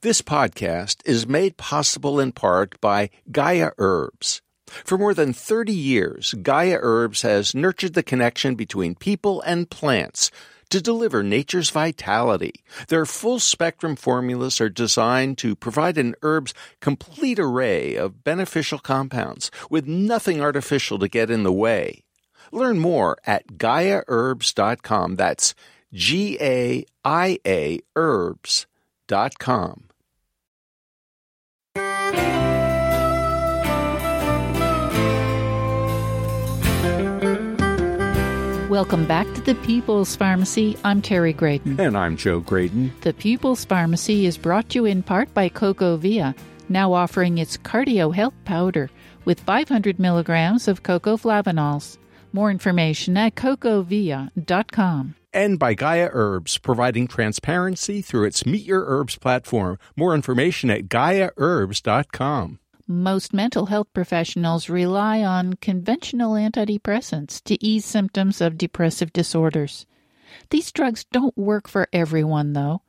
This 0.00 0.22
podcast 0.22 0.98
is 1.04 1.26
made 1.26 1.56
possible 1.56 2.20
in 2.20 2.30
part 2.30 2.80
by 2.80 3.10
Gaia 3.32 3.72
Herbs. 3.76 4.42
For 4.68 4.96
more 4.96 5.12
than 5.12 5.32
30 5.32 5.72
years, 5.72 6.36
Gaia 6.40 6.78
Herbs 6.80 7.22
has 7.22 7.52
nurtured 7.52 7.94
the 7.94 8.04
connection 8.04 8.54
between 8.54 8.94
people 8.94 9.40
and 9.40 9.68
plants 9.68 10.30
to 10.70 10.80
deliver 10.80 11.24
nature's 11.24 11.70
vitality. 11.70 12.52
Their 12.86 13.04
full 13.04 13.40
spectrum 13.40 13.96
formulas 13.96 14.60
are 14.60 14.68
designed 14.68 15.38
to 15.38 15.56
provide 15.56 15.98
an 15.98 16.14
herb's 16.22 16.54
complete 16.80 17.40
array 17.40 17.96
of 17.96 18.22
beneficial 18.22 18.78
compounds 18.78 19.50
with 19.68 19.88
nothing 19.88 20.40
artificial 20.40 21.00
to 21.00 21.08
get 21.08 21.28
in 21.28 21.42
the 21.42 21.52
way. 21.52 22.03
Learn 22.54 22.78
more 22.78 23.18
at 23.26 23.46
GaiaHerbs.com. 23.58 25.16
That's 25.16 25.54
G 25.92 26.38
A 26.40 26.84
I 27.04 27.38
A 27.46 27.80
Herbs.com. 27.96 29.84
Welcome 38.70 39.06
back 39.06 39.32
to 39.34 39.40
the 39.40 39.54
People's 39.64 40.16
Pharmacy. 40.16 40.76
I'm 40.84 41.00
Terry 41.02 41.32
Graedon. 41.32 41.78
And 41.78 41.96
I'm 41.96 42.16
Joe 42.16 42.40
Graedon. 42.40 42.90
The 43.02 43.12
People's 43.12 43.64
Pharmacy 43.64 44.26
is 44.26 44.36
brought 44.36 44.70
to 44.70 44.80
you 44.80 44.84
in 44.84 45.02
part 45.02 45.32
by 45.34 45.48
CocoVia, 45.48 46.36
now 46.68 46.92
offering 46.92 47.38
its 47.38 47.56
cardio 47.56 48.12
health 48.12 48.34
powder 48.44 48.90
with 49.24 49.38
500 49.40 49.98
milligrams 49.98 50.66
of 50.66 50.82
cocoa 50.82 51.16
flavanols. 51.16 51.98
More 52.34 52.50
information 52.50 53.16
at 53.16 53.36
cocovia.com. 53.36 55.14
And 55.32 55.56
by 55.56 55.74
Gaia 55.74 56.10
Herbs, 56.12 56.58
providing 56.58 57.06
transparency 57.06 58.02
through 58.02 58.24
its 58.24 58.44
Meet 58.44 58.66
Your 58.66 58.84
Herbs 58.86 59.16
platform. 59.16 59.78
More 59.96 60.16
information 60.16 60.68
at 60.68 60.88
GaiaHerbs.com. 60.88 62.58
Most 62.88 63.32
mental 63.32 63.66
health 63.66 63.86
professionals 63.94 64.68
rely 64.68 65.22
on 65.22 65.54
conventional 65.54 66.32
antidepressants 66.32 67.40
to 67.44 67.64
ease 67.64 67.84
symptoms 67.84 68.40
of 68.40 68.58
depressive 68.58 69.12
disorders. 69.12 69.86
These 70.50 70.72
drugs 70.72 71.04
don't 71.12 71.38
work 71.38 71.68
for 71.68 71.86
everyone, 71.92 72.52
though. 72.52 72.82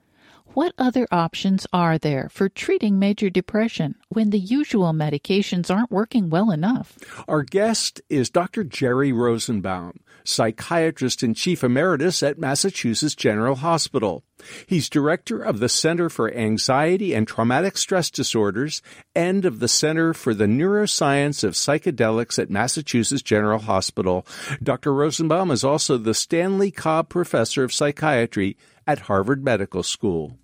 What 0.56 0.74
other 0.78 1.06
options 1.12 1.68
are 1.74 1.98
there 1.98 2.30
for 2.30 2.48
treating 2.48 2.98
major 2.98 3.30
depression 3.30 3.96
when 4.08 4.30
the 4.30 4.40
usual 4.40 4.94
medications 4.94 5.70
aren't 5.70 5.92
working 5.92 6.30
well 6.30 6.50
enough? 6.50 6.98
Our 7.28 7.44
guest 7.44 8.00
is 8.08 8.30
Dr. 8.30 8.64
Jerry 8.64 9.12
Rosenbaum, 9.12 10.00
psychiatrist 10.24 11.24
and 11.24 11.36
chief 11.36 11.62
emeritus 11.62 12.24
at 12.24 12.40
Massachusetts 12.40 13.16
General 13.16 13.56
Hospital. 13.56 14.24
He's 14.66 14.88
director 14.88 15.42
of 15.42 15.60
the 15.60 15.68
Center 15.68 16.10
for 16.10 16.34
Anxiety 16.34 17.14
and 17.14 17.28
Traumatic 17.28 17.78
Stress 17.78 18.10
Disorders 18.10 18.82
and 19.14 19.44
of 19.44 19.60
the 19.60 19.68
Center 19.68 20.14
for 20.14 20.34
the 20.34 20.46
Neuroscience 20.46 21.44
of 21.44 21.56
Psychedelics 21.56 22.40
at 22.40 22.50
Massachusetts 22.50 23.22
General 23.22 23.60
Hospital. 23.60 24.26
Dr. 24.64 24.94
Rosenbaum 24.94 25.52
is 25.52 25.66
also 25.66 25.98
the 25.98 26.14
Stanley 26.14 26.72
Cobb 26.72 27.10
Professor 27.10 27.66
of 27.66 27.74
Psychiatry 27.74 28.56
at 28.88 29.00
Harvard 29.00 29.44
Medical 29.44 29.84
School. 29.84 30.38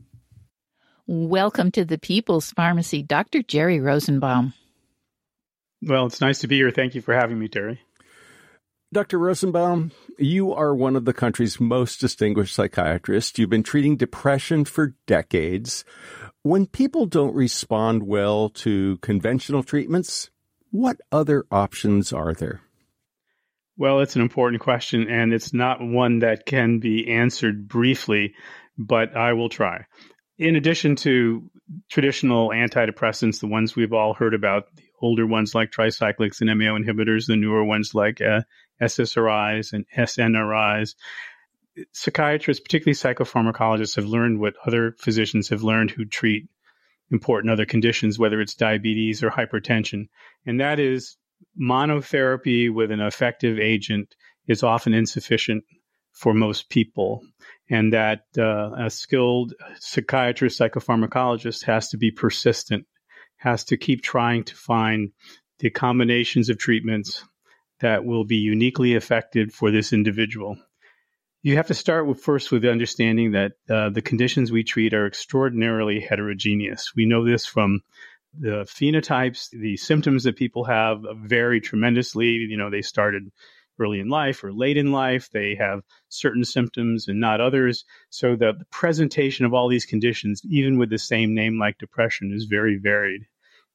Welcome 1.14 1.72
to 1.72 1.84
the 1.84 1.98
People's 1.98 2.52
Pharmacy, 2.52 3.04
Dr. 3.04 3.44
Jerry 3.44 3.82
Rosenbaum. 3.82 4.54
Well, 5.82 6.06
it's 6.06 6.22
nice 6.22 6.40
to 6.40 6.48
be 6.48 6.56
here. 6.56 6.72
Thank 6.72 6.96
you 6.96 7.02
for 7.02 7.14
having 7.14 7.38
me, 7.38 7.50
Terry. 7.50 7.82
Dr. 8.94 9.20
Rosenbaum, 9.20 9.92
you 10.18 10.54
are 10.54 10.74
one 10.74 10.96
of 10.96 11.04
the 11.04 11.12
country's 11.12 11.60
most 11.60 12.00
distinguished 12.00 12.56
psychiatrists. 12.56 13.38
You've 13.38 13.50
been 13.50 13.62
treating 13.62 13.98
depression 13.98 14.64
for 14.64 14.96
decades. 15.06 15.84
When 16.44 16.66
people 16.66 17.08
don't 17.08 17.36
respond 17.36 18.04
well 18.04 18.48
to 18.50 18.96
conventional 19.00 19.64
treatments, 19.64 20.30
what 20.70 21.02
other 21.12 21.44
options 21.52 22.14
are 22.14 22.34
there? 22.34 22.62
Well, 23.76 24.00
it's 24.00 24.16
an 24.16 24.22
important 24.22 24.62
question, 24.62 25.10
and 25.10 25.34
it's 25.34 25.54
not 25.54 25.86
one 25.86 26.20
that 26.20 26.46
can 26.46 26.80
be 26.80 27.10
answered 27.10 27.68
briefly, 27.68 28.34
but 28.78 29.18
I 29.18 29.34
will 29.34 29.50
try 29.50 29.88
in 30.42 30.56
addition 30.56 30.96
to 30.96 31.48
traditional 31.88 32.50
antidepressants, 32.50 33.40
the 33.40 33.48
ones 33.48 33.76
we've 33.76 33.94
all 33.94 34.16
heard 34.16 34.34
about, 34.34 34.76
the 34.76 34.90
older 35.00 35.28
ones 35.28 35.54
like 35.54 35.70
tricyclics 35.70 36.42
and 36.42 36.50
MAO 36.58 36.76
inhibitors, 36.76 37.28
the 37.28 37.36
newer 37.36 37.64
ones 37.64 37.94
like 37.94 38.22
uh, 38.22 38.42
SSRIs 38.82 39.72
and 39.72 39.86
SNRIs, 39.96 40.96
psychiatrists, 41.92 42.60
particularly 42.60 42.96
psychopharmacologists, 42.96 43.96
have 43.98 44.06
learned 44.06 44.40
what 44.40 44.56
other 44.66 44.96
physicians 44.98 45.50
have 45.50 45.62
learned 45.62 45.92
who 45.92 46.06
treat 46.06 46.50
important 47.12 47.54
other 47.54 47.66
conditions, 47.66 48.18
whether 48.18 48.42
it's 48.42 48.56
diabetes 48.56 49.22
or 49.22 49.30
hypertension. 49.30 50.08
And 50.48 50.60
that 50.60 50.80
is 50.80 51.18
monotherapy 51.60 52.74
with 52.74 52.90
an 52.90 53.00
effective 53.00 53.60
agent 53.60 54.16
is 54.48 54.64
often 54.64 54.96
insufficient 54.96 55.64
for 56.14 56.34
most 56.34 56.70
people 56.70 57.24
and 57.70 57.94
that 57.94 58.26
uh, 58.38 58.72
a 58.78 58.90
skilled 58.90 59.54
psychiatrist, 59.80 60.60
psychopharmacologist 60.60 61.64
has 61.64 61.90
to 61.90 61.98
be 61.98 62.12
persistent, 62.12 62.86
has 63.38 63.64
to 63.64 63.78
keep 63.78 64.04
trying 64.04 64.44
to 64.44 64.56
find 64.56 65.12
the 65.60 65.70
combinations 65.70 66.50
of 66.50 66.58
treatments 66.58 67.24
that 67.80 68.04
will 68.04 68.26
be 68.26 68.38
uniquely 68.38 68.94
effective 68.94 69.54
for 69.54 69.72
this 69.72 69.94
individual. 69.94 70.58
You 71.44 71.56
have 71.56 71.68
to 71.68 71.74
start 71.74 72.06
with 72.06 72.22
first 72.22 72.52
with 72.52 72.62
the 72.62 72.72
understanding 72.72 73.32
that 73.32 73.54
uh, 73.70 73.90
the 73.90 74.02
conditions 74.02 74.52
we 74.52 74.64
treat 74.64 74.94
are 74.94 75.08
extraordinarily 75.08 76.00
heterogeneous. 76.00 76.92
We 76.96 77.06
know 77.06 77.26
this 77.26 77.46
from 77.46 77.82
the 78.38 78.66
phenotypes, 78.66 79.50
the 79.50 79.78
symptoms 79.78 80.24
that 80.26 80.36
people 80.36 80.66
have 80.66 81.02
vary 81.16 81.62
tremendously. 81.62 82.28
You 82.28 82.58
know, 82.58 82.70
they 82.70 82.82
started 82.82 83.32
early 83.80 84.00
in 84.00 84.10
life 84.10 84.44
or 84.44 84.54
late 84.54 84.78
in 84.78 84.92
life. 84.92 85.30
They 85.32 85.56
have 85.56 85.82
certain 86.10 86.44
symptoms 86.44 87.08
and 87.08 87.20
not 87.20 87.42
others. 87.42 87.86
So 88.10 88.36
the, 88.36 88.54
presentation 88.72 89.46
of 89.46 89.54
all 89.54 89.70
these 89.70 89.86
conditions, 89.86 90.42
even 90.50 90.78
with 90.78 90.90
the 90.90 90.98
same 90.98 91.36
name 91.36 91.60
like 91.60 91.78
depression, 91.78 92.32
is 92.34 92.46
very 92.46 92.78
varied. 92.78 93.28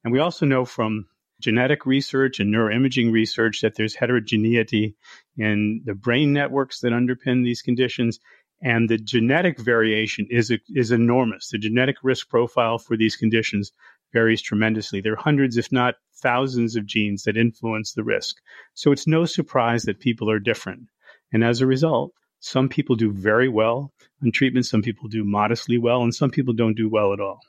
And 0.05 0.13
we 0.13 0.19
also 0.19 0.47
know 0.47 0.65
from 0.65 1.07
genetic 1.41 1.87
research 1.87 2.41
and 2.41 2.53
neuroimaging 2.53 3.13
research 3.13 3.61
that 3.61 3.75
there's 3.77 3.95
heterogeneity 3.95 4.97
in 5.37 5.83
the 5.85 5.95
brain 5.95 6.33
networks 6.33 6.81
that 6.81 6.93
underpin 6.93 7.45
these 7.45 7.63
conditions. 7.63 8.21
And 8.63 8.89
the 8.89 8.97
genetic 8.99 9.59
variation 9.59 10.29
is, 10.31 10.51
is 10.69 10.91
enormous. 10.91 11.51
The 11.51 11.59
genetic 11.59 11.97
risk 12.03 12.29
profile 12.29 12.79
for 12.79 12.97
these 12.97 13.17
conditions 13.17 13.73
varies 14.13 14.43
tremendously. 14.43 15.01
There 15.01 15.13
are 15.13 15.17
hundreds, 15.17 15.57
if 15.57 15.71
not 15.73 15.97
thousands, 16.23 16.77
of 16.77 16.87
genes 16.87 17.25
that 17.25 17.37
influence 17.37 17.93
the 17.93 18.05
risk. 18.05 18.37
So 18.75 18.93
it's 18.93 19.07
no 19.07 19.25
surprise 19.25 19.85
that 19.85 20.01
people 20.01 20.31
are 20.31 20.39
different. 20.39 20.89
And 21.33 21.45
as 21.45 21.61
a 21.61 21.67
result, 21.67 22.13
some 22.41 22.69
people 22.69 22.97
do 22.97 23.11
very 23.11 23.49
well 23.49 23.93
on 24.23 24.33
treatment, 24.33 24.67
some 24.67 24.83
people 24.83 25.09
do 25.09 25.25
modestly 25.25 25.79
well, 25.79 26.03
and 26.03 26.15
some 26.15 26.31
people 26.31 26.55
don't 26.55 26.77
do 26.77 26.89
well 26.89 27.13
at 27.13 27.21
all. 27.21 27.41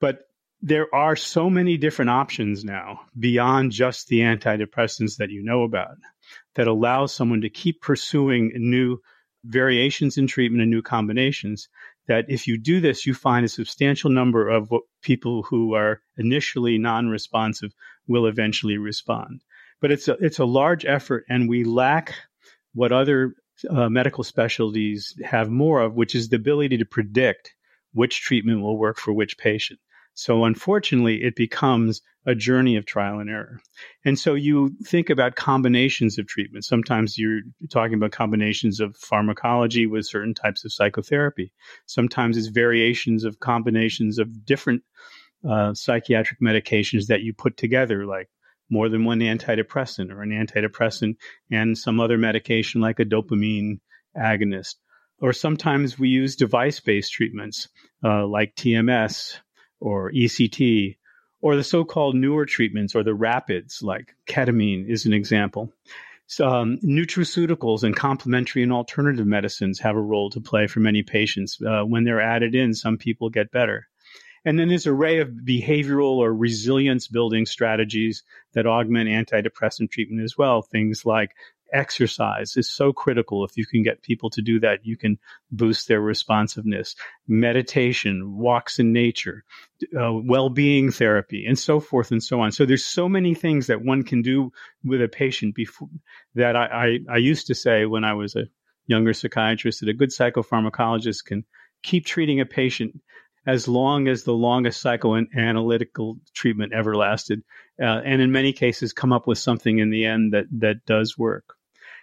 But 0.00 0.26
there 0.62 0.94
are 0.94 1.16
so 1.16 1.48
many 1.48 1.78
different 1.78 2.10
options 2.10 2.64
now 2.64 3.00
beyond 3.18 3.72
just 3.72 4.08
the 4.08 4.20
antidepressants 4.20 5.16
that 5.16 5.30
you 5.30 5.42
know 5.42 5.62
about 5.62 5.96
that 6.54 6.68
allow 6.68 7.06
someone 7.06 7.40
to 7.42 7.48
keep 7.48 7.80
pursuing 7.80 8.52
new 8.54 8.98
variations 9.44 10.18
in 10.18 10.26
treatment 10.26 10.60
and 10.60 10.70
new 10.70 10.82
combinations 10.82 11.68
that 12.08 12.24
if 12.28 12.46
you 12.46 12.58
do 12.58 12.80
this, 12.80 13.06
you 13.06 13.14
find 13.14 13.44
a 13.44 13.48
substantial 13.48 14.10
number 14.10 14.48
of 14.48 14.72
people 15.02 15.42
who 15.42 15.74
are 15.74 16.00
initially 16.16 16.78
non-responsive 16.78 17.72
will 18.06 18.26
eventually 18.26 18.78
respond. 18.78 19.42
But 19.80 19.92
it's 19.92 20.08
a, 20.08 20.12
it's 20.14 20.38
a 20.38 20.44
large 20.44 20.84
effort 20.84 21.24
and 21.28 21.48
we 21.48 21.64
lack 21.64 22.14
what 22.74 22.92
other 22.92 23.34
uh, 23.68 23.88
medical 23.88 24.24
specialties 24.24 25.14
have 25.24 25.50
more 25.50 25.80
of, 25.80 25.94
which 25.94 26.14
is 26.14 26.28
the 26.28 26.36
ability 26.36 26.78
to 26.78 26.84
predict 26.84 27.54
which 27.92 28.20
treatment 28.20 28.60
will 28.60 28.78
work 28.78 28.98
for 28.98 29.12
which 29.12 29.38
patient. 29.38 29.80
So 30.20 30.44
unfortunately, 30.44 31.22
it 31.22 31.34
becomes 31.34 32.02
a 32.26 32.34
journey 32.34 32.76
of 32.76 32.84
trial 32.84 33.20
and 33.20 33.30
error. 33.30 33.58
And 34.04 34.18
so 34.18 34.34
you 34.34 34.76
think 34.84 35.08
about 35.08 35.34
combinations 35.34 36.18
of 36.18 36.26
treatment. 36.26 36.66
Sometimes 36.66 37.16
you're 37.16 37.40
talking 37.70 37.94
about 37.94 38.12
combinations 38.12 38.80
of 38.80 38.98
pharmacology 38.98 39.86
with 39.86 40.04
certain 40.04 40.34
types 40.34 40.62
of 40.62 40.74
psychotherapy. 40.74 41.54
Sometimes 41.86 42.36
it's 42.36 42.48
variations 42.48 43.24
of 43.24 43.40
combinations 43.40 44.18
of 44.18 44.44
different 44.44 44.82
uh, 45.48 45.72
psychiatric 45.72 46.38
medications 46.42 47.06
that 47.06 47.22
you 47.22 47.32
put 47.32 47.56
together, 47.56 48.04
like 48.04 48.28
more 48.68 48.90
than 48.90 49.06
one 49.06 49.20
antidepressant 49.20 50.12
or 50.12 50.20
an 50.20 50.32
antidepressant 50.32 51.16
and 51.50 51.78
some 51.78 51.98
other 51.98 52.18
medication 52.18 52.82
like 52.82 53.00
a 53.00 53.06
dopamine 53.06 53.80
agonist. 54.14 54.74
Or 55.18 55.32
sometimes 55.32 55.98
we 55.98 56.10
use 56.10 56.36
device 56.36 56.78
based 56.78 57.10
treatments 57.10 57.70
uh, 58.04 58.26
like 58.26 58.54
TMS 58.54 59.38
or 59.80 60.12
ECT, 60.12 60.96
or 61.40 61.56
the 61.56 61.64
so 61.64 61.84
called 61.84 62.14
newer 62.14 62.46
treatments 62.46 62.94
or 62.94 63.02
the 63.02 63.14
rapids, 63.14 63.82
like 63.82 64.14
ketamine 64.26 64.88
is 64.88 65.06
an 65.06 65.12
example. 65.12 65.72
So, 66.26 66.46
um, 66.46 66.78
nutraceuticals 66.78 67.82
and 67.82 67.96
complementary 67.96 68.62
and 68.62 68.72
alternative 68.72 69.26
medicines 69.26 69.80
have 69.80 69.96
a 69.96 70.00
role 70.00 70.30
to 70.30 70.40
play 70.40 70.68
for 70.68 70.78
many 70.78 71.02
patients. 71.02 71.60
Uh, 71.60 71.82
when 71.82 72.04
they're 72.04 72.20
added 72.20 72.54
in, 72.54 72.72
some 72.72 72.98
people 72.98 73.30
get 73.30 73.50
better. 73.50 73.88
And 74.44 74.58
then 74.58 74.68
there's 74.68 74.86
an 74.86 74.92
array 74.92 75.18
of 75.18 75.28
behavioral 75.28 76.16
or 76.16 76.32
resilience 76.32 77.08
building 77.08 77.46
strategies 77.46 78.22
that 78.52 78.66
augment 78.66 79.10
antidepressant 79.10 79.90
treatment 79.90 80.22
as 80.22 80.38
well. 80.38 80.62
Things 80.62 81.04
like 81.04 81.32
exercise 81.72 82.56
is 82.56 82.70
so 82.70 82.92
critical. 82.92 83.44
If 83.44 83.56
you 83.56 83.66
can 83.66 83.82
get 83.82 84.02
people 84.02 84.30
to 84.30 84.42
do 84.42 84.60
that, 84.60 84.84
you 84.84 84.96
can 84.96 85.18
boost 85.50 85.88
their 85.88 86.00
responsiveness. 86.00 86.96
Meditation, 87.28 88.36
walks 88.36 88.78
in 88.78 88.92
nature, 88.92 89.44
uh, 89.98 90.12
well-being 90.12 90.90
therapy, 90.90 91.44
and 91.46 91.58
so 91.58 91.80
forth 91.80 92.10
and 92.10 92.22
so 92.22 92.40
on. 92.40 92.52
So 92.52 92.66
there's 92.66 92.84
so 92.84 93.08
many 93.08 93.34
things 93.34 93.66
that 93.66 93.84
one 93.84 94.02
can 94.02 94.22
do 94.22 94.52
with 94.84 95.02
a 95.02 95.08
patient 95.08 95.54
before 95.54 95.88
that 96.34 96.56
I, 96.56 96.66
I, 96.66 96.98
I 97.14 97.16
used 97.16 97.46
to 97.48 97.54
say 97.54 97.86
when 97.86 98.04
I 98.04 98.14
was 98.14 98.36
a 98.36 98.46
younger 98.86 99.12
psychiatrist 99.12 99.80
that 99.80 99.88
a 99.88 99.94
good 99.94 100.10
psychopharmacologist 100.10 101.24
can 101.24 101.44
keep 101.82 102.04
treating 102.04 102.40
a 102.40 102.46
patient 102.46 103.00
as 103.46 103.66
long 103.66 104.06
as 104.06 104.24
the 104.24 104.34
longest 104.34 104.84
psychoanalytical 104.84 106.18
treatment 106.34 106.72
ever 106.74 106.94
lasted, 106.94 107.42
uh, 107.80 108.00
and 108.04 108.20
in 108.20 108.30
many 108.32 108.52
cases 108.52 108.92
come 108.92 109.12
up 109.12 109.26
with 109.26 109.38
something 109.38 109.78
in 109.78 109.90
the 109.90 110.04
end 110.04 110.34
that 110.34 110.44
that 110.50 110.84
does 110.84 111.16
work. 111.16 111.56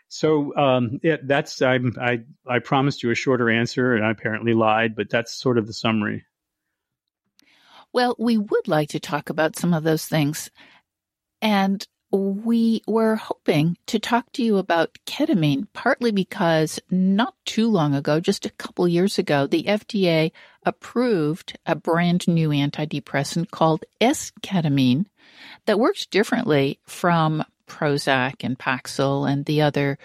So 0.10 0.56
um, 0.56 1.00
that's 1.24 1.62
I, 1.62 1.80
I 2.00 2.20
I 2.48 2.60
promised 2.60 3.04
you 3.04 3.12
a 3.12 3.16
shorter 3.16 3.50
answer, 3.50 3.94
and 3.94 4.06
I 4.06 4.12
apparently 4.12 4.54
lied, 4.54 4.96
but 4.96 5.10
that's 5.10 5.34
sort 5.34 5.58
of 5.58 5.68
the 5.68 5.74
summary. 5.74 6.26
Well, 7.94 8.16
we 8.18 8.38
would 8.38 8.68
like 8.68 8.90
to 8.90 9.00
talk 9.00 9.30
about 9.30 9.58
some 9.58 9.74
of 9.74 9.84
those 9.84 10.06
things, 10.06 10.50
and 11.42 11.86
we 12.12 12.82
were 12.88 13.16
hoping 13.16 13.78
to 13.88 14.00
talk 14.00 14.32
to 14.34 14.44
you 14.44 14.58
about 14.58 14.98
ketamine, 15.06 15.68
partly 15.74 16.12
because 16.12 16.80
not 16.90 17.36
too 17.46 17.68
long 17.68 17.94
ago, 17.94 18.20
just 18.20 18.46
a 18.46 18.52
couple 18.52 18.88
years 18.88 19.20
ago, 19.20 19.46
the 19.46 19.64
FDA 19.64 20.32
approved 20.64 21.58
a 21.66 21.76
brand 21.76 22.28
new 22.28 22.50
antidepressant 22.50 23.52
called 23.52 23.84
S-ketamine 24.00 25.06
that 25.66 25.80
works 25.80 26.06
differently 26.06 26.80
from 26.86 27.44
Prozac 27.68 28.36
and 28.42 28.58
Paxil 28.58 29.30
and 29.30 29.46
the 29.46 29.62
other 29.62 29.98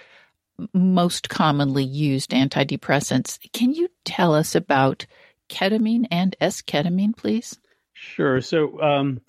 most 0.73 1.29
commonly 1.29 1.85
used 1.85 2.31
antidepressants. 2.31 3.39
Can 3.53 3.73
you 3.73 3.89
tell 4.05 4.35
us 4.35 4.55
about 4.55 5.07
ketamine 5.49 6.07
and 6.11 6.37
S-ketamine, 6.41 7.17
please? 7.17 7.59
Sure. 7.95 8.41
So, 8.41 8.81
um, 8.81 9.21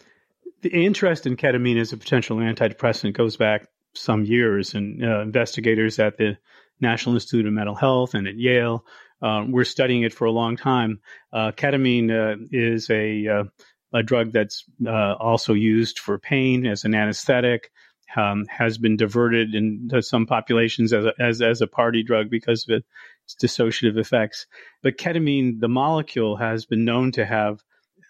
the 0.61 0.69
interest 0.69 1.27
in 1.27 1.35
ketamine 1.35 1.79
as 1.79 1.93
a 1.93 1.97
potential 1.97 2.37
antidepressant 2.37 3.13
goes 3.13 3.35
back 3.37 3.67
some 3.93 4.23
years, 4.23 4.73
and 4.73 5.03
uh, 5.03 5.21
investigators 5.21 5.99
at 5.99 6.17
the 6.17 6.37
National 6.79 7.15
Institute 7.15 7.45
of 7.45 7.53
Mental 7.53 7.75
Health 7.75 8.13
and 8.13 8.27
at 8.27 8.35
Yale 8.35 8.85
uh, 9.21 9.45
were 9.47 9.65
studying 9.65 10.03
it 10.03 10.13
for 10.13 10.25
a 10.25 10.31
long 10.31 10.57
time. 10.57 10.99
Uh, 11.31 11.51
ketamine 11.51 12.11
uh, 12.11 12.37
is 12.51 12.89
a 12.89 13.27
uh, 13.27 13.43
a 13.93 14.01
drug 14.01 14.31
that's 14.31 14.65
also 14.87 15.53
used 15.53 15.99
for 15.99 16.17
pain 16.17 16.65
as 16.65 16.83
an 16.83 16.95
anesthetic. 16.95 17.71
Um, 18.15 18.45
has 18.47 18.77
been 18.77 18.95
diverted 18.95 19.55
into 19.55 20.01
some 20.01 20.27
populations 20.27 20.93
as 20.93 21.05
a, 21.05 21.13
as 21.19 21.41
as 21.41 21.61
a 21.61 21.67
party 21.67 22.03
drug 22.03 22.29
because 22.29 22.67
of 22.67 22.83
its 23.25 23.35
dissociative 23.35 23.97
effects. 23.97 24.45
But 24.81 24.97
ketamine, 24.97 25.59
the 25.59 25.67
molecule, 25.67 26.35
has 26.37 26.65
been 26.65 26.85
known 26.85 27.11
to 27.13 27.25
have 27.25 27.63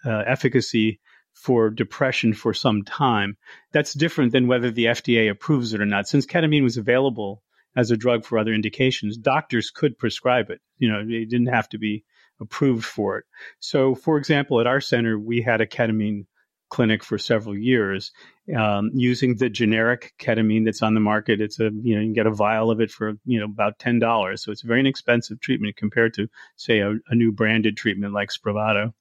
efficacy 0.04 1.00
for 1.32 1.68
depression 1.68 2.32
for 2.32 2.54
some 2.54 2.82
time. 2.82 3.36
That's 3.72 3.92
different 3.92 4.32
than 4.32 4.46
whether 4.46 4.70
the 4.70 4.86
FDA 4.86 5.30
approves 5.30 5.74
it 5.74 5.80
or 5.80 5.86
not. 5.86 6.08
Since 6.08 6.26
ketamine 6.26 6.62
was 6.62 6.76
available 6.76 7.42
as 7.76 7.90
a 7.90 7.96
drug 7.96 8.24
for 8.24 8.38
other 8.38 8.52
indications, 8.52 9.16
doctors 9.16 9.70
could 9.70 9.98
prescribe 9.98 10.50
it. 10.50 10.60
You 10.78 10.90
know, 10.90 11.04
they 11.04 11.24
didn't 11.24 11.48
have 11.48 11.68
to 11.70 11.78
be 11.78 12.04
approved 12.40 12.84
for 12.84 13.18
it. 13.18 13.24
So, 13.58 13.94
for 13.94 14.16
example, 14.16 14.60
at 14.60 14.66
our 14.66 14.80
center, 14.80 15.18
we 15.18 15.42
had 15.42 15.60
a 15.60 15.66
ketamine 15.66 16.26
clinic 16.70 17.04
for 17.04 17.18
several 17.18 17.56
years 17.56 18.12
um, 18.56 18.90
using 18.94 19.36
the 19.36 19.48
generic 19.48 20.12
ketamine 20.18 20.64
that's 20.64 20.82
on 20.82 20.94
the 20.94 21.00
market. 21.00 21.40
It's 21.40 21.60
a 21.60 21.70
you 21.82 21.96
know 21.96 22.02
you 22.02 22.14
get 22.14 22.26
a 22.26 22.32
vial 22.32 22.70
of 22.70 22.80
it 22.80 22.90
for 22.90 23.14
you 23.24 23.38
know 23.38 23.46
about 23.46 23.78
ten 23.78 23.98
dollars, 23.98 24.42
so 24.42 24.52
it's 24.52 24.64
a 24.64 24.66
very 24.66 24.80
inexpensive 24.80 25.40
treatment 25.40 25.76
compared 25.76 26.14
to 26.14 26.28
say 26.56 26.80
a, 26.80 26.94
a 27.08 27.14
new 27.14 27.32
branded 27.32 27.76
treatment 27.76 28.12
like 28.12 28.30
Spravato. 28.30 28.92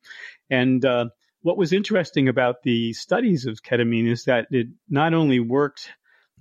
And 0.49 0.84
uh, 0.86 1.07
what 1.41 1.57
was 1.57 1.74
interesting 1.74 2.28
about 2.28 2.64
the 2.64 2.93
studies 2.93 3.45
of 3.45 3.64
ketamine 3.64 4.09
is 4.09 4.26
that 4.26 4.47
it 4.51 4.68
not 4.89 5.14
only 5.14 5.39
worked 5.39 5.89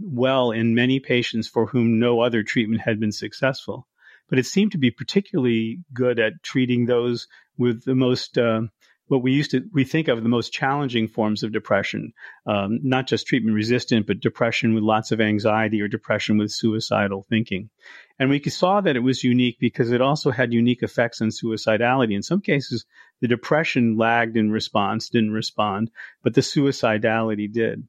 well 0.00 0.50
in 0.50 0.74
many 0.74 1.00
patients 1.00 1.48
for 1.48 1.66
whom 1.66 1.98
no 1.98 2.20
other 2.20 2.42
treatment 2.42 2.82
had 2.82 3.00
been 3.00 3.12
successful, 3.12 3.86
but 4.28 4.38
it 4.38 4.46
seemed 4.46 4.72
to 4.72 4.78
be 4.78 4.90
particularly 4.90 5.80
good 5.92 6.18
at 6.18 6.42
treating 6.42 6.86
those 6.86 7.26
with 7.58 7.84
the 7.84 7.94
most 7.94 8.38
uh, 8.38 8.62
what 9.08 9.22
we 9.22 9.32
used 9.32 9.50
to 9.50 9.62
we 9.72 9.84
think 9.84 10.08
of 10.08 10.22
the 10.22 10.28
most 10.28 10.52
challenging 10.52 11.08
forms 11.08 11.42
of 11.42 11.52
depression, 11.52 12.12
um, 12.46 12.80
not 12.82 13.06
just 13.06 13.26
treatment 13.26 13.54
resistant, 13.54 14.06
but 14.06 14.20
depression 14.20 14.74
with 14.74 14.82
lots 14.82 15.12
of 15.12 15.20
anxiety 15.20 15.80
or 15.80 15.88
depression 15.88 16.38
with 16.38 16.50
suicidal 16.50 17.22
thinking. 17.28 17.68
And 18.18 18.30
we 18.30 18.40
saw 18.42 18.80
that 18.80 18.96
it 18.96 19.00
was 19.00 19.24
unique 19.24 19.58
because 19.58 19.90
it 19.90 20.00
also 20.00 20.30
had 20.30 20.52
unique 20.52 20.82
effects 20.82 21.20
on 21.20 21.28
suicidality. 21.28 22.14
In 22.14 22.22
some 22.22 22.40
cases, 22.40 22.86
the 23.20 23.28
depression 23.28 23.96
lagged 23.96 24.36
in 24.36 24.50
response, 24.50 25.08
didn't 25.08 25.32
respond, 25.32 25.90
but 26.22 26.34
the 26.34 26.40
suicidality 26.40 27.52
did. 27.52 27.86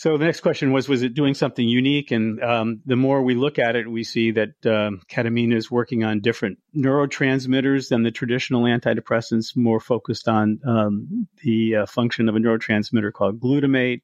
So 0.00 0.16
the 0.16 0.24
next 0.24 0.40
question 0.40 0.72
was, 0.72 0.88
was 0.88 1.02
it 1.02 1.12
doing 1.12 1.34
something 1.34 1.68
unique? 1.68 2.10
And 2.10 2.42
um, 2.42 2.80
the 2.86 2.96
more 2.96 3.20
we 3.20 3.34
look 3.34 3.58
at 3.58 3.76
it, 3.76 3.86
we 3.86 4.02
see 4.02 4.30
that 4.30 4.54
um, 4.64 5.02
ketamine 5.12 5.52
is 5.52 5.70
working 5.70 6.04
on 6.04 6.20
different 6.20 6.56
neurotransmitters 6.74 7.90
than 7.90 8.02
the 8.02 8.10
traditional 8.10 8.62
antidepressants, 8.62 9.54
more 9.54 9.78
focused 9.78 10.26
on 10.26 10.58
um, 10.66 11.28
the 11.42 11.76
uh, 11.82 11.86
function 11.86 12.30
of 12.30 12.34
a 12.34 12.38
neurotransmitter 12.38 13.12
called 13.12 13.42
glutamate, 13.42 14.00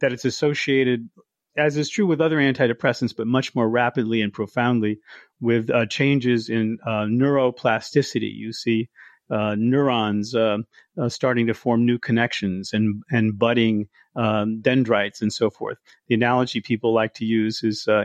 that 0.00 0.12
it's 0.12 0.24
associated, 0.24 1.08
as 1.56 1.76
is 1.76 1.90
true 1.90 2.08
with 2.08 2.20
other 2.20 2.38
antidepressants, 2.38 3.14
but 3.16 3.28
much 3.28 3.54
more 3.54 3.70
rapidly 3.70 4.22
and 4.22 4.32
profoundly 4.32 4.98
with 5.40 5.70
uh, 5.70 5.86
changes 5.86 6.48
in 6.48 6.78
uh, 6.84 7.06
neuroplasticity. 7.06 8.32
You 8.34 8.52
see 8.52 8.88
uh, 9.30 9.54
neurons 9.58 10.34
uh, 10.34 10.58
uh, 11.00 11.08
starting 11.08 11.46
to 11.46 11.54
form 11.54 11.84
new 11.84 11.98
connections 11.98 12.72
and 12.72 13.02
and 13.10 13.38
budding 13.38 13.88
um, 14.14 14.60
dendrites 14.60 15.22
and 15.22 15.32
so 15.32 15.50
forth. 15.50 15.78
The 16.08 16.14
analogy 16.14 16.60
people 16.60 16.92
like 16.92 17.14
to 17.14 17.24
use 17.24 17.62
is 17.62 17.88
uh, 17.88 18.04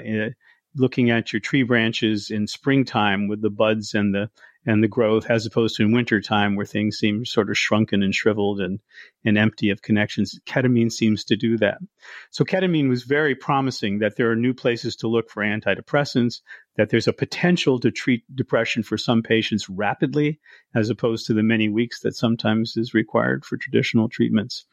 looking 0.76 1.10
at 1.10 1.34
your 1.34 1.40
tree 1.40 1.64
branches 1.64 2.30
in 2.30 2.48
springtime 2.48 3.28
with 3.28 3.42
the 3.42 3.50
buds 3.50 3.94
and 3.94 4.14
the 4.14 4.30
and 4.66 4.84
the 4.84 4.88
growth, 4.88 5.26
as 5.30 5.46
opposed 5.46 5.76
to 5.76 5.84
in 5.84 5.92
wintertime 5.92 6.56
where 6.56 6.66
things 6.66 6.98
seem 6.98 7.26
sort 7.26 7.50
of 7.50 7.58
shrunken 7.58 8.04
and 8.04 8.14
shriveled 8.14 8.60
and, 8.60 8.80
and 9.26 9.38
empty 9.38 9.72
of 9.72 9.82
connections. 9.82 10.40
Ketamine 10.46 10.92
seems 10.92 11.24
to 11.26 11.36
do 11.36 11.58
that. 11.58 11.80
So 12.30 12.46
ketamine 12.46 12.88
was 12.88 13.04
very 13.04 13.34
promising 13.34 14.00
that 14.00 14.16
there 14.18 14.30
are 14.30 14.36
new 14.36 14.54
places 14.54 14.98
to 14.98 15.08
look 15.08 15.30
for 15.32 15.44
antidepressants, 15.44 16.42
that 16.78 16.90
there's 16.90 17.08
a 17.08 17.14
potential 17.14 17.80
to 17.80 17.92
treat 17.92 18.24
depression 18.34 18.84
for 18.84 18.98
some 18.98 19.24
patients 19.24 19.68
rapidly, 19.68 20.40
as 20.76 20.90
opposed 20.90 21.28
to 21.28 21.34
the 21.34 21.44
many 21.44 21.68
weeks 21.68 22.02
that 22.02 22.16
sometimes 22.16 22.78
is 22.78 22.94
required 22.94 23.44
for 23.44 23.58
traditional 23.58 24.10
treatments. 24.10 24.66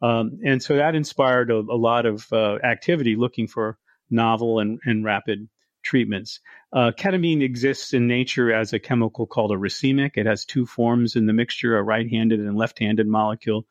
Um, 0.00 0.38
and 0.44 0.62
so 0.62 0.76
that 0.76 0.94
inspired 0.94 1.50
a, 1.50 1.56
a 1.56 1.76
lot 1.76 2.06
of 2.06 2.26
uh, 2.32 2.56
activity 2.64 3.14
looking 3.16 3.46
for 3.46 3.78
novel 4.10 4.58
and, 4.58 4.78
and 4.84 5.04
rapid 5.04 5.48
treatments. 5.84 6.40
Uh, 6.72 6.90
ketamine 6.96 7.42
exists 7.42 7.92
in 7.92 8.08
nature 8.08 8.52
as 8.52 8.72
a 8.72 8.80
chemical 8.80 9.26
called 9.26 9.52
a 9.52 9.56
racemic. 9.56 10.16
It 10.16 10.26
has 10.26 10.44
two 10.44 10.66
forms 10.66 11.14
in 11.14 11.26
the 11.26 11.32
mixture, 11.32 11.78
a 11.78 11.82
right-handed 11.82 12.40
and 12.40 12.56
left-handed 12.56 13.06
molecule. 13.06 13.66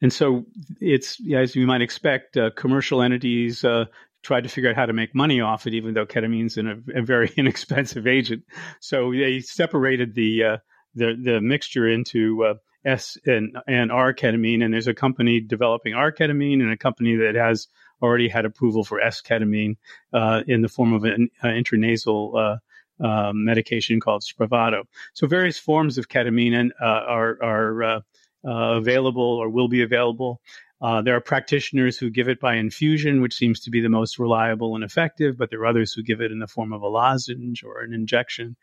And 0.00 0.12
so 0.12 0.44
it's, 0.80 1.18
as 1.34 1.56
you 1.56 1.66
might 1.66 1.82
expect, 1.82 2.36
uh, 2.36 2.50
commercial 2.50 3.02
entities 3.02 3.64
uh, 3.64 3.86
tried 4.22 4.42
to 4.42 4.48
figure 4.48 4.70
out 4.70 4.76
how 4.76 4.86
to 4.86 4.92
make 4.92 5.14
money 5.14 5.40
off 5.40 5.66
it, 5.66 5.74
even 5.74 5.94
though 5.94 6.06
ketamine's 6.06 6.56
a, 6.56 6.98
a 6.98 7.02
very 7.02 7.32
inexpensive 7.36 8.06
agent. 8.06 8.44
So 8.80 9.12
they 9.12 9.40
separated 9.40 10.14
the 10.14 10.44
uh, 10.44 10.56
the, 10.96 11.16
the 11.20 11.40
mixture 11.40 11.88
into 11.88 12.44
uh, 12.44 12.54
S 12.84 13.18
and, 13.26 13.56
and 13.66 13.90
R 13.90 14.14
ketamine, 14.14 14.62
and 14.62 14.72
there's 14.72 14.86
a 14.86 14.94
company 14.94 15.40
developing 15.40 15.94
R 15.94 16.12
ketamine 16.12 16.60
and 16.60 16.72
a 16.72 16.76
company 16.76 17.16
that 17.16 17.34
has 17.34 17.66
already 18.02 18.28
had 18.28 18.44
approval 18.44 18.84
for 18.84 19.00
S-ketamine 19.00 19.76
uh, 20.12 20.42
in 20.46 20.62
the 20.62 20.68
form 20.68 20.92
of 20.92 21.04
an 21.04 21.30
uh, 21.42 21.48
intranasal 21.48 22.60
uh, 23.00 23.04
uh, 23.04 23.32
medication 23.34 24.00
called 24.00 24.22
Spravato. 24.22 24.84
So 25.14 25.26
various 25.26 25.58
forms 25.58 25.98
of 25.98 26.08
ketamine 26.08 26.70
uh, 26.80 26.84
are, 26.84 27.38
are 27.42 28.02
available 28.44 29.22
or 29.22 29.48
will 29.48 29.68
be 29.68 29.82
available. 29.82 30.40
there 30.80 31.16
are 31.16 31.20
practitioners 31.20 31.96
who 31.98 32.10
give 32.10 32.28
it 32.28 32.40
by 32.40 32.54
infusion, 32.56 33.22
which 33.22 33.34
seems 33.34 33.60
to 33.60 33.70
be 33.70 33.80
the 33.80 33.88
most 33.88 34.18
reliable 34.18 34.74
and 34.74 34.84
effective, 34.84 35.36
but 35.36 35.50
there 35.50 35.60
are 35.60 35.66
others 35.66 35.92
who 35.92 36.02
give 36.02 36.20
it 36.20 36.30
in 36.30 36.38
the 36.38 36.46
form 36.46 36.72
of 36.72 36.82
a 36.82 36.88
lozenge 36.88 37.64
or 37.64 37.80
an 37.80 37.92
injection. 37.92 38.56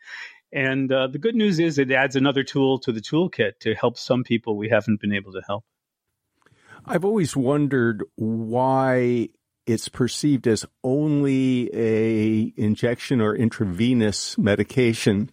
And 0.52 0.92
uh, 0.92 1.06
the 1.06 1.18
good 1.18 1.34
news 1.34 1.58
is 1.58 1.78
it 1.78 1.90
adds 1.90 2.14
another 2.14 2.44
tool 2.44 2.78
to 2.80 2.92
the 2.92 3.00
toolkit 3.00 3.58
to 3.60 3.74
help 3.74 3.96
some 3.96 4.22
people 4.22 4.56
we 4.56 4.68
haven't 4.68 5.00
been 5.00 5.14
able 5.14 5.32
to 5.32 5.42
help. 5.46 5.64
I've 6.86 7.04
always 7.04 7.36
wondered 7.36 8.04
why 8.16 9.28
it's 9.66 9.88
perceived 9.88 10.46
as 10.48 10.66
only 10.82 11.70
a 11.72 12.52
injection 12.56 13.20
or 13.20 13.34
intravenous 13.34 14.36
medication. 14.36 15.30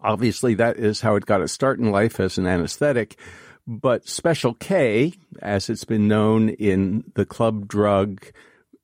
Obviously, 0.00 0.54
that 0.54 0.76
is 0.78 1.00
how 1.00 1.16
it 1.16 1.26
got 1.26 1.42
its 1.42 1.52
start 1.52 1.78
in 1.78 1.90
life 1.90 2.20
as 2.20 2.38
an 2.38 2.46
anesthetic. 2.46 3.16
But 3.66 4.08
Special 4.08 4.54
K, 4.54 5.12
as 5.42 5.68
it's 5.68 5.84
been 5.84 6.08
known 6.08 6.48
in 6.48 7.04
the 7.14 7.26
club 7.26 7.68
drug 7.68 8.24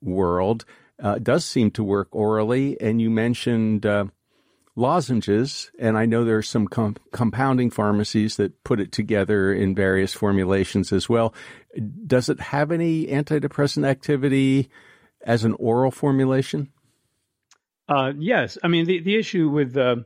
world, 0.02 0.64
uh, 1.02 1.18
does 1.18 1.44
seem 1.44 1.70
to 1.72 1.84
work 1.84 2.08
orally. 2.12 2.80
And 2.80 3.00
you 3.00 3.10
mentioned 3.10 3.86
uh, 3.86 4.06
lozenges, 4.76 5.70
and 5.78 5.96
I 5.96 6.04
know 6.06 6.24
there 6.24 6.36
are 6.36 6.42
some 6.42 6.68
com- 6.68 6.96
compounding 7.10 7.70
pharmacies 7.70 8.36
that 8.36 8.62
put 8.62 8.78
it 8.78 8.92
together 8.92 9.52
in 9.52 9.74
various 9.74 10.12
formulations 10.12 10.92
as 10.92 11.08
well. 11.08 11.34
Does 12.06 12.28
it 12.28 12.40
have 12.40 12.72
any 12.72 13.06
antidepressant 13.06 13.86
activity 13.86 14.70
as 15.22 15.44
an 15.44 15.54
oral 15.54 15.90
formulation? 15.90 16.72
Uh, 17.88 18.12
yes. 18.16 18.58
I 18.62 18.68
mean, 18.68 18.86
the, 18.86 19.00
the 19.00 19.16
issue 19.16 19.48
with 19.48 19.76
uh, 19.76 19.96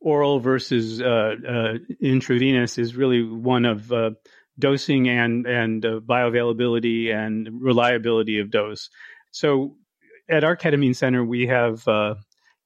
oral 0.00 0.40
versus 0.40 1.00
uh, 1.00 1.34
uh 1.48 1.74
intravenous 2.00 2.78
is 2.78 2.96
really 2.96 3.22
one 3.22 3.64
of 3.64 3.92
uh, 3.92 4.10
dosing 4.58 5.08
and, 5.08 5.46
and 5.46 5.84
uh, 5.84 6.00
bioavailability 6.00 7.14
and 7.14 7.48
reliability 7.60 8.40
of 8.40 8.50
dose. 8.50 8.90
So 9.30 9.76
at 10.28 10.44
our 10.44 10.56
ketamine 10.56 10.96
center, 10.96 11.24
we 11.24 11.46
have 11.46 11.84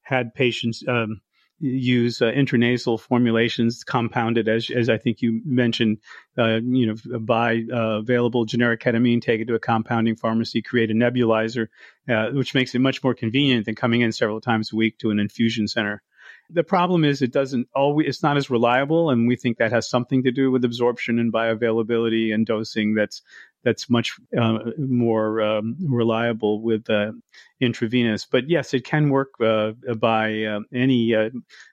had 0.01 0.33
patients 0.33 0.83
um, 0.87 1.21
use 1.63 2.21
uh, 2.21 2.25
intranasal 2.25 2.99
formulations 2.99 3.85
compounded 3.85 4.49
as 4.49 4.69
as 4.69 4.89
I 4.89 4.97
think 4.97 5.21
you 5.21 5.41
mentioned 5.45 5.99
uh, 6.37 6.59
you 6.61 6.87
know 6.87 7.19
buy 7.19 7.63
uh, 7.71 7.99
available 7.99 8.43
generic 8.43 8.81
ketamine 8.81 9.21
take 9.21 9.39
it 9.39 9.45
to 9.45 9.55
a 9.55 9.59
compounding 9.59 10.17
pharmacy 10.17 10.61
create 10.61 10.91
a 10.91 10.93
nebulizer 10.93 11.67
uh, 12.09 12.31
which 12.31 12.53
makes 12.53 12.75
it 12.75 12.79
much 12.79 13.01
more 13.01 13.13
convenient 13.13 13.65
than 13.65 13.75
coming 13.75 14.01
in 14.01 14.11
several 14.11 14.41
times 14.41 14.73
a 14.73 14.75
week 14.75 14.97
to 14.97 15.09
an 15.09 15.19
infusion 15.19 15.67
center 15.67 16.03
the 16.49 16.63
problem 16.63 17.03
is 17.03 17.21
it 17.21 17.31
doesn't 17.31 17.67
always 17.75 18.07
it's 18.07 18.23
not 18.23 18.37
as 18.37 18.49
reliable 18.49 19.09
and 19.09 19.27
we 19.27 19.35
think 19.35 19.57
that 19.57 19.71
has 19.71 19.89
something 19.89 20.23
to 20.23 20.31
do 20.31 20.51
with 20.51 20.65
absorption 20.65 21.19
and 21.19 21.33
bioavailability 21.33 22.33
and 22.33 22.45
dosing 22.45 22.93
that's 22.95 23.21
that's 23.63 23.89
much 23.89 24.17
uh, 24.37 24.59
more 24.77 25.41
um, 25.41 25.77
reliable 25.79 26.61
with 26.61 26.89
uh, 26.89 27.13
intravenous. 27.61 28.25
But 28.29 28.49
yes, 28.49 28.73
it 28.73 28.83
can 28.83 29.09
work 29.09 29.29
uh, 29.41 29.71
by 29.97 30.43
uh, 30.43 30.59
any 30.73 31.15
uh, 31.15 31.29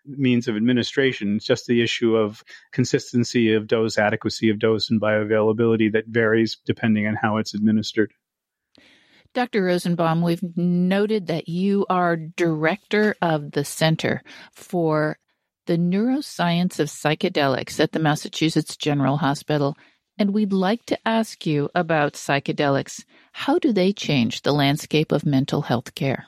means 0.06 0.48
of 0.48 0.56
administration. 0.56 1.36
It's 1.36 1.44
just 1.44 1.66
the 1.66 1.82
issue 1.82 2.16
of 2.16 2.44
consistency 2.72 3.54
of 3.54 3.66
dose, 3.66 3.98
adequacy 3.98 4.50
of 4.50 4.58
dose, 4.58 4.90
and 4.90 5.00
bioavailability 5.00 5.92
that 5.92 6.06
varies 6.06 6.58
depending 6.64 7.06
on 7.06 7.16
how 7.16 7.38
it's 7.38 7.54
administered. 7.54 8.12
Dr. 9.32 9.62
Rosenbaum, 9.62 10.22
we've 10.22 10.42
noted 10.56 11.28
that 11.28 11.48
you 11.48 11.86
are 11.88 12.16
director 12.16 13.14
of 13.22 13.52
the 13.52 13.64
Center 13.64 14.22
for 14.52 15.18
the 15.66 15.76
Neuroscience 15.78 16.80
of 16.80 16.88
Psychedelics 16.88 17.78
at 17.78 17.92
the 17.92 18.00
Massachusetts 18.00 18.76
General 18.76 19.18
Hospital 19.18 19.76
and 20.20 20.34
we'd 20.34 20.52
like 20.52 20.84
to 20.84 20.98
ask 21.08 21.46
you 21.46 21.70
about 21.74 22.12
psychedelics. 22.12 23.04
How 23.32 23.58
do 23.58 23.72
they 23.72 23.90
change 23.94 24.42
the 24.42 24.52
landscape 24.52 25.12
of 25.12 25.24
mental 25.24 25.62
health 25.62 25.94
care? 25.94 26.26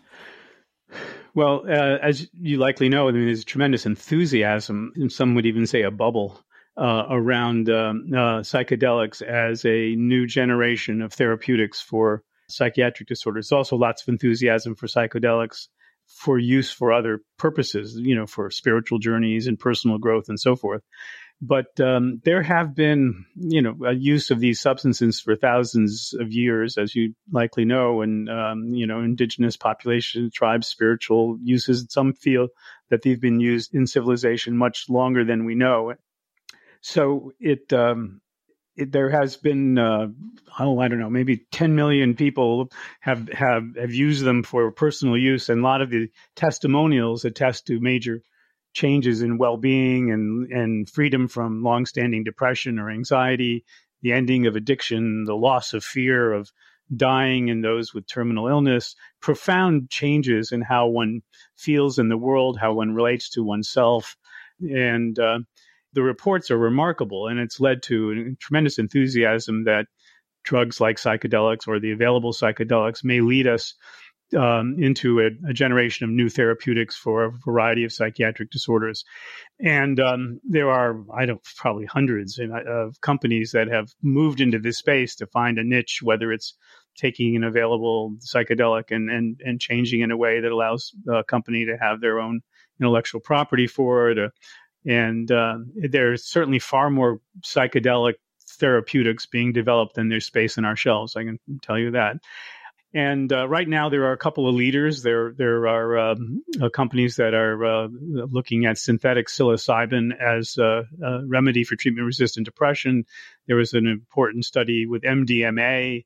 Well, 1.35 1.65
uh, 1.69 1.99
as 2.03 2.27
you 2.41 2.57
likely 2.57 2.89
know, 2.89 3.09
I 3.09 3.13
mean, 3.13 3.27
there's 3.27 3.45
tremendous 3.45 3.85
enthusiasm, 3.85 4.93
and 4.97 5.13
some 5.13 5.35
would 5.35 5.45
even 5.45 5.67
say 5.67 5.83
a 5.83 5.91
bubble, 5.91 6.41
uh, 6.75 7.05
around 7.11 7.69
um, 7.69 8.07
uh, 8.11 8.41
psychedelics 8.41 9.21
as 9.21 9.67
a 9.67 9.95
new 9.95 10.27
generation 10.27 11.03
of 11.03 11.13
therapeutics 11.13 11.83
for 11.83 12.23
psychiatric 12.53 13.09
disorders. 13.09 13.49
There's 13.49 13.59
also 13.59 13.77
lots 13.77 14.03
of 14.03 14.09
enthusiasm 14.09 14.75
for 14.75 14.87
psychedelics 14.87 15.69
for 16.07 16.39
use 16.39 16.71
for 16.71 16.93
other 16.93 17.23
purposes, 17.39 17.97
you 17.97 18.15
know, 18.15 18.27
for 18.27 18.51
spiritual 18.51 18.99
journeys 18.99 19.47
and 19.47 19.59
personal 19.59 19.99
growth 19.99 20.29
and 20.29 20.39
so 20.39 20.57
forth. 20.57 20.83
But 21.45 21.81
um, 21.81 22.21
there 22.25 22.43
have 22.43 22.75
been, 22.75 23.25
you 23.35 23.63
know, 23.63 23.77
a 23.85 23.93
use 23.93 24.31
of 24.31 24.39
these 24.39 24.61
substances 24.61 25.21
for 25.21 25.35
thousands 25.35 26.15
of 26.19 26.33
years, 26.33 26.79
as 26.79 26.95
you 26.95 27.15
likely 27.33 27.65
know, 27.65 28.03
and 28.03 28.31
um, 28.31 28.69
you 28.75 28.87
know, 28.87 29.01
indigenous 29.01 29.57
populations, 29.57 30.33
tribes, 30.33 30.69
spiritual 30.69 31.39
uses. 31.43 31.87
Some 31.91 32.13
feel 32.13 32.49
that 32.91 33.03
they've 33.03 33.21
been 33.21 33.41
used 33.41 33.75
in 33.75 33.89
civilization 33.89 34.57
much 34.57 34.89
longer 34.89 35.25
than 35.25 35.45
we 35.45 35.57
know. 35.57 35.95
So 36.81 37.33
it, 37.41 37.73
um, 37.73 38.21
it 38.77 38.93
there 38.93 39.11
has 39.11 39.37
been, 39.37 39.79
uh, 39.79 40.09
oh, 40.59 40.79
I 40.79 40.89
don't 40.89 40.99
know, 40.99 41.11
maybe 41.11 41.47
10 41.53 41.75
million 41.75 42.15
people 42.15 42.71
have 43.01 43.29
have 43.29 43.77
have 43.77 43.93
used 43.93 44.25
them 44.25 44.43
for 44.43 44.71
personal 44.71 45.17
use, 45.17 45.49
and 45.49 45.61
a 45.61 45.65
lot 45.65 45.83
of 45.83 45.91
the 45.91 46.11
testimonials 46.37 47.25
attest 47.25 47.67
to 47.67 47.81
major 47.81 48.23
changes 48.73 49.21
in 49.21 49.39
well-being 49.39 50.11
and 50.11 50.51
and 50.51 50.89
freedom 50.89 51.29
from 51.29 51.63
long-standing 51.63 52.25
depression 52.25 52.79
or 52.79 52.91
anxiety, 52.91 53.65
the 54.01 54.13
ending 54.13 54.47
of 54.47 54.57
addiction, 54.57 55.25
the 55.25 55.37
loss 55.37 55.75
of 55.75 55.85
fear 55.85 56.33
of 56.33 56.51
dying 56.95 57.49
in 57.49 57.61
those 57.61 57.95
with 57.95 58.07
terminal 58.07 58.49
illness, 58.49 58.97
profound 59.21 59.91
changes 59.91 60.53
in 60.53 60.63
how 60.63 60.87
one 60.89 61.21
feels 61.57 61.99
in 61.99 62.09
the 62.09 62.17
world, 62.17 62.59
how 62.59 62.73
one 62.73 62.95
relates 62.95 63.31
to 63.31 63.43
oneself, 63.43 64.17
and 64.61 65.19
uh, 65.19 65.39
the 65.93 66.03
reports 66.03 66.51
are 66.51 66.59
remarkable, 66.59 67.29
and 67.29 67.39
it's 67.39 67.61
led 67.61 67.83
to 67.85 68.35
tremendous 68.41 68.79
enthusiasm 68.79 69.65
that 69.65 69.87
drugs 70.45 70.81
like 70.81 70.97
psychedelics 70.97 71.69
or 71.69 71.79
the 71.79 71.93
available 71.93 72.33
psychedelics 72.33 73.05
may 73.05 73.21
lead 73.21 73.47
us 73.47 73.75
um, 74.37 74.77
into 74.79 75.21
a, 75.21 75.51
a, 75.51 75.53
generation 75.53 76.05
of 76.05 76.11
new 76.11 76.29
therapeutics 76.29 76.97
for 76.97 77.25
a 77.25 77.33
variety 77.45 77.85
of 77.85 77.93
psychiatric 77.93 78.51
disorders. 78.51 79.05
And 79.61 80.01
um, 80.01 80.41
there 80.45 80.71
are, 80.71 81.05
I 81.15 81.27
don't, 81.27 81.43
probably 81.57 81.85
hundreds 81.85 82.41
of 82.67 83.01
companies 83.01 83.53
that 83.53 83.69
have 83.69 83.91
moved 84.03 84.41
into 84.41 84.59
this 84.59 84.79
space 84.79 85.17
to 85.17 85.27
find 85.27 85.59
a 85.59 85.65
niche, 85.65 86.01
whether 86.03 86.33
it's 86.33 86.57
taking 86.97 87.37
an 87.37 87.45
available 87.45 88.17
psychedelic 88.21 88.91
and, 88.91 89.11
and, 89.11 89.41
and 89.45 89.61
changing 89.61 90.01
in 90.01 90.11
a 90.11 90.17
way 90.17 90.41
that 90.41 90.51
allows 90.51 90.93
a 91.11 91.25
company 91.25 91.67
to 91.67 91.77
have 91.81 92.01
their 92.01 92.19
own 92.19 92.41
intellectual 92.81 93.21
property 93.21 93.67
for 93.67 94.11
it. 94.11 94.33
And 94.87 95.31
uh, 95.31 95.59
there's 95.75 96.25
certainly 96.25 96.59
far 96.59 96.91
more 96.91 97.21
psychedelic 97.41 98.15
therapeutics 98.49 99.27
being 99.27 99.53
developed 99.53 99.95
than 99.95 100.09
there's 100.09 100.27
space 100.27 100.59
in 100.59 100.65
our 100.65 100.77
shelves. 100.77 101.17
I 101.17 101.25
can 101.25 101.39
tell 101.63 101.79
you 101.79 101.93
that. 101.93 102.17
And 102.95 103.33
uh, 103.33 103.49
right 103.49 103.67
now, 103.67 103.89
there 103.89 104.05
are 104.05 104.13
a 104.13 104.19
couple 104.19 104.47
of 104.47 104.55
leaders. 104.55 105.03
There, 105.03 105.33
there 105.33 105.67
are 105.67 105.99
um, 105.99 106.43
uh, 106.61 106.69
companies 106.69 107.17
that 107.17 107.33
are 107.33 107.65
uh, 107.65 107.89
looking 107.91 108.67
at 108.67 108.77
synthetic 108.77 109.29
psilocybin 109.29 110.11
as 110.21 110.59
a, 110.59 110.85
a 111.03 111.27
remedy 111.27 111.65
for 111.65 111.75
treatment-resistant 111.75 112.45
depression. 112.45 113.07
There 113.47 113.57
was 113.57 113.73
an 113.73 113.87
important 113.87 114.45
study 114.45 114.87
with 114.87 115.03
MDMA 115.03 116.05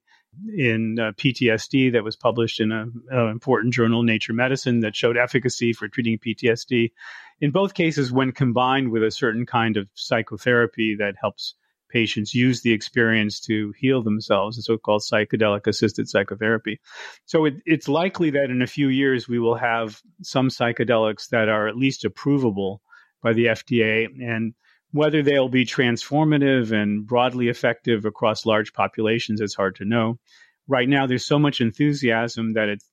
in 0.56 0.98
uh, 0.98 1.12
PTSD 1.12 1.92
that 1.92 2.04
was 2.04 2.16
published 2.16 2.60
in 2.60 2.72
an 2.72 2.92
important 3.10 3.74
journal, 3.74 4.02
Nature 4.02 4.32
Medicine, 4.32 4.80
that 4.80 4.96
showed 4.96 5.16
efficacy 5.16 5.72
for 5.72 5.88
treating 5.88 6.18
PTSD. 6.18 6.92
In 7.40 7.50
both 7.50 7.74
cases, 7.74 8.12
when 8.12 8.32
combined 8.32 8.90
with 8.90 9.02
a 9.02 9.10
certain 9.10 9.46
kind 9.46 9.76
of 9.76 9.88
psychotherapy 9.94 10.96
that 10.96 11.14
helps 11.20 11.54
patients 11.88 12.34
use 12.34 12.62
the 12.62 12.72
experience 12.72 13.40
to 13.40 13.72
heal 13.78 14.02
themselves, 14.02 14.56
the 14.56 14.62
so-called 14.62 15.02
psychedelic 15.02 15.66
assisted 15.66 16.08
psychotherapy. 16.08 16.80
So 17.24 17.44
it, 17.44 17.54
it's 17.64 17.88
likely 17.88 18.30
that 18.30 18.50
in 18.50 18.62
a 18.62 18.66
few 18.66 18.88
years 18.88 19.28
we 19.28 19.38
will 19.38 19.54
have 19.54 20.00
some 20.22 20.48
psychedelics 20.48 21.28
that 21.30 21.48
are 21.48 21.68
at 21.68 21.76
least 21.76 22.04
approvable 22.04 22.78
by 23.22 23.32
the 23.32 23.46
FDA 23.46 24.06
and 24.06 24.54
whether 24.96 25.22
they'll 25.22 25.48
be 25.48 25.64
transformative 25.64 26.72
and 26.72 27.06
broadly 27.06 27.48
effective 27.48 28.04
across 28.04 28.46
large 28.46 28.72
populations 28.72 29.40
is 29.40 29.54
hard 29.54 29.76
to 29.76 29.84
know. 29.84 30.18
Right 30.66 30.88
now, 30.88 31.06
there's 31.06 31.24
so 31.24 31.38
much 31.38 31.60
enthusiasm 31.60 32.54
that 32.54 32.68
it's 32.68 32.88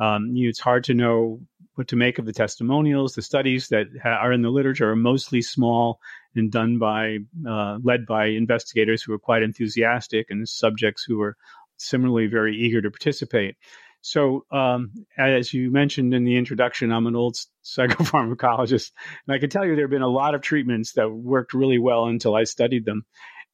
um, 0.00 0.32
it's 0.36 0.60
hard 0.60 0.84
to 0.84 0.94
know 0.94 1.40
what 1.74 1.88
to 1.88 1.96
make 1.96 2.18
of 2.18 2.26
the 2.26 2.32
testimonials. 2.32 3.14
The 3.14 3.22
studies 3.22 3.68
that 3.68 3.86
ha- 4.00 4.20
are 4.22 4.32
in 4.32 4.42
the 4.42 4.50
literature 4.50 4.90
are 4.90 4.96
mostly 4.96 5.42
small 5.42 5.98
and 6.36 6.52
done 6.52 6.78
by, 6.78 7.18
uh, 7.48 7.78
led 7.82 8.06
by 8.06 8.26
investigators 8.26 9.02
who 9.02 9.12
are 9.12 9.18
quite 9.18 9.42
enthusiastic 9.42 10.26
and 10.30 10.48
subjects 10.48 11.04
who 11.04 11.20
are 11.20 11.36
similarly 11.78 12.28
very 12.28 12.56
eager 12.56 12.80
to 12.80 12.90
participate. 12.90 13.56
So, 14.00 14.44
um, 14.50 14.92
as 15.18 15.52
you 15.52 15.70
mentioned 15.70 16.14
in 16.14 16.24
the 16.24 16.36
introduction, 16.36 16.92
I'm 16.92 17.06
an 17.06 17.16
old 17.16 17.36
psychopharmacologist, 17.64 18.92
and 19.26 19.34
I 19.34 19.38
can 19.38 19.50
tell 19.50 19.66
you 19.66 19.74
there 19.74 19.84
have 19.84 19.90
been 19.90 20.02
a 20.02 20.08
lot 20.08 20.34
of 20.34 20.40
treatments 20.40 20.92
that 20.92 21.10
worked 21.10 21.54
really 21.54 21.78
well 21.78 22.06
until 22.06 22.34
I 22.34 22.44
studied 22.44 22.84
them. 22.84 23.04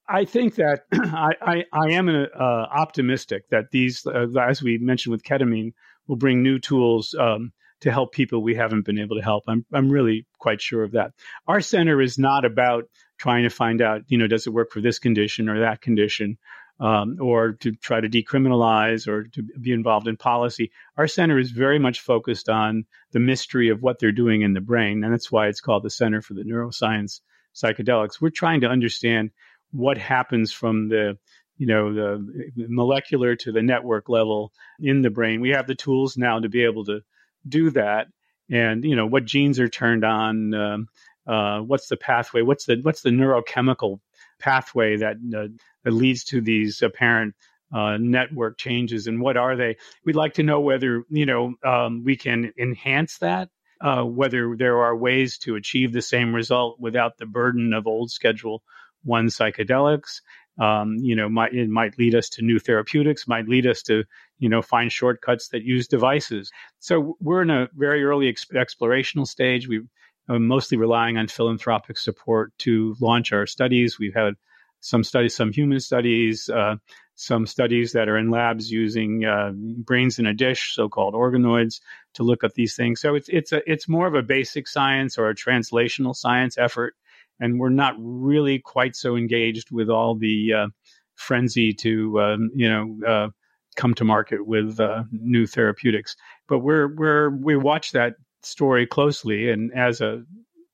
I 0.08 0.24
think 0.26 0.56
that 0.56 0.82
I, 0.92 1.32
I, 1.40 1.64
I, 1.72 1.92
am 1.92 2.08
uh, 2.08 2.42
optimistic 2.42 3.44
that 3.50 3.70
these, 3.70 4.06
uh, 4.06 4.26
as 4.38 4.62
we 4.62 4.78
mentioned 4.78 5.12
with 5.12 5.24
ketamine, 5.24 5.72
will 6.06 6.16
bring 6.16 6.42
new 6.42 6.58
tools 6.58 7.14
um, 7.18 7.52
to 7.80 7.90
help 7.90 8.12
people 8.12 8.42
we 8.42 8.54
haven't 8.54 8.84
been 8.84 8.98
able 8.98 9.16
to 9.16 9.22
help. 9.22 9.44
I'm 9.48 9.64
I'm 9.72 9.90
really 9.90 10.26
quite 10.38 10.60
sure 10.60 10.82
of 10.82 10.92
that. 10.92 11.12
Our 11.46 11.60
center 11.60 12.00
is 12.00 12.18
not 12.18 12.44
about 12.44 12.84
trying 13.18 13.44
to 13.44 13.50
find 13.50 13.80
out, 13.80 14.02
you 14.08 14.18
know, 14.18 14.26
does 14.26 14.46
it 14.46 14.52
work 14.52 14.70
for 14.72 14.80
this 14.80 14.98
condition 14.98 15.48
or 15.48 15.60
that 15.60 15.80
condition, 15.80 16.38
um, 16.80 17.18
or 17.20 17.52
to 17.52 17.72
try 17.72 18.00
to 18.00 18.08
decriminalize 18.08 19.06
or 19.06 19.24
to 19.24 19.42
be 19.42 19.72
involved 19.72 20.08
in 20.08 20.16
policy. 20.16 20.72
Our 20.96 21.06
center 21.06 21.38
is 21.38 21.50
very 21.50 21.78
much 21.78 22.00
focused 22.00 22.48
on 22.48 22.84
the 23.12 23.20
mystery 23.20 23.68
of 23.68 23.82
what 23.82 23.98
they're 23.98 24.12
doing 24.12 24.42
in 24.42 24.54
the 24.54 24.60
brain, 24.60 25.04
and 25.04 25.12
that's 25.12 25.30
why 25.30 25.48
it's 25.48 25.60
called 25.60 25.84
the 25.84 25.90
Center 25.90 26.20
for 26.20 26.34
the 26.34 26.42
Neuroscience 26.42 27.20
Psychedelics. 27.54 28.20
We're 28.20 28.30
trying 28.30 28.62
to 28.62 28.68
understand 28.68 29.30
what 29.70 29.98
happens 29.98 30.52
from 30.52 30.88
the 30.88 31.18
you 31.58 31.66
know 31.66 31.92
the 31.92 32.44
molecular 32.68 33.36
to 33.36 33.52
the 33.52 33.62
network 33.62 34.08
level 34.08 34.52
in 34.80 35.02
the 35.02 35.10
brain 35.10 35.40
we 35.40 35.50
have 35.50 35.66
the 35.66 35.74
tools 35.74 36.16
now 36.16 36.38
to 36.38 36.48
be 36.48 36.64
able 36.64 36.84
to 36.84 37.00
do 37.48 37.70
that 37.70 38.08
and 38.50 38.84
you 38.84 38.96
know 38.96 39.06
what 39.06 39.24
genes 39.24 39.60
are 39.60 39.68
turned 39.68 40.04
on 40.04 40.54
um, 40.54 40.88
uh, 41.26 41.60
what's 41.60 41.88
the 41.88 41.96
pathway 41.96 42.42
what's 42.42 42.66
the 42.66 42.76
what's 42.82 43.02
the 43.02 43.10
neurochemical 43.10 44.00
pathway 44.38 44.96
that 44.96 45.16
uh, 45.36 45.90
leads 45.90 46.24
to 46.24 46.40
these 46.40 46.82
apparent 46.82 47.34
uh, 47.74 47.96
network 47.98 48.56
changes 48.58 49.06
and 49.06 49.20
what 49.20 49.36
are 49.36 49.56
they 49.56 49.76
we'd 50.04 50.14
like 50.16 50.34
to 50.34 50.42
know 50.42 50.60
whether 50.60 51.04
you 51.10 51.26
know 51.26 51.54
um, 51.64 52.04
we 52.04 52.16
can 52.16 52.52
enhance 52.58 53.18
that 53.18 53.48
uh, 53.80 54.02
whether 54.02 54.54
there 54.56 54.82
are 54.82 54.96
ways 54.96 55.38
to 55.38 55.56
achieve 55.56 55.92
the 55.92 56.02
same 56.02 56.34
result 56.34 56.78
without 56.78 57.18
the 57.18 57.26
burden 57.26 57.72
of 57.72 57.86
old 57.86 58.10
schedule 58.10 58.62
one 59.02 59.26
psychedelics 59.26 60.20
um, 60.58 60.96
you 60.98 61.16
know, 61.16 61.28
might, 61.28 61.52
it 61.52 61.68
might 61.68 61.98
lead 61.98 62.14
us 62.14 62.28
to 62.30 62.42
new 62.42 62.58
therapeutics, 62.58 63.26
might 63.26 63.48
lead 63.48 63.66
us 63.66 63.82
to, 63.82 64.04
you 64.38 64.48
know, 64.48 64.62
find 64.62 64.92
shortcuts 64.92 65.48
that 65.48 65.64
use 65.64 65.88
devices. 65.88 66.50
So 66.78 67.16
we're 67.20 67.42
in 67.42 67.50
a 67.50 67.68
very 67.74 68.04
early 68.04 68.28
ex- 68.28 68.46
explorational 68.46 69.26
stage. 69.26 69.66
We 69.66 69.78
are 69.78 69.82
mostly 70.28 70.78
relying 70.78 71.16
on 71.16 71.28
philanthropic 71.28 71.98
support 71.98 72.52
to 72.58 72.96
launch 73.00 73.32
our 73.32 73.46
studies. 73.46 73.98
We've 73.98 74.14
had 74.14 74.34
some 74.80 75.04
studies, 75.04 75.34
some 75.34 75.52
human 75.52 75.80
studies, 75.80 76.48
uh, 76.48 76.76
some 77.14 77.46
studies 77.46 77.92
that 77.92 78.08
are 78.08 78.18
in 78.18 78.30
labs 78.30 78.70
using 78.70 79.24
uh, 79.24 79.52
brains 79.54 80.18
in 80.18 80.26
a 80.26 80.34
dish, 80.34 80.74
so-called 80.74 81.14
organoids, 81.14 81.80
to 82.14 82.22
look 82.22 82.44
at 82.44 82.54
these 82.54 82.74
things. 82.74 83.00
So 83.00 83.14
it's 83.14 83.28
it's 83.28 83.52
a 83.52 83.62
it's 83.70 83.88
more 83.88 84.06
of 84.06 84.14
a 84.14 84.22
basic 84.22 84.68
science 84.68 85.16
or 85.18 85.28
a 85.28 85.34
translational 85.34 86.14
science 86.14 86.58
effort 86.58 86.94
and 87.40 87.58
we're 87.58 87.68
not 87.68 87.94
really 87.98 88.58
quite 88.58 88.96
so 88.96 89.16
engaged 89.16 89.70
with 89.70 89.90
all 89.90 90.14
the 90.14 90.52
uh, 90.52 90.66
frenzy 91.14 91.72
to 91.72 92.20
um, 92.20 92.50
you 92.54 92.68
know 92.68 93.06
uh, 93.06 93.28
come 93.76 93.94
to 93.94 94.04
market 94.04 94.46
with 94.46 94.78
uh, 94.80 95.04
new 95.10 95.46
therapeutics. 95.46 96.16
But 96.48 96.60
we're 96.60 96.94
we're 96.94 97.30
we 97.30 97.56
watch 97.56 97.92
that 97.92 98.14
story 98.46 98.86
closely, 98.86 99.50
and 99.50 99.72
as 99.72 100.00
a 100.00 100.24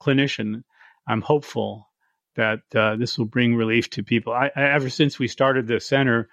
clinician, 0.00 0.62
I'm 1.06 1.20
hopeful 1.20 1.88
that 2.36 2.60
uh, 2.74 2.96
this 2.96 3.18
will 3.18 3.26
bring 3.26 3.56
relief 3.56 3.90
to 3.90 4.02
people. 4.02 4.32
I, 4.32 4.50
I, 4.54 4.62
ever 4.74 4.88
since 4.88 5.18
we 5.18 5.28
started 5.28 5.66
the 5.66 5.80
center, 5.80 6.28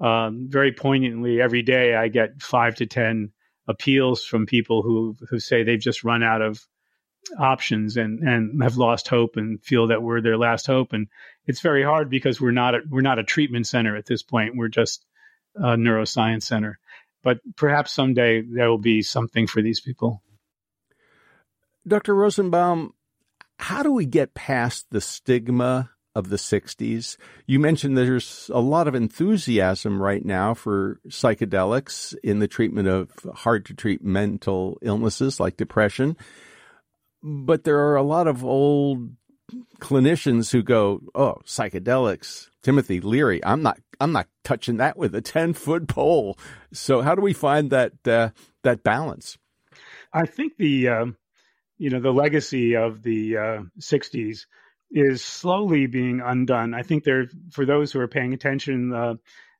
um, 0.00 0.46
very 0.48 0.72
poignantly, 0.72 1.40
every 1.40 1.62
day 1.62 1.94
I 1.94 2.08
get 2.08 2.40
five 2.40 2.76
to 2.76 2.86
ten 2.86 3.32
appeals 3.68 4.24
from 4.24 4.46
people 4.46 4.82
who 4.82 5.16
who 5.30 5.38
say 5.38 5.62
they've 5.62 5.78
just 5.78 6.04
run 6.04 6.22
out 6.22 6.42
of 6.42 6.60
options 7.38 7.96
and 7.96 8.20
and 8.20 8.62
have 8.62 8.76
lost 8.76 9.06
hope 9.08 9.36
and 9.36 9.62
feel 9.62 9.88
that 9.88 10.02
we're 10.02 10.20
their 10.20 10.38
last 10.38 10.66
hope. 10.66 10.92
And 10.92 11.08
it's 11.46 11.60
very 11.60 11.84
hard 11.84 12.10
because 12.10 12.40
we're 12.40 12.50
not 12.50 12.74
a, 12.74 12.80
we're 12.88 13.00
not 13.02 13.18
a 13.18 13.24
treatment 13.24 13.66
center 13.66 13.96
at 13.96 14.06
this 14.06 14.22
point. 14.22 14.56
We're 14.56 14.68
just 14.68 15.04
a 15.54 15.76
neuroscience 15.76 16.42
center. 16.42 16.78
But 17.22 17.38
perhaps 17.56 17.92
someday 17.92 18.42
there 18.42 18.68
will 18.68 18.78
be 18.78 19.02
something 19.02 19.46
for 19.46 19.62
these 19.62 19.80
people 19.80 20.22
Dr. 21.86 22.14
Rosenbaum 22.14 22.94
how 23.58 23.82
do 23.82 23.92
we 23.92 24.06
get 24.06 24.34
past 24.34 24.86
the 24.90 25.00
stigma 25.00 25.90
of 26.16 26.30
the 26.30 26.36
60s. 26.36 27.16
You 27.46 27.60
mentioned 27.60 27.96
there's 27.96 28.50
a 28.52 28.60
lot 28.60 28.88
of 28.88 28.94
enthusiasm 28.94 30.02
right 30.02 30.24
now 30.24 30.52
for 30.52 31.00
psychedelics 31.08 32.14
in 32.24 32.40
the 32.40 32.48
treatment 32.48 32.88
of 32.88 33.10
hard 33.34 33.64
to 33.66 33.74
treat 33.74 34.02
mental 34.02 34.78
illnesses 34.82 35.38
like 35.38 35.56
depression 35.56 36.16
but 37.22 37.64
there 37.64 37.78
are 37.78 37.96
a 37.96 38.02
lot 38.02 38.26
of 38.26 38.44
old 38.44 39.10
clinicians 39.80 40.50
who 40.50 40.62
go, 40.62 41.00
"Oh, 41.14 41.36
psychedelics, 41.44 42.48
Timothy 42.62 43.00
Leary. 43.00 43.44
I'm 43.44 43.62
not. 43.62 43.78
I'm 44.00 44.12
not 44.12 44.28
touching 44.42 44.78
that 44.78 44.96
with 44.96 45.14
a 45.14 45.20
ten 45.20 45.52
foot 45.52 45.86
pole." 45.88 46.38
So, 46.72 47.00
how 47.00 47.14
do 47.14 47.22
we 47.22 47.32
find 47.32 47.70
that 47.70 47.92
uh, 48.06 48.30
that 48.64 48.82
balance? 48.82 49.38
I 50.12 50.26
think 50.26 50.56
the 50.58 50.88
um, 50.88 51.16
you 51.82 51.90
know 51.90 51.98
the 51.98 52.12
legacy 52.12 52.76
of 52.76 53.02
the 53.02 53.36
uh, 53.36 53.62
'60s 53.80 54.46
is 54.92 55.24
slowly 55.24 55.86
being 55.86 56.20
undone. 56.24 56.74
I 56.74 56.82
think 56.82 57.02
there, 57.02 57.26
for 57.50 57.66
those 57.66 57.90
who 57.90 57.98
are 57.98 58.06
paying 58.06 58.34
attention, 58.34 58.92
uh, 58.94 59.14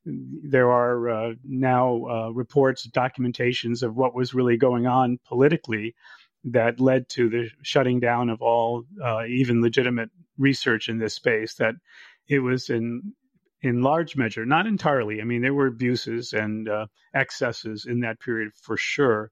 there 0.04 0.70
are 0.70 1.08
uh, 1.10 1.32
now 1.44 2.04
uh, 2.04 2.30
reports, 2.30 2.86
documentations 2.86 3.82
of 3.82 3.96
what 3.96 4.14
was 4.14 4.34
really 4.34 4.56
going 4.56 4.86
on 4.86 5.18
politically 5.26 5.96
that 6.44 6.78
led 6.78 7.08
to 7.08 7.28
the 7.28 7.48
shutting 7.62 7.98
down 7.98 8.30
of 8.30 8.40
all 8.40 8.84
uh, 9.02 9.24
even 9.24 9.60
legitimate 9.60 10.10
research 10.38 10.88
in 10.88 10.98
this 10.98 11.14
space 11.14 11.54
that 11.54 11.74
it 12.28 12.38
was 12.38 12.70
in 12.70 13.14
in 13.60 13.82
large 13.82 14.16
measure 14.16 14.44
not 14.44 14.66
entirely 14.66 15.20
i 15.20 15.24
mean 15.24 15.40
there 15.40 15.54
were 15.54 15.68
abuses 15.68 16.32
and 16.32 16.68
uh, 16.68 16.86
excesses 17.14 17.86
in 17.86 18.00
that 18.00 18.18
period 18.18 18.50
for 18.60 18.76
sure 18.76 19.30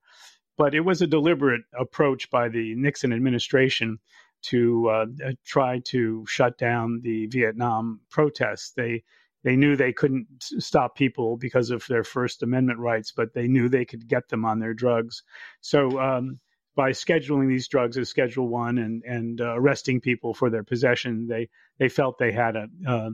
but 0.60 0.74
it 0.74 0.84
was 0.84 1.00
a 1.00 1.06
deliberate 1.06 1.62
approach 1.72 2.28
by 2.30 2.50
the 2.50 2.74
nixon 2.74 3.14
administration 3.14 3.98
to 4.42 4.90
uh, 4.90 5.06
try 5.46 5.80
to 5.86 6.22
shut 6.28 6.58
down 6.58 7.00
the 7.02 7.26
vietnam 7.28 8.00
protests 8.10 8.72
they 8.76 9.02
they 9.42 9.56
knew 9.56 9.74
they 9.74 9.94
couldn't 9.94 10.26
stop 10.40 10.94
people 10.94 11.38
because 11.38 11.70
of 11.70 11.86
their 11.86 12.04
First 12.04 12.42
Amendment 12.42 12.78
rights, 12.78 13.10
but 13.16 13.32
they 13.32 13.48
knew 13.48 13.70
they 13.70 13.86
could 13.86 14.06
get 14.06 14.28
them 14.28 14.44
on 14.44 14.58
their 14.58 14.74
drugs. 14.74 15.22
So 15.62 15.98
um, 15.98 16.40
by 16.76 16.90
scheduling 16.90 17.48
these 17.48 17.66
drugs 17.66 17.96
as 17.96 18.10
Schedule 18.10 18.48
One 18.48 18.76
and 18.76 19.02
and 19.04 19.40
uh, 19.40 19.54
arresting 19.56 20.02
people 20.02 20.34
for 20.34 20.50
their 20.50 20.64
possession, 20.64 21.26
they 21.26 21.48
they 21.78 21.88
felt 21.88 22.18
they 22.18 22.32
had 22.32 22.56
a, 22.56 22.66
uh, 22.86 23.10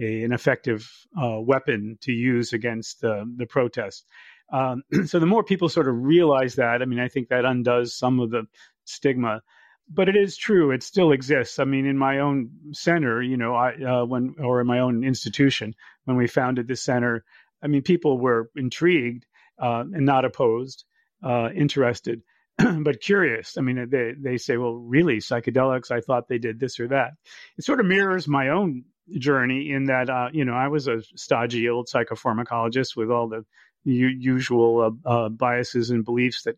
a 0.00 0.24
an 0.24 0.32
effective 0.32 0.90
uh, 1.16 1.38
weapon 1.40 1.96
to 2.00 2.12
use 2.12 2.52
against 2.52 3.00
the 3.00 3.46
protest. 3.48 4.04
Um, 4.52 4.82
so 5.06 5.18
the 5.18 5.26
more 5.26 5.44
people 5.44 5.68
sort 5.68 5.88
of 5.88 5.94
realize 5.96 6.56
that, 6.56 6.82
I 6.82 6.84
mean, 6.84 7.00
I 7.00 7.08
think 7.08 7.28
that 7.28 7.44
undoes 7.44 7.96
some 7.96 8.20
of 8.20 8.30
the 8.30 8.44
stigma. 8.84 9.42
But 9.90 10.10
it 10.10 10.16
is 10.16 10.36
true; 10.36 10.70
it 10.70 10.82
still 10.82 11.12
exists. 11.12 11.58
I 11.58 11.64
mean, 11.64 11.86
in 11.86 11.96
my 11.96 12.18
own 12.18 12.50
center, 12.72 13.22
you 13.22 13.38
know, 13.38 13.54
I 13.54 13.72
uh, 13.72 14.04
when 14.04 14.34
or 14.38 14.60
in 14.60 14.66
my 14.66 14.80
own 14.80 15.02
institution, 15.02 15.74
when 16.04 16.18
we 16.18 16.26
founded 16.26 16.68
this 16.68 16.82
center, 16.82 17.24
I 17.62 17.68
mean, 17.68 17.80
people 17.80 18.18
were 18.18 18.50
intrigued 18.54 19.24
uh, 19.58 19.84
and 19.90 20.04
not 20.04 20.26
opposed, 20.26 20.84
uh, 21.24 21.48
interested, 21.54 22.20
but 22.58 23.00
curious. 23.00 23.56
I 23.56 23.62
mean, 23.62 23.88
they 23.88 24.12
they 24.20 24.36
say, 24.36 24.58
well, 24.58 24.74
really, 24.74 25.18
psychedelics? 25.18 25.90
I 25.90 26.02
thought 26.02 26.28
they 26.28 26.38
did 26.38 26.60
this 26.60 26.78
or 26.80 26.88
that. 26.88 27.12
It 27.56 27.64
sort 27.64 27.80
of 27.80 27.86
mirrors 27.86 28.28
my 28.28 28.50
own 28.50 28.84
journey 29.18 29.70
in 29.70 29.86
that, 29.86 30.10
uh, 30.10 30.28
you 30.32 30.44
know, 30.44 30.52
I 30.52 30.68
was 30.68 30.86
a 30.86 31.02
stodgy 31.16 31.68
old 31.68 31.88
psychopharmacologist 31.88 32.96
with 32.96 33.10
all 33.10 33.28
the 33.28 33.44
usual 33.84 34.98
uh, 35.06 35.08
uh, 35.08 35.28
biases 35.28 35.90
and 35.90 36.04
beliefs 36.04 36.42
that 36.42 36.56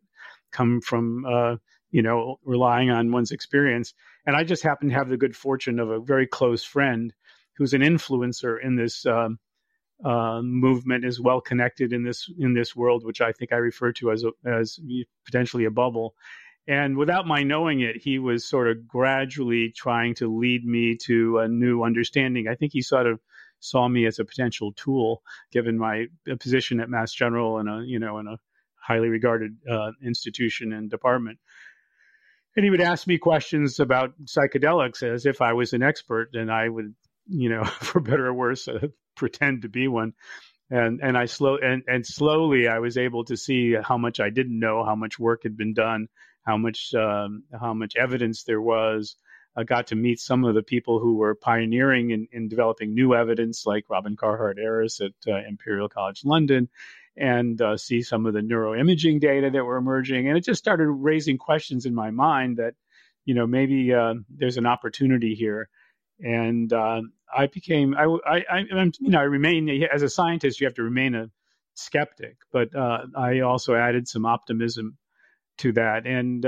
come 0.50 0.80
from, 0.80 1.24
uh, 1.24 1.56
you 1.90 2.02
know, 2.02 2.38
relying 2.44 2.90
on 2.90 3.12
one's 3.12 3.30
experience. 3.30 3.94
And 4.26 4.36
I 4.36 4.44
just 4.44 4.62
happen 4.62 4.88
to 4.88 4.94
have 4.94 5.08
the 5.08 5.16
good 5.16 5.36
fortune 5.36 5.78
of 5.78 5.90
a 5.90 6.00
very 6.00 6.26
close 6.26 6.64
friend 6.64 7.12
who's 7.56 7.74
an 7.74 7.82
influencer 7.82 8.56
in 8.62 8.76
this. 8.76 9.06
Um, 9.06 9.38
uh, 10.02 10.40
movement 10.42 11.04
is 11.04 11.20
well 11.20 11.42
connected 11.42 11.92
in 11.92 12.02
this 12.04 12.26
in 12.38 12.54
this 12.54 12.74
world, 12.74 13.04
which 13.04 13.20
I 13.20 13.32
think 13.32 13.52
I 13.52 13.56
refer 13.56 13.92
to 13.92 14.12
as 14.12 14.24
a, 14.24 14.30
as 14.48 14.80
potentially 15.26 15.66
a 15.66 15.70
bubble. 15.70 16.14
And 16.66 16.96
without 16.96 17.26
my 17.26 17.42
knowing 17.42 17.80
it, 17.80 17.96
he 17.96 18.18
was 18.18 18.48
sort 18.48 18.68
of 18.68 18.86
gradually 18.86 19.72
trying 19.76 20.14
to 20.16 20.34
lead 20.34 20.64
me 20.64 20.96
to 21.04 21.38
a 21.38 21.48
new 21.48 21.82
understanding. 21.82 22.48
I 22.48 22.54
think 22.54 22.72
he 22.72 22.82
sort 22.82 23.06
of 23.06 23.20
saw 23.60 23.88
me 23.88 24.06
as 24.06 24.18
a 24.18 24.24
potential 24.24 24.72
tool, 24.72 25.22
given 25.52 25.78
my 25.78 26.06
position 26.40 26.80
at 26.80 26.90
Mass 26.90 27.12
General 27.12 27.58
and 27.58 27.68
a 27.68 27.82
you 27.86 27.98
know 27.98 28.18
in 28.18 28.26
a 28.26 28.38
highly 28.80 29.08
regarded 29.08 29.56
uh, 29.70 29.92
institution 30.02 30.72
and 30.72 30.90
department. 30.90 31.38
And 32.56 32.64
he 32.64 32.70
would 32.70 32.80
ask 32.80 33.06
me 33.06 33.18
questions 33.18 33.78
about 33.78 34.14
psychedelics 34.24 35.02
as 35.02 35.26
if 35.26 35.40
I 35.40 35.52
was 35.52 35.72
an 35.72 35.82
expert, 35.82 36.30
and 36.34 36.50
I 36.50 36.68
would, 36.68 36.94
you 37.28 37.48
know, 37.48 37.64
for 37.80 38.00
better 38.00 38.26
or 38.26 38.34
worse, 38.34 38.66
uh, 38.66 38.88
pretend 39.16 39.62
to 39.62 39.68
be 39.68 39.86
one. 39.86 40.14
And 40.70 41.00
and 41.02 41.18
I 41.18 41.26
slow 41.26 41.56
and 41.56 41.82
and 41.88 42.06
slowly 42.06 42.68
I 42.68 42.78
was 42.78 42.96
able 42.96 43.24
to 43.24 43.36
see 43.36 43.74
how 43.74 43.98
much 43.98 44.20
I 44.20 44.30
didn't 44.30 44.58
know, 44.58 44.84
how 44.84 44.94
much 44.94 45.18
work 45.18 45.42
had 45.42 45.56
been 45.56 45.74
done, 45.74 46.08
how 46.44 46.56
much 46.56 46.94
um, 46.94 47.42
how 47.58 47.74
much 47.74 47.96
evidence 47.96 48.44
there 48.44 48.60
was. 48.60 49.16
I 49.56 49.64
got 49.64 49.88
to 49.88 49.96
meet 49.96 50.20
some 50.20 50.44
of 50.44 50.54
the 50.54 50.62
people 50.62 51.00
who 51.00 51.16
were 51.16 51.34
pioneering 51.34 52.10
in, 52.10 52.28
in 52.30 52.48
developing 52.48 52.94
new 52.94 53.14
evidence, 53.14 53.66
like 53.66 53.90
Robin 53.90 54.16
Carhart-Harris 54.16 55.00
at 55.00 55.12
uh, 55.26 55.40
Imperial 55.48 55.88
College 55.88 56.24
London, 56.24 56.68
and 57.16 57.60
uh, 57.60 57.76
see 57.76 58.02
some 58.02 58.26
of 58.26 58.32
the 58.32 58.40
neuroimaging 58.40 59.20
data 59.20 59.50
that 59.50 59.64
were 59.64 59.76
emerging. 59.76 60.28
And 60.28 60.38
it 60.38 60.44
just 60.44 60.60
started 60.60 60.88
raising 60.88 61.36
questions 61.36 61.84
in 61.84 61.94
my 61.94 62.10
mind 62.10 62.58
that, 62.58 62.74
you 63.24 63.34
know, 63.34 63.46
maybe 63.46 63.92
uh, 63.92 64.14
there's 64.28 64.56
an 64.56 64.66
opportunity 64.66 65.34
here. 65.34 65.68
And 66.20 66.72
uh, 66.72 67.02
I 67.36 67.46
became, 67.48 67.94
I, 67.94 68.04
I, 68.04 68.44
I, 68.50 68.58
you 69.00 69.10
know, 69.10 69.18
I 69.18 69.24
remain 69.24 69.68
as 69.92 70.02
a 70.02 70.08
scientist. 70.08 70.60
You 70.60 70.66
have 70.68 70.74
to 70.74 70.82
remain 70.84 71.14
a 71.14 71.30
skeptic, 71.74 72.36
but 72.52 72.74
uh, 72.74 73.06
I 73.16 73.40
also 73.40 73.74
added 73.74 74.06
some 74.06 74.26
optimism 74.26 74.96
to 75.58 75.72
that. 75.72 76.06
And 76.06 76.46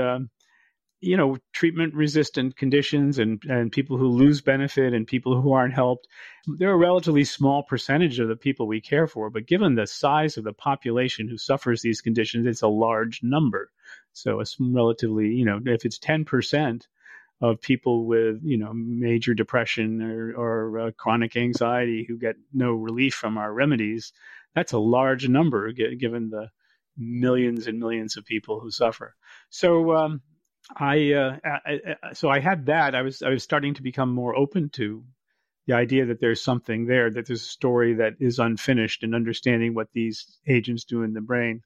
you 1.03 1.17
know, 1.17 1.37
treatment 1.51 1.93
resistant 1.93 2.55
conditions 2.55 3.19
and, 3.19 3.43
and 3.43 3.71
people 3.71 3.97
who 3.97 4.07
lose 4.07 4.41
benefit 4.41 4.93
and 4.93 5.05
people 5.05 5.41
who 5.41 5.51
aren't 5.51 5.73
helped, 5.73 6.07
they're 6.47 6.71
a 6.71 6.77
relatively 6.77 7.25
small 7.25 7.61
percentage 7.61 8.19
of 8.19 8.29
the 8.29 8.37
people 8.37 8.67
we 8.67 8.79
care 8.79 9.05
for. 9.05 9.29
But 9.29 9.45
given 9.45 9.75
the 9.75 9.85
size 9.85 10.37
of 10.37 10.45
the 10.45 10.53
population 10.53 11.27
who 11.27 11.37
suffers 11.37 11.81
these 11.81 11.99
conditions, 11.99 12.47
it's 12.47 12.61
a 12.61 12.67
large 12.67 13.21
number. 13.21 13.69
So 14.13 14.39
it's 14.39 14.55
relatively, 14.59 15.27
you 15.27 15.43
know, 15.43 15.59
if 15.65 15.85
it's 15.85 15.99
10% 15.99 16.87
of 17.41 17.59
people 17.59 18.05
with, 18.05 18.39
you 18.41 18.57
know, 18.57 18.71
major 18.73 19.33
depression 19.33 20.01
or, 20.01 20.33
or 20.35 20.79
uh, 20.79 20.91
chronic 20.91 21.35
anxiety 21.35 22.05
who 22.07 22.17
get 22.17 22.37
no 22.53 22.71
relief 22.71 23.13
from 23.13 23.37
our 23.37 23.51
remedies, 23.51 24.13
that's 24.55 24.71
a 24.71 24.79
large 24.79 25.27
number 25.27 25.73
given 25.73 26.29
the 26.29 26.49
millions 26.97 27.67
and 27.67 27.79
millions 27.79 28.15
of 28.15 28.25
people 28.25 28.61
who 28.61 28.71
suffer. 28.71 29.15
So, 29.49 29.95
um, 29.95 30.21
I, 30.75 31.13
uh, 31.13 31.37
I, 31.43 31.79
I, 32.03 32.13
so 32.13 32.29
I 32.29 32.39
had 32.39 32.67
that. 32.67 32.95
I 32.95 33.01
was 33.01 33.21
I 33.21 33.29
was 33.29 33.43
starting 33.43 33.73
to 33.75 33.83
become 33.83 34.13
more 34.13 34.35
open 34.35 34.69
to 34.71 35.03
the 35.67 35.73
idea 35.73 36.05
that 36.05 36.19
there's 36.19 36.41
something 36.41 36.85
there, 36.85 37.09
that 37.09 37.27
there's 37.27 37.41
a 37.41 37.45
story 37.45 37.95
that 37.95 38.13
is 38.19 38.39
unfinished, 38.39 39.03
and 39.03 39.15
understanding 39.15 39.73
what 39.73 39.87
these 39.93 40.39
agents 40.47 40.83
do 40.83 41.03
in 41.03 41.13
the 41.13 41.21
brain. 41.21 41.61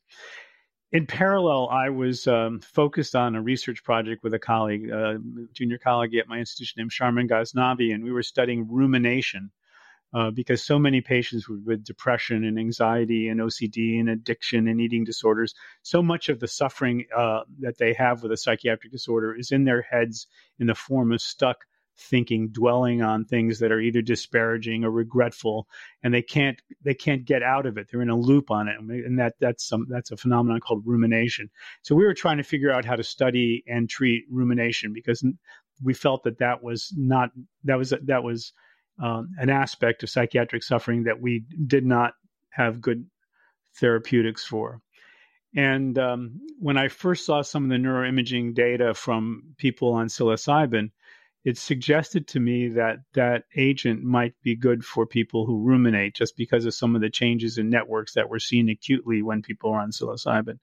In 0.92 1.06
parallel, 1.06 1.68
I 1.70 1.90
was 1.90 2.28
um, 2.28 2.62
focused 2.62 3.16
on 3.16 3.36
a 3.36 3.42
research 3.42 3.84
project 3.84 4.24
with 4.24 4.34
a 4.34 4.40
colleague, 4.40 4.90
a 4.90 5.16
uh, 5.16 5.18
junior 5.54 5.78
colleague 5.78 6.16
at 6.16 6.30
my 6.30 6.38
institution 6.38 6.76
named 6.78 6.92
Sharmin 6.92 7.30
Ghaznavi, 7.30 7.94
and 7.94 8.04
we 8.04 8.12
were 8.12 8.24
studying 8.24 8.68
rumination 8.70 9.52
uh, 10.14 10.32
because 10.32 10.64
so 10.64 10.80
many 10.80 11.02
patients 11.02 11.50
with, 11.50 11.64
with, 11.66 11.84
depression 11.84 12.44
and 12.44 12.58
anxiety 12.58 13.28
and 13.28 13.40
OCD 13.40 14.00
and 14.00 14.10
addiction 14.10 14.68
and 14.68 14.80
eating 14.80 15.04
disorders, 15.04 15.54
so 15.82 16.02
much 16.02 16.30
of 16.30 16.40
the 16.40 16.48
suffering 16.48 17.06
uh, 17.16 17.42
that 17.60 17.78
they 17.78 17.94
have 17.94 18.24
with 18.24 18.32
a 18.32 18.38
psychiatric 18.38 18.92
disorder 18.92 19.36
is 19.36 19.52
in 19.52 19.66
their 19.66 19.82
heads 19.82 20.28
in 20.60 20.68
the 20.68 20.76
form 20.76 21.12
of 21.12 21.22
stuck 21.22 21.66
thinking, 21.98 22.50
dwelling 22.50 23.02
on 23.02 23.26
things 23.26 23.60
that 23.60 23.72
are 23.72 23.80
either 23.80 24.02
disparaging 24.02 24.84
or 24.84 24.92
regretful, 24.92 25.68
and 26.04 26.14
they 26.14 26.22
can't 26.22 26.62
they 26.84 26.94
can't 26.94 27.26
get 27.26 27.44
out 27.44 27.66
of 27.66 27.78
it. 27.78 27.88
They're 27.92 28.02
in 28.02 28.10
a 28.10 28.16
loop 28.16 28.52
on 28.52 28.68
it, 28.68 28.78
and 28.80 29.20
that 29.20 29.34
that's 29.40 29.68
some 29.68 29.88
that's 29.90 30.12
a 30.12 30.18
phenomenon 30.18 30.60
called 30.60 30.84
rumination. 30.86 31.50
So 31.82 31.96
we 31.96 32.06
were 32.06 32.14
trying 32.14 32.38
to 32.38 32.44
figure 32.44 32.72
out 32.72 32.86
how 32.86 32.96
to 32.96 33.04
study 33.04 33.64
and 33.68 33.90
treat 33.90 34.26
rumination 34.30 34.94
because 34.94 35.26
we 35.84 35.94
felt 35.94 36.24
that 36.24 36.40
that 36.40 36.64
was 36.64 36.94
not 36.96 37.30
that 37.64 37.78
was 37.78 37.94
that 38.06 38.24
was 38.24 38.54
um, 39.02 39.36
an 39.38 39.50
aspect 39.50 40.04
of 40.04 40.10
psychiatric 40.10 40.64
suffering 40.64 41.04
that 41.04 41.22
we 41.22 41.46
did 41.66 41.86
not 41.86 42.14
have 42.50 42.82
good 42.82 43.06
therapeutics 43.80 44.44
for. 44.44 44.82
And 45.56 45.98
um, 45.98 46.40
when 46.60 46.78
I 46.78 46.88
first 46.88 47.26
saw 47.26 47.42
some 47.42 47.64
of 47.64 47.70
the 47.70 47.76
neuroimaging 47.76 48.54
data 48.54 48.94
from 48.94 49.56
people 49.58 49.94
on 49.94 50.08
psilocybin, 50.08 50.92
it 51.46 51.58
suggested 51.58 52.28
to 52.28 52.42
me 52.42 52.68
that 52.70 52.98
that 53.14 53.46
agent 53.56 54.04
might 54.04 54.34
be 54.44 54.56
good 54.56 54.84
for 54.84 55.06
people 55.06 55.46
who 55.46 55.64
ruminate 55.64 56.14
just 56.14 56.36
because 56.36 56.66
of 56.66 56.74
some 56.74 56.94
of 56.94 57.02
the 57.02 57.10
changes 57.10 57.58
in 57.58 57.70
networks 57.70 58.16
that 58.16 58.30
were 58.30 58.40
seen 58.40 58.70
acutely 58.70 59.22
when 59.22 59.42
people 59.42 59.72
are 59.72 59.80
on 59.80 59.92
psilocybin. 59.92 60.60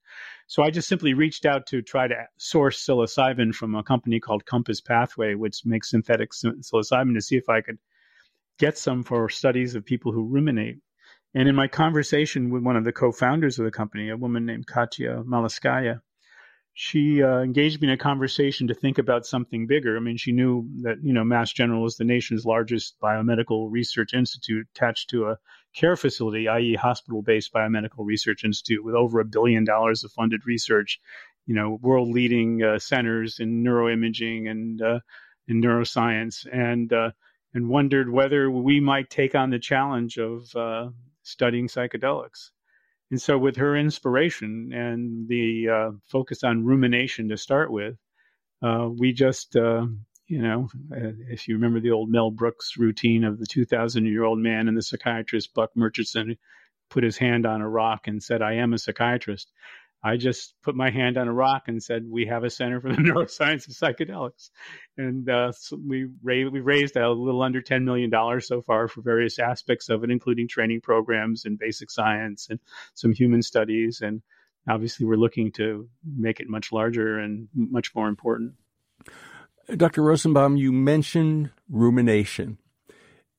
So 0.46 0.62
I 0.62 0.70
just 0.70 0.88
simply 0.88 1.14
reached 1.14 1.46
out 1.46 1.66
to 1.68 1.80
try 1.80 2.06
to 2.06 2.26
source 2.36 2.84
psilocybin 2.84 3.54
from 3.54 3.74
a 3.74 3.82
company 3.82 4.20
called 4.20 4.44
Compass 4.44 4.82
Pathway, 4.82 5.34
which 5.34 5.64
makes 5.64 5.90
synthetic 5.90 6.32
psilocybin, 6.32 7.14
to 7.14 7.22
see 7.22 7.36
if 7.36 7.48
I 7.48 7.62
could 7.62 7.78
get 8.58 8.78
some 8.78 9.02
for 9.02 9.28
studies 9.28 9.74
of 9.74 9.84
people 9.84 10.12
who 10.12 10.28
ruminate. 10.28 10.78
And 11.34 11.48
in 11.48 11.54
my 11.54 11.66
conversation 11.66 12.50
with 12.50 12.62
one 12.62 12.76
of 12.76 12.84
the 12.84 12.92
co-founders 12.92 13.58
of 13.58 13.64
the 13.64 13.70
company, 13.70 14.08
a 14.10 14.16
woman 14.16 14.46
named 14.46 14.66
Katya 14.66 15.24
Malievskaia, 15.24 16.00
she 16.76 17.22
uh, 17.22 17.38
engaged 17.38 17.80
me 17.80 17.86
in 17.86 17.94
a 17.94 17.96
conversation 17.96 18.66
to 18.66 18.74
think 18.74 18.98
about 18.98 19.26
something 19.26 19.68
bigger. 19.68 19.96
I 19.96 20.00
mean, 20.00 20.16
she 20.16 20.32
knew 20.32 20.68
that 20.82 20.96
you 21.02 21.12
know 21.12 21.22
Mass 21.22 21.52
General 21.52 21.86
is 21.86 21.96
the 21.96 22.04
nation's 22.04 22.44
largest 22.44 22.96
biomedical 23.00 23.68
research 23.70 24.12
institute 24.12 24.66
attached 24.74 25.10
to 25.10 25.26
a 25.26 25.38
care 25.74 25.96
facility, 25.96 26.48
i.e., 26.48 26.74
hospital-based 26.74 27.52
biomedical 27.52 28.04
research 28.04 28.44
institute 28.44 28.84
with 28.84 28.96
over 28.96 29.20
a 29.20 29.24
billion 29.24 29.64
dollars 29.64 30.02
of 30.02 30.10
funded 30.12 30.42
research. 30.46 31.00
You 31.46 31.54
know, 31.54 31.78
world-leading 31.80 32.62
uh, 32.62 32.78
centers 32.80 33.38
in 33.38 33.62
neuroimaging 33.62 34.50
and 34.50 34.82
uh, 34.82 35.00
in 35.46 35.62
neuroscience, 35.62 36.44
and 36.52 36.92
uh, 36.92 37.10
and 37.54 37.68
wondered 37.68 38.10
whether 38.10 38.50
we 38.50 38.80
might 38.80 39.08
take 39.08 39.34
on 39.34 39.50
the 39.50 39.58
challenge 39.58 40.18
of 40.18 40.54
uh, 40.56 40.88
studying 41.22 41.68
psychedelics. 41.68 42.50
And 43.10 43.20
so, 43.20 43.38
with 43.38 43.56
her 43.56 43.76
inspiration 43.76 44.72
and 44.72 45.28
the 45.28 45.68
uh, 45.68 45.90
focus 46.10 46.42
on 46.42 46.64
rumination 46.64 47.28
to 47.28 47.36
start 47.36 47.70
with, 47.70 47.96
uh, 48.62 48.88
we 48.90 49.12
just, 49.12 49.54
uh, 49.56 49.86
you 50.26 50.42
know, 50.42 50.68
uh, 50.90 51.12
if 51.28 51.46
you 51.46 51.54
remember 51.54 51.80
the 51.80 51.92
old 51.92 52.10
Mel 52.10 52.30
Brooks 52.30 52.76
routine 52.76 53.24
of 53.24 53.38
the 53.38 53.46
2,000 53.46 54.06
year 54.06 54.24
old 54.24 54.38
man 54.38 54.68
and 54.68 54.76
the 54.76 54.82
psychiatrist 54.82 55.54
Buck 55.54 55.70
Murchison 55.76 56.36
put 56.90 57.04
his 57.04 57.16
hand 57.16 57.46
on 57.46 57.60
a 57.60 57.68
rock 57.68 58.08
and 58.08 58.22
said, 58.22 58.42
I 58.42 58.54
am 58.54 58.72
a 58.72 58.78
psychiatrist. 58.78 59.52
I 60.04 60.18
just 60.18 60.54
put 60.62 60.76
my 60.76 60.90
hand 60.90 61.16
on 61.16 61.28
a 61.28 61.32
rock 61.32 61.64
and 61.66 61.82
said, 61.82 62.04
"We 62.06 62.26
have 62.26 62.44
a 62.44 62.50
center 62.50 62.78
for 62.80 62.90
the 62.90 62.96
neuroscience 63.02 63.66
of 63.66 63.74
psychedelics," 63.74 64.50
and 64.98 65.28
uh, 65.30 65.52
so 65.52 65.78
we 65.84 66.06
we 66.22 66.60
raised 66.60 66.96
a 66.96 67.10
little 67.10 67.42
under 67.42 67.62
ten 67.62 67.86
million 67.86 68.10
dollars 68.10 68.46
so 68.46 68.60
far 68.60 68.86
for 68.86 69.00
various 69.00 69.38
aspects 69.38 69.88
of 69.88 70.04
it, 70.04 70.10
including 70.10 70.46
training 70.46 70.82
programs 70.82 71.46
and 71.46 71.58
basic 71.58 71.90
science 71.90 72.48
and 72.50 72.60
some 72.92 73.14
human 73.14 73.40
studies, 73.40 74.02
and 74.02 74.20
obviously 74.68 75.06
we're 75.06 75.16
looking 75.16 75.50
to 75.52 75.88
make 76.04 76.38
it 76.38 76.50
much 76.50 76.70
larger 76.70 77.18
and 77.18 77.48
much 77.54 77.94
more 77.94 78.08
important. 78.08 78.52
Dr. 79.74 80.02
Rosenbaum, 80.02 80.58
you 80.58 80.70
mentioned 80.70 81.50
rumination. 81.70 82.58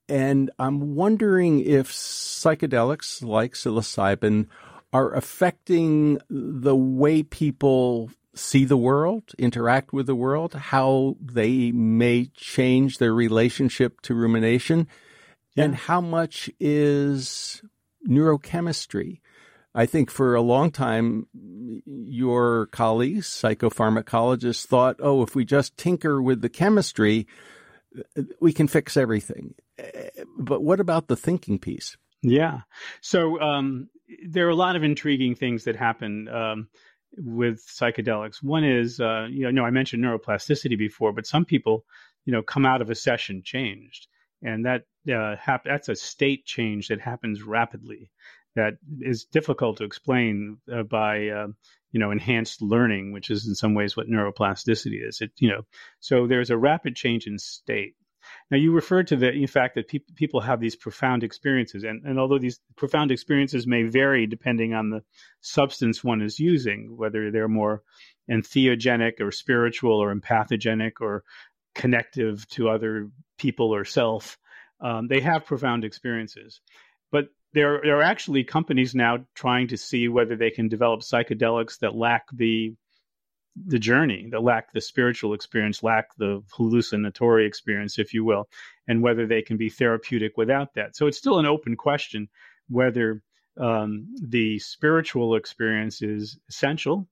And 0.07 0.51
I'm 0.59 0.95
wondering 0.95 1.59
if 1.61 1.91
psychedelics 1.91 3.23
like 3.23 3.53
psilocybin 3.53 4.47
are 4.95 5.13
affecting 5.13 6.19
the 6.29 6.75
way 6.75 7.23
people 7.23 8.09
see 8.33 8.65
the 8.65 8.77
world, 8.77 9.23
interact 9.37 9.93
with 9.93 10.05
the 10.07 10.15
world, 10.15 10.53
how 10.53 11.15
they 11.21 11.71
may 11.71 12.25
change 12.35 12.97
their 12.97 13.13
relationship 13.13 14.01
to 14.01 14.13
rumination, 14.13 14.87
yeah. 15.55 15.63
and 15.65 15.75
how 15.75 16.01
much 16.01 16.49
is 16.59 17.61
neurochemistry 18.07 19.19
I 19.75 19.85
think 19.85 20.09
for 20.09 20.35
a 20.35 20.41
long 20.41 20.71
time, 20.71 21.27
your 21.85 22.67
colleagues, 22.67 23.27
psychopharmacologists, 23.27 24.65
thought, 24.65 24.95
oh, 24.99 25.21
if 25.21 25.35
we 25.35 25.43
just 25.43 25.75
tinker 25.75 26.21
with 26.21 26.41
the 26.41 26.47
chemistry, 26.47 27.27
we 28.39 28.53
can 28.53 28.69
fix 28.69 28.95
everything. 28.95 29.53
But 30.39 30.63
what 30.63 30.79
about 30.79 31.09
the 31.09 31.17
thinking 31.17 31.59
piece? 31.59 31.97
Yeah. 32.21 32.61
So 33.01 33.39
um, 33.41 33.89
there 34.27 34.47
are 34.47 34.51
a 34.51 34.55
lot 34.55 34.75
of 34.75 34.83
intriguing 34.83 35.35
things 35.35 35.63
that 35.63 35.75
happen 35.75 36.27
um, 36.27 36.67
with 37.17 37.65
psychedelics. 37.65 38.43
One 38.43 38.63
is, 38.63 38.99
uh, 38.99 39.27
you 39.29 39.51
know, 39.51 39.65
I 39.65 39.71
mentioned 39.71 40.03
neuroplasticity 40.03 40.77
before, 40.77 41.13
but 41.13 41.25
some 41.25 41.45
people, 41.45 41.85
you 42.25 42.33
know, 42.33 42.41
come 42.41 42.65
out 42.65 42.81
of 42.81 42.89
a 42.89 42.95
session 42.95 43.41
changed, 43.43 44.07
and 44.41 44.65
that 44.65 44.83
uh, 45.11 45.35
hap- 45.37 45.65
that's 45.65 45.89
a 45.89 45.95
state 45.95 46.45
change 46.45 46.87
that 46.89 47.01
happens 47.01 47.43
rapidly 47.43 48.11
that 48.55 48.77
is 49.01 49.25
difficult 49.25 49.77
to 49.77 49.83
explain 49.83 50.57
uh, 50.73 50.83
by 50.83 51.27
uh, 51.27 51.47
you 51.91 51.99
know 51.99 52.11
enhanced 52.11 52.61
learning, 52.61 53.11
which 53.11 53.29
is 53.29 53.47
in 53.47 53.55
some 53.55 53.73
ways 53.73 53.95
what 53.95 54.07
neuroplasticity 54.07 55.07
is. 55.07 55.21
It 55.21 55.31
you 55.37 55.49
know 55.49 55.61
so 55.99 56.27
there's 56.27 56.49
a 56.49 56.57
rapid 56.57 56.95
change 56.95 57.27
in 57.27 57.37
state. 57.37 57.95
Now 58.51 58.57
you 58.57 58.71
referred 58.71 59.07
to 59.07 59.15
the 59.15 59.45
fact 59.47 59.75
that 59.75 59.87
pe- 59.87 59.99
people 60.15 60.41
have 60.41 60.59
these 60.59 60.75
profound 60.75 61.23
experiences, 61.23 61.83
and, 61.83 62.03
and 62.05 62.19
although 62.19 62.39
these 62.39 62.59
profound 62.75 63.11
experiences 63.11 63.65
may 63.67 63.83
vary 63.83 64.27
depending 64.27 64.73
on 64.73 64.89
the 64.89 65.03
substance 65.41 66.03
one 66.03 66.21
is 66.21 66.39
using, 66.39 66.95
whether 66.95 67.31
they're 67.31 67.47
more 67.47 67.83
entheogenic 68.29 69.19
or 69.19 69.31
spiritual 69.31 69.93
or 69.93 70.13
empathogenic 70.13 70.93
or 71.01 71.23
connective 71.73 72.47
to 72.49 72.69
other 72.69 73.09
people 73.37 73.73
or 73.73 73.85
self, 73.85 74.37
um, 74.79 75.07
they 75.07 75.19
have 75.19 75.45
profound 75.45 75.83
experiences. 75.83 76.61
But 77.11 77.25
there, 77.53 77.81
there 77.83 77.97
are 77.97 78.03
actually 78.03 78.43
companies 78.43 78.95
now 78.95 79.25
trying 79.35 79.69
to 79.69 79.77
see 79.77 80.07
whether 80.07 80.35
they 80.35 80.51
can 80.51 80.67
develop 80.67 81.01
psychedelics 81.01 81.79
that 81.79 81.95
lack 81.95 82.25
the 82.33 82.75
the 83.55 83.79
journey, 83.79 84.27
that 84.31 84.43
lack 84.43 84.73
the 84.73 84.81
spiritual 84.81 85.33
experience, 85.33 85.83
lack 85.83 86.15
the 86.17 86.43
hallucinatory 86.51 87.45
experience, 87.45 87.97
if 87.97 88.13
you 88.13 88.23
will, 88.23 88.49
and 88.87 89.01
whether 89.01 89.25
they 89.25 89.41
can 89.41 89.57
be 89.57 89.69
therapeutic 89.69 90.37
without 90.37 90.73
that. 90.75 90.95
So 90.95 91.07
it's 91.07 91.17
still 91.17 91.39
an 91.39 91.45
open 91.45 91.75
question 91.75 92.27
whether 92.67 93.21
um, 93.57 94.07
the 94.21 94.59
spiritual 94.59 95.35
experience 95.35 96.01
is 96.01 96.37
essential 96.49 97.07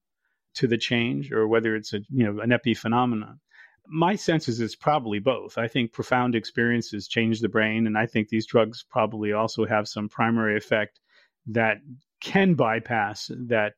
to 0.56 0.68
the 0.68 0.78
change 0.78 1.32
or 1.32 1.48
whether 1.48 1.76
it's 1.76 1.94
a 1.94 2.00
you 2.10 2.26
know 2.26 2.42
an 2.42 2.50
epiphenomenon 2.50 3.38
my 3.88 4.16
sense 4.16 4.48
is 4.48 4.60
it's 4.60 4.76
probably 4.76 5.20
both. 5.20 5.58
I 5.58 5.68
think 5.68 5.92
profound 5.92 6.36
experiences 6.36 7.08
change 7.08 7.42
the 7.42 7.50
brain, 7.50 7.88
and 7.88 7.98
I 7.98 8.06
think 8.06 8.30
these 8.30 8.48
drugs 8.48 8.86
probably 8.90 9.34
also 9.34 9.66
have 9.66 9.88
some 9.88 10.10
primary 10.10 10.58
effect 10.58 11.00
that 11.48 11.78
can 12.22 12.54
bypass 12.54 13.30
that 13.48 13.74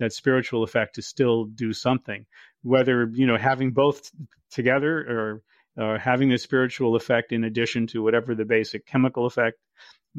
that 0.00 0.12
spiritual 0.12 0.64
effect 0.64 0.96
to 0.96 1.02
still 1.02 1.44
do 1.44 1.72
something. 1.72 2.26
Whether 2.62 3.08
you 3.12 3.26
know 3.26 3.36
having 3.36 3.70
both 3.70 4.10
together 4.50 4.98
or 4.98 5.42
or 5.76 5.98
having 5.98 6.30
the 6.30 6.38
spiritual 6.38 6.96
effect 6.96 7.32
in 7.32 7.44
addition 7.44 7.86
to 7.88 8.02
whatever 8.02 8.34
the 8.34 8.44
basic 8.44 8.84
chemical 8.86 9.26
effect, 9.26 9.58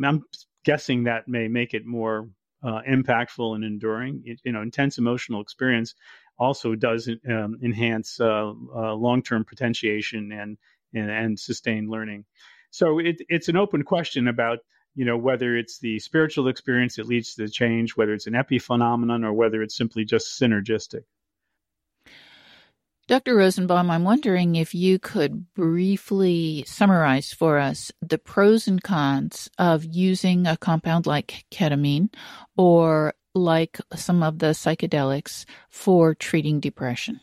I'm 0.02 0.24
guessing 0.64 1.04
that 1.04 1.28
may 1.28 1.50
make 1.50 1.74
it 1.74 1.86
more 1.86 2.30
uh, 2.64 2.82
impactful 2.90 3.56
and 3.56 3.64
enduring. 3.64 4.24
It, 4.26 4.40
you 4.44 4.54
know, 4.54 4.62
intense 4.62 4.98
emotional 4.98 5.42
experience 5.42 5.94
also 6.38 6.76
does 6.76 7.10
um, 7.30 7.58
enhance 7.64 8.20
uh, 8.20 8.52
uh, 8.76 8.94
long-term 8.94 9.46
potentiation 9.46 10.32
and, 10.32 10.58
and, 10.94 11.12
and 11.12 11.40
sustained 11.40 11.90
learning. 11.90 12.26
So 12.72 13.00
it, 13.00 13.18
it's 13.28 13.50
an 13.50 13.58
open 13.58 13.84
question 13.84 14.28
about 14.28 14.60
you 14.96 15.06
know 15.06 15.18
whether 15.18 15.56
it's 15.56 15.80
the 15.80 16.00
spiritual 16.00 16.48
experience 16.48 16.96
that 16.96 17.08
leads 17.08 17.36
to 17.36 17.44
the 17.44 17.50
change, 17.50 17.96
whether 17.96 18.14
it's 18.14 18.28
an 18.28 18.34
epiphenomenon, 18.34 19.26
or 19.26 19.34
whether 19.34 19.62
it's 19.62 19.78
simply 19.78 20.06
just 20.06 20.40
synergistic. 20.40 21.04
Dr. 23.08 23.36
Rosenbaum, 23.36 23.90
I'm 23.90 24.04
wondering 24.06 24.56
if 24.56 24.74
you 24.74 24.98
could 24.98 25.54
briefly 25.54 26.64
summarize 26.66 27.34
for 27.34 27.58
us 27.58 27.92
the 28.02 28.18
pros 28.18 28.68
and 28.68 28.82
cons 28.82 29.50
of 29.58 29.84
using 29.84 30.48
a 30.48 30.56
compound 30.56 31.08
like 31.08 31.46
ketamine 31.52 32.14
or 32.56 33.14
like 33.34 33.80
some 33.96 34.24
of 34.24 34.40
the 34.40 34.48
psychedelics 34.48 35.46
for 35.70 36.14
treating 36.14 36.60
depression? 36.60 37.20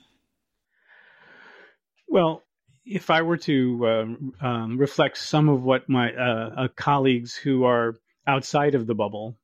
Well, 2.07 2.43
if 2.89 3.11
I 3.11 3.23
were 3.23 3.37
to 3.39 3.89
um, 3.89 4.35
um, 4.41 4.79
reflect 4.79 5.19
some 5.19 5.49
of 5.49 5.63
what 5.63 5.89
my 5.89 6.13
uh, 6.13 6.51
uh, 6.57 6.69
colleagues 6.75 7.35
who 7.35 7.65
are 7.65 7.97
outside 8.27 8.75
of 8.75 8.87
the 8.87 8.95
bubble 8.95 9.37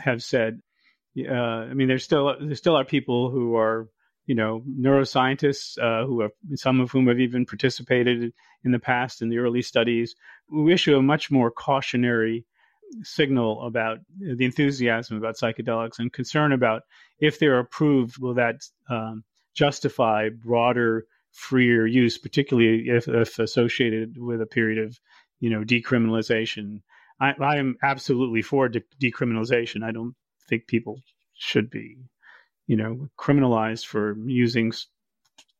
have 0.00 0.22
said, 0.22 0.60
uh, 1.18 1.32
I 1.32 1.74
mean, 1.74 1.88
there's 1.88 2.04
still 2.04 2.34
there 2.40 2.54
still 2.54 2.76
are 2.76 2.84
people 2.84 3.30
who 3.30 3.56
are 3.56 3.88
you 4.26 4.34
know 4.34 4.62
neuroscientists 4.68 5.78
uh, 5.78 6.06
who 6.06 6.20
have 6.20 6.32
some 6.54 6.80
of 6.80 6.90
whom 6.90 7.06
have 7.08 7.20
even 7.20 7.46
participated 7.46 8.32
in 8.64 8.72
the 8.72 8.78
past 8.78 9.22
in 9.22 9.28
the 9.28 9.38
early 9.38 9.62
studies 9.62 10.14
who 10.48 10.68
issue 10.68 10.96
a 10.96 11.02
much 11.02 11.30
more 11.30 11.50
cautionary 11.50 12.44
signal 13.02 13.64
about 13.64 13.98
the 14.18 14.44
enthusiasm 14.44 15.16
about 15.16 15.36
psychedelics 15.36 15.98
and 15.98 16.12
concern 16.12 16.52
about 16.52 16.82
if 17.20 17.38
they're 17.38 17.58
approved, 17.58 18.18
will 18.18 18.34
that 18.34 18.56
um, 18.88 19.24
justify 19.54 20.28
broader, 20.28 21.06
freer 21.32 21.86
use, 21.86 22.18
particularly 22.18 22.88
if, 22.88 23.08
if, 23.08 23.38
associated 23.38 24.16
with 24.18 24.40
a 24.40 24.46
period 24.46 24.84
of, 24.84 24.98
you 25.38 25.50
know, 25.50 25.62
decriminalization. 25.62 26.82
I, 27.20 27.34
I 27.40 27.56
am 27.56 27.76
absolutely 27.82 28.42
for 28.42 28.68
de- 28.68 28.82
decriminalization. 29.00 29.82
I 29.82 29.92
don't 29.92 30.14
think 30.48 30.66
people 30.66 31.00
should 31.34 31.70
be, 31.70 31.98
you 32.66 32.76
know, 32.76 33.08
criminalized 33.18 33.86
for 33.86 34.16
using 34.26 34.72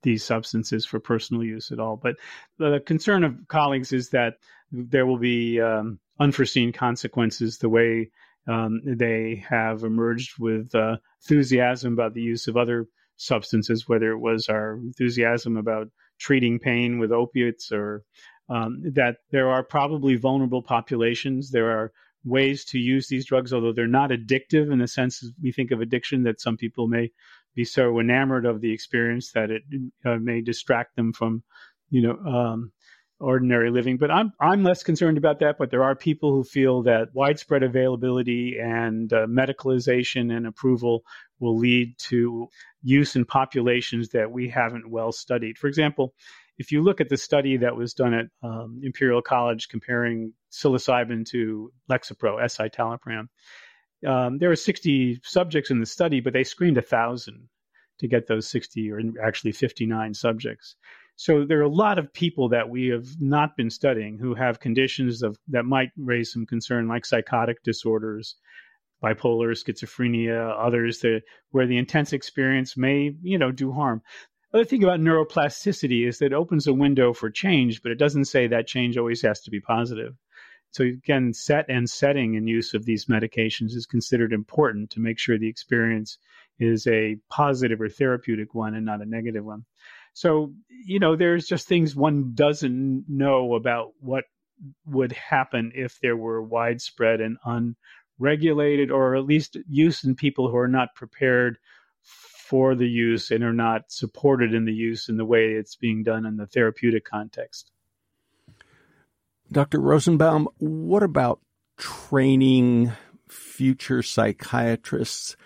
these 0.02 0.24
substances 0.24 0.86
for 0.86 0.98
personal 0.98 1.44
use 1.44 1.72
at 1.72 1.78
all. 1.78 1.96
But 1.96 2.16
the 2.58 2.80
concern 2.84 3.24
of 3.24 3.48
colleagues 3.48 3.92
is 3.92 4.10
that 4.10 4.34
there 4.72 5.06
will 5.06 5.18
be 5.18 5.60
um, 5.60 5.98
unforeseen 6.18 6.72
consequences 6.72 7.58
the 7.58 7.68
way 7.68 8.10
um, 8.46 8.80
they 8.84 9.44
have 9.48 9.82
emerged 9.82 10.38
with 10.38 10.74
uh, 10.74 10.96
enthusiasm 11.22 11.92
about 11.92 12.14
the 12.14 12.22
use 12.22 12.48
of 12.48 12.56
other 12.56 12.86
substances, 13.20 13.86
whether 13.86 14.10
it 14.12 14.18
was 14.18 14.48
our 14.48 14.74
enthusiasm 14.74 15.56
about 15.56 15.88
treating 16.18 16.58
pain 16.58 16.98
with 16.98 17.12
opiates 17.12 17.70
or 17.70 18.02
um, 18.48 18.82
that 18.94 19.16
there 19.30 19.50
are 19.50 19.62
probably 19.62 20.16
vulnerable 20.16 20.62
populations. 20.62 21.50
There 21.50 21.70
are 21.70 21.92
ways 22.24 22.64
to 22.66 22.78
use 22.78 23.08
these 23.08 23.26
drugs, 23.26 23.52
although 23.52 23.72
they're 23.72 23.86
not 23.86 24.10
addictive 24.10 24.72
in 24.72 24.78
the 24.78 24.88
sense 24.88 25.24
we 25.42 25.52
think 25.52 25.70
of 25.70 25.80
addiction, 25.80 26.24
that 26.24 26.40
some 26.40 26.56
people 26.56 26.88
may 26.88 27.10
be 27.54 27.64
so 27.64 28.00
enamored 28.00 28.46
of 28.46 28.60
the 28.60 28.72
experience 28.72 29.32
that 29.32 29.50
it 29.50 29.62
uh, 30.04 30.16
may 30.16 30.40
distract 30.40 30.96
them 30.96 31.12
from, 31.12 31.42
you 31.90 32.02
know, 32.02 32.16
um, 32.30 32.72
ordinary 33.20 33.70
living. 33.70 33.98
But 33.98 34.10
I'm 34.10 34.32
I'm 34.40 34.62
less 34.62 34.82
concerned 34.82 35.18
about 35.18 35.40
that. 35.40 35.56
But 35.58 35.70
there 35.70 35.84
are 35.84 35.94
people 35.94 36.32
who 36.32 36.42
feel 36.42 36.82
that 36.82 37.08
widespread 37.12 37.62
availability 37.62 38.56
and 38.58 39.12
uh, 39.12 39.26
medicalization 39.26 40.34
and 40.34 40.46
approval 40.46 41.02
will 41.40 41.56
lead 41.56 41.98
to 41.98 42.48
use 42.82 43.16
in 43.16 43.24
populations 43.24 44.10
that 44.10 44.30
we 44.30 44.48
haven't 44.48 44.90
well 44.90 45.12
studied. 45.12 45.58
For 45.58 45.66
example, 45.66 46.14
if 46.58 46.70
you 46.70 46.82
look 46.82 47.00
at 47.00 47.08
the 47.08 47.16
study 47.16 47.56
that 47.56 47.76
was 47.76 47.94
done 47.94 48.14
at 48.14 48.26
um, 48.42 48.80
Imperial 48.82 49.22
College 49.22 49.68
comparing 49.68 50.34
psilocybin 50.52 51.26
to 51.30 51.72
Lexapro, 51.90 52.38
escitalopram, 52.38 53.28
um, 54.06 54.38
there 54.38 54.48
were 54.48 54.56
60 54.56 55.20
subjects 55.24 55.70
in 55.70 55.80
the 55.80 55.86
study, 55.86 56.20
but 56.20 56.32
they 56.32 56.44
screened 56.44 56.78
a 56.78 56.82
thousand 56.82 57.48
to 57.98 58.08
get 58.08 58.26
those 58.26 58.46
60 58.48 58.90
or 58.92 59.00
actually 59.22 59.52
59 59.52 60.14
subjects. 60.14 60.76
So 61.16 61.44
there 61.44 61.58
are 61.58 61.62
a 61.62 61.68
lot 61.68 61.98
of 61.98 62.12
people 62.14 62.48
that 62.48 62.70
we 62.70 62.88
have 62.88 63.06
not 63.20 63.56
been 63.56 63.68
studying 63.68 64.16
who 64.18 64.34
have 64.34 64.58
conditions 64.58 65.22
of 65.22 65.38
that 65.48 65.64
might 65.64 65.90
raise 65.98 66.32
some 66.32 66.46
concern, 66.46 66.88
like 66.88 67.04
psychotic 67.04 67.62
disorders, 67.62 68.36
bipolar, 69.02 69.52
schizophrenia, 69.52 70.54
others 70.58 71.00
that 71.00 71.22
where 71.50 71.66
the 71.66 71.78
intense 71.78 72.12
experience 72.12 72.76
may, 72.76 73.14
you 73.22 73.38
know, 73.38 73.50
do 73.50 73.72
harm. 73.72 74.02
The 74.52 74.58
other 74.58 74.64
thing 74.64 74.82
about 74.82 75.00
neuroplasticity 75.00 76.06
is 76.06 76.18
that 76.18 76.26
it 76.26 76.32
opens 76.32 76.66
a 76.66 76.74
window 76.74 77.12
for 77.12 77.30
change, 77.30 77.82
but 77.82 77.92
it 77.92 77.98
doesn't 77.98 78.24
say 78.24 78.48
that 78.48 78.66
change 78.66 78.96
always 78.96 79.22
has 79.22 79.40
to 79.42 79.50
be 79.50 79.60
positive. 79.60 80.14
So 80.72 80.84
again, 80.84 81.32
set 81.32 81.66
and 81.68 81.88
setting 81.90 82.36
and 82.36 82.48
use 82.48 82.74
of 82.74 82.84
these 82.84 83.06
medications 83.06 83.74
is 83.74 83.86
considered 83.86 84.32
important 84.32 84.90
to 84.90 85.00
make 85.00 85.18
sure 85.18 85.38
the 85.38 85.48
experience 85.48 86.18
is 86.58 86.86
a 86.86 87.16
positive 87.28 87.80
or 87.80 87.88
therapeutic 87.88 88.54
one 88.54 88.74
and 88.74 88.86
not 88.86 89.00
a 89.00 89.06
negative 89.06 89.44
one. 89.44 89.64
So, 90.12 90.52
you 90.68 90.98
know, 90.98 91.16
there's 91.16 91.46
just 91.46 91.66
things 91.66 91.96
one 91.96 92.32
doesn't 92.34 93.04
know 93.08 93.54
about 93.54 93.92
what 94.00 94.24
would 94.86 95.12
happen 95.12 95.72
if 95.74 95.98
there 96.00 96.16
were 96.16 96.42
widespread 96.42 97.20
and 97.20 97.38
unregulated, 98.20 98.90
or 98.90 99.16
at 99.16 99.24
least 99.24 99.56
use 99.68 100.04
in 100.04 100.14
people 100.14 100.50
who 100.50 100.56
are 100.56 100.68
not 100.68 100.94
prepared 100.94 101.58
for 102.02 102.74
the 102.74 102.88
use 102.88 103.30
and 103.30 103.44
are 103.44 103.52
not 103.52 103.90
supported 103.90 104.52
in 104.54 104.64
the 104.64 104.72
use 104.72 105.08
in 105.08 105.16
the 105.16 105.24
way 105.24 105.52
it's 105.52 105.76
being 105.76 106.02
done 106.02 106.26
in 106.26 106.36
the 106.36 106.46
therapeutic 106.46 107.04
context. 107.04 107.70
Dr. 109.52 109.80
Rosenbaum, 109.80 110.48
what 110.58 111.02
about 111.02 111.40
training 111.76 112.92
future 113.28 114.02
psychiatrists. 114.02 115.36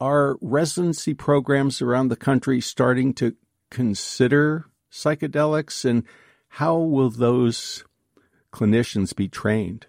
Are 0.00 0.36
residency 0.40 1.14
programs 1.14 1.80
around 1.80 2.08
the 2.08 2.16
country 2.16 2.60
starting 2.60 3.14
to 3.14 3.36
consider 3.70 4.66
psychedelics, 4.90 5.84
and 5.84 6.04
how 6.48 6.78
will 6.78 7.10
those 7.10 7.84
clinicians 8.52 9.14
be 9.14 9.28
trained? 9.28 9.86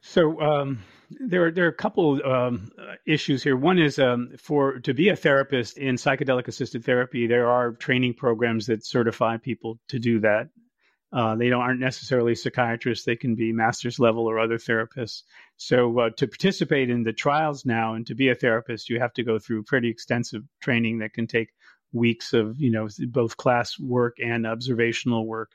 So 0.00 0.40
um, 0.40 0.82
there 1.20 1.46
are 1.46 1.50
there 1.50 1.64
are 1.66 1.68
a 1.68 1.74
couple 1.74 2.20
um, 2.24 2.70
issues 3.06 3.42
here. 3.42 3.56
One 3.56 3.78
is 3.78 3.98
um, 3.98 4.30
for 4.38 4.80
to 4.80 4.94
be 4.94 5.08
a 5.08 5.16
therapist 5.16 5.78
in 5.78 5.96
psychedelic 5.96 6.48
assisted 6.48 6.84
therapy, 6.84 7.26
there 7.26 7.48
are 7.48 7.72
training 7.72 8.14
programs 8.14 8.66
that 8.66 8.84
certify 8.84 9.36
people 9.36 9.78
to 9.88 9.98
do 9.98 10.20
that. 10.20 10.48
Uh, 11.12 11.36
they 11.36 11.50
don't 11.50 11.60
aren't 11.60 11.80
necessarily 11.80 12.34
psychiatrists; 12.34 13.04
they 13.04 13.16
can 13.16 13.34
be 13.34 13.52
master's 13.52 13.98
level 13.98 14.28
or 14.28 14.38
other 14.38 14.58
therapists. 14.58 15.22
So 15.56 15.98
uh, 15.98 16.10
to 16.16 16.26
participate 16.26 16.90
in 16.90 17.02
the 17.02 17.12
trials 17.12 17.66
now 17.66 17.94
and 17.94 18.06
to 18.06 18.14
be 18.14 18.28
a 18.28 18.34
therapist, 18.34 18.88
you 18.88 18.98
have 19.00 19.12
to 19.14 19.22
go 19.22 19.38
through 19.38 19.64
pretty 19.64 19.90
extensive 19.90 20.42
training 20.60 20.98
that 20.98 21.12
can 21.12 21.26
take 21.26 21.50
weeks 21.92 22.32
of 22.32 22.60
you 22.60 22.70
know 22.70 22.88
both 23.08 23.36
class 23.36 23.78
work 23.78 24.16
and 24.22 24.46
observational 24.46 25.26
work 25.26 25.52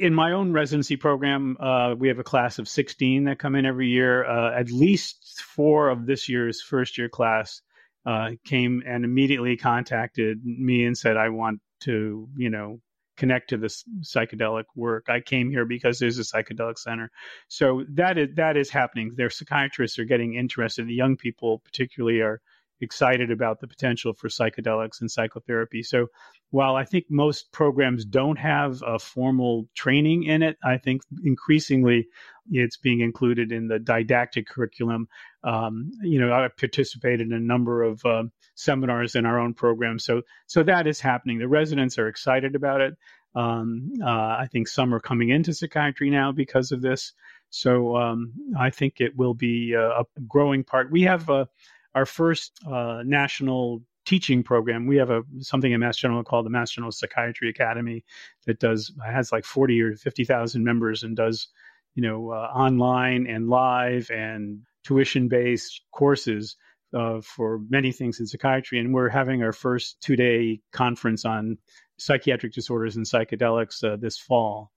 in 0.00 0.14
my 0.14 0.32
own 0.32 0.52
residency 0.52 0.96
program, 0.96 1.56
uh, 1.60 1.94
we 1.96 2.08
have 2.08 2.18
a 2.18 2.24
class 2.24 2.58
of 2.58 2.68
16 2.68 3.24
that 3.24 3.38
come 3.38 3.54
in 3.54 3.66
every 3.66 3.88
year. 3.88 4.24
Uh, 4.24 4.52
at 4.58 4.70
least 4.70 5.42
four 5.42 5.88
of 5.88 6.06
this 6.06 6.28
year's 6.28 6.60
first 6.60 6.98
year 6.98 7.08
class 7.08 7.62
uh, 8.06 8.30
came 8.44 8.82
and 8.86 9.04
immediately 9.04 9.56
contacted 9.56 10.44
me 10.44 10.84
and 10.84 10.96
said, 10.96 11.16
I 11.16 11.30
want 11.30 11.60
to, 11.80 12.28
you 12.36 12.50
know, 12.50 12.80
connect 13.16 13.50
to 13.50 13.56
this 13.56 13.84
psychedelic 14.00 14.64
work. 14.74 15.08
I 15.08 15.20
came 15.20 15.50
here 15.50 15.64
because 15.64 15.98
there's 15.98 16.18
a 16.18 16.22
psychedelic 16.22 16.78
center. 16.78 17.10
So 17.48 17.84
that 17.94 18.18
is, 18.18 18.28
that 18.36 18.56
is 18.56 18.70
happening. 18.70 19.12
Their 19.14 19.30
psychiatrists 19.30 19.98
are 19.98 20.04
getting 20.04 20.34
interested. 20.34 20.86
The 20.86 20.94
young 20.94 21.16
people, 21.16 21.60
particularly, 21.64 22.20
are 22.20 22.40
excited 22.84 23.30
about 23.30 23.60
the 23.60 23.66
potential 23.66 24.12
for 24.12 24.28
psychedelics 24.28 25.00
and 25.00 25.10
psychotherapy. 25.10 25.82
So 25.82 26.06
while 26.50 26.76
I 26.76 26.84
think 26.84 27.06
most 27.10 27.50
programs 27.50 28.04
don't 28.04 28.38
have 28.38 28.80
a 28.86 28.98
formal 28.98 29.68
training 29.74 30.22
in 30.24 30.42
it, 30.42 30.56
I 30.62 30.78
think 30.78 31.02
increasingly 31.24 32.06
it's 32.50 32.76
being 32.76 33.00
included 33.00 33.50
in 33.50 33.66
the 33.66 33.80
didactic 33.80 34.46
curriculum. 34.46 35.08
Um, 35.42 35.90
you 36.02 36.20
know, 36.20 36.32
I 36.32 36.48
participated 36.56 37.26
in 37.26 37.32
a 37.32 37.40
number 37.40 37.82
of 37.82 38.04
uh, 38.04 38.24
seminars 38.54 39.16
in 39.16 39.26
our 39.26 39.40
own 39.40 39.54
program, 39.54 39.98
so 39.98 40.22
so 40.46 40.62
that 40.62 40.86
is 40.86 41.00
happening. 41.00 41.38
The 41.38 41.48
residents 41.48 41.98
are 41.98 42.06
excited 42.06 42.54
about 42.54 42.80
it. 42.80 42.94
Um, 43.34 43.90
uh, 44.00 44.08
I 44.42 44.46
think 44.52 44.68
some 44.68 44.94
are 44.94 45.00
coming 45.00 45.30
into 45.30 45.52
psychiatry 45.54 46.08
now 46.10 46.30
because 46.30 46.70
of 46.70 46.82
this. 46.82 47.12
So 47.50 47.96
um, 47.96 48.32
I 48.58 48.70
think 48.70 49.00
it 49.00 49.16
will 49.16 49.34
be 49.34 49.72
a, 49.72 50.00
a 50.00 50.04
growing 50.28 50.64
part. 50.64 50.90
We 50.90 51.02
have 51.02 51.28
a 51.30 51.48
our 51.94 52.06
first 52.06 52.58
uh, 52.66 53.02
national 53.04 53.82
teaching 54.04 54.42
program. 54.42 54.86
We 54.86 54.96
have 54.96 55.10
a 55.10 55.22
something 55.40 55.72
in 55.72 55.80
Mass 55.80 55.96
General 55.96 56.24
called 56.24 56.46
the 56.46 56.50
Mass 56.50 56.72
General 56.72 56.92
Psychiatry 56.92 57.48
Academy 57.48 58.04
that 58.46 58.60
does 58.60 58.92
has 59.04 59.32
like 59.32 59.44
forty 59.44 59.80
or 59.80 59.96
fifty 59.96 60.24
thousand 60.24 60.64
members 60.64 61.02
and 61.02 61.16
does 61.16 61.48
you 61.94 62.02
know 62.02 62.30
uh, 62.30 62.50
online 62.54 63.26
and 63.26 63.48
live 63.48 64.10
and 64.10 64.60
tuition 64.84 65.28
based 65.28 65.82
courses 65.92 66.56
uh, 66.94 67.20
for 67.22 67.60
many 67.68 67.92
things 67.92 68.20
in 68.20 68.26
psychiatry. 68.26 68.78
And 68.78 68.94
we're 68.94 69.08
having 69.08 69.42
our 69.42 69.52
first 69.52 70.00
two 70.00 70.16
day 70.16 70.60
conference 70.72 71.24
on 71.24 71.58
psychiatric 71.96 72.52
disorders 72.52 72.96
and 72.96 73.06
psychedelics 73.06 73.82
uh, 73.84 73.96
this 73.96 74.18
fall. 74.18 74.70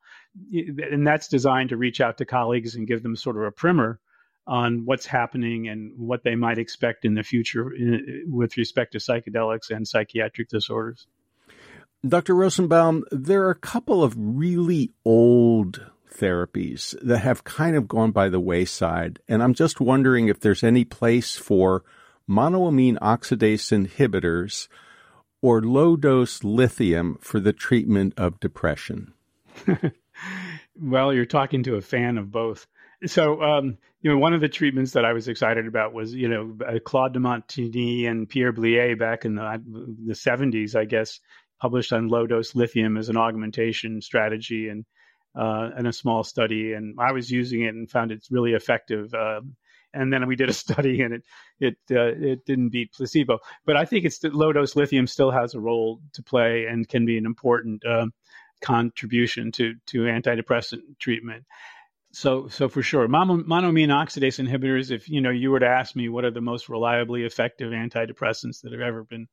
And 0.53 1.06
that's 1.06 1.27
designed 1.27 1.69
to 1.69 1.77
reach 1.77 1.99
out 1.99 2.18
to 2.18 2.26
colleagues 2.26 2.76
and 2.76 2.88
give 2.88 3.02
them 3.02 3.15
sort 3.15 3.38
of 3.38 3.44
a 3.44 3.52
primer 3.52 3.99
on 4.47 4.85
what's 4.85 5.05
happening 5.05 5.67
and 5.67 5.91
what 5.97 6.23
they 6.23 6.35
might 6.35 6.57
expect 6.57 7.05
in 7.05 7.13
the 7.13 7.23
future 7.23 7.71
in, 7.73 8.23
with 8.27 8.57
respect 8.57 8.93
to 8.93 8.97
psychedelics 8.97 9.69
and 9.69 9.87
psychiatric 9.87 10.49
disorders. 10.49 11.07
Dr. 12.07 12.35
Rosenbaum, 12.35 13.03
there 13.11 13.43
are 13.43 13.49
a 13.49 13.55
couple 13.55 14.03
of 14.03 14.13
really 14.17 14.91
old 15.03 15.85
therapies 16.13 16.95
that 17.01 17.19
have 17.19 17.43
kind 17.43 17.75
of 17.75 17.87
gone 17.87 18.11
by 18.11 18.29
the 18.29 18.39
wayside, 18.39 19.19
and 19.27 19.43
I'm 19.43 19.53
just 19.53 19.81
wondering 19.81 20.27
if 20.29 20.39
there's 20.39 20.63
any 20.63 20.85
place 20.85 21.35
for 21.35 21.83
monoamine 22.29 22.97
oxidase 22.99 23.71
inhibitors 23.71 24.67
or 25.41 25.61
low 25.61 25.95
dose 25.95 26.43
lithium 26.43 27.17
for 27.21 27.39
the 27.39 27.53
treatment 27.53 28.13
of 28.17 28.39
depression. 28.39 29.13
well, 30.79 31.13
you're 31.13 31.25
talking 31.25 31.63
to 31.63 31.75
a 31.75 31.81
fan 31.81 32.17
of 32.17 32.31
both. 32.31 32.67
So, 33.05 33.41
um, 33.41 33.77
you 34.01 34.11
know, 34.11 34.17
one 34.17 34.33
of 34.33 34.41
the 34.41 34.49
treatments 34.49 34.93
that 34.93 35.05
I 35.05 35.13
was 35.13 35.27
excited 35.27 35.67
about 35.67 35.93
was, 35.93 36.13
you 36.13 36.27
know, 36.27 36.57
uh, 36.65 36.79
Claude 36.83 37.13
de 37.13 37.19
Montigny 37.19 38.09
and 38.09 38.27
Pierre 38.27 38.53
Blier 38.53 38.97
back 38.97 39.23
in 39.23 39.35
the, 39.35 39.61
the 40.05 40.13
70s, 40.13 40.75
I 40.75 40.85
guess, 40.85 41.19
published 41.61 41.93
on 41.93 42.07
low 42.07 42.25
dose 42.25 42.55
lithium 42.55 42.97
as 42.97 43.09
an 43.09 43.17
augmentation 43.17 44.01
strategy 44.01 44.69
and 44.69 44.85
uh, 45.35 45.69
a 45.75 45.93
small 45.93 46.23
study. 46.23 46.73
And 46.73 46.95
I 46.99 47.11
was 47.11 47.29
using 47.29 47.61
it 47.61 47.75
and 47.75 47.89
found 47.89 48.11
it 48.11 48.25
really 48.31 48.53
effective. 48.53 49.13
Um, 49.13 49.55
and 49.93 50.11
then 50.11 50.27
we 50.27 50.35
did 50.35 50.49
a 50.49 50.53
study 50.65 51.01
and 51.01 51.13
it 51.13 51.23
it 51.59 51.75
uh, 51.91 52.13
it 52.15 52.45
didn't 52.45 52.69
beat 52.69 52.93
placebo. 52.93 53.39
But 53.65 53.77
I 53.77 53.85
think 53.85 54.05
it's 54.05 54.23
low 54.23 54.53
dose 54.53 54.75
lithium 54.75 55.07
still 55.07 55.31
has 55.31 55.53
a 55.53 55.59
role 55.59 56.01
to 56.13 56.23
play 56.23 56.65
and 56.65 56.87
can 56.87 57.05
be 57.05 57.17
an 57.17 57.25
important 57.25 57.85
uh, 57.85 58.07
contribution 58.61 59.51
to 59.53 59.75
to 59.87 59.99
antidepressant 59.99 60.81
treatment. 60.99 61.45
So, 62.18 62.48
so 62.48 62.68
for 62.68 62.81
sure, 62.81 63.07
mono, 63.07 63.44
monoamine 63.44 63.89
oxidase 63.89 64.44
inhibitors. 64.44 64.89
If 64.89 65.07
you 65.07 65.22
know, 65.22 65.30
you 65.30 65.52
were 65.52 65.60
to 65.60 65.68
ask 65.68 65.95
me 65.95 66.10
what 66.10 66.26
are 66.26 66.31
the 66.31 66.41
most 66.41 66.68
reliably 66.68 67.26
effective 67.26 67.72
antidepressants 67.72 68.61
that 68.61 68.72
have 68.72 68.81
ever 68.81 69.03
been 69.03 69.27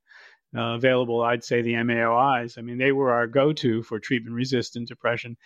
uh, 0.54 0.74
available, 0.74 1.22
I'd 1.22 1.44
say 1.44 1.62
the 1.62 1.72
MAOIs. 1.72 2.58
I 2.58 2.60
mean, 2.60 2.76
they 2.76 2.92
were 2.92 3.10
our 3.10 3.26
go-to 3.26 3.82
for 3.82 3.98
treatment-resistant 3.98 4.86
depression, 4.86 5.38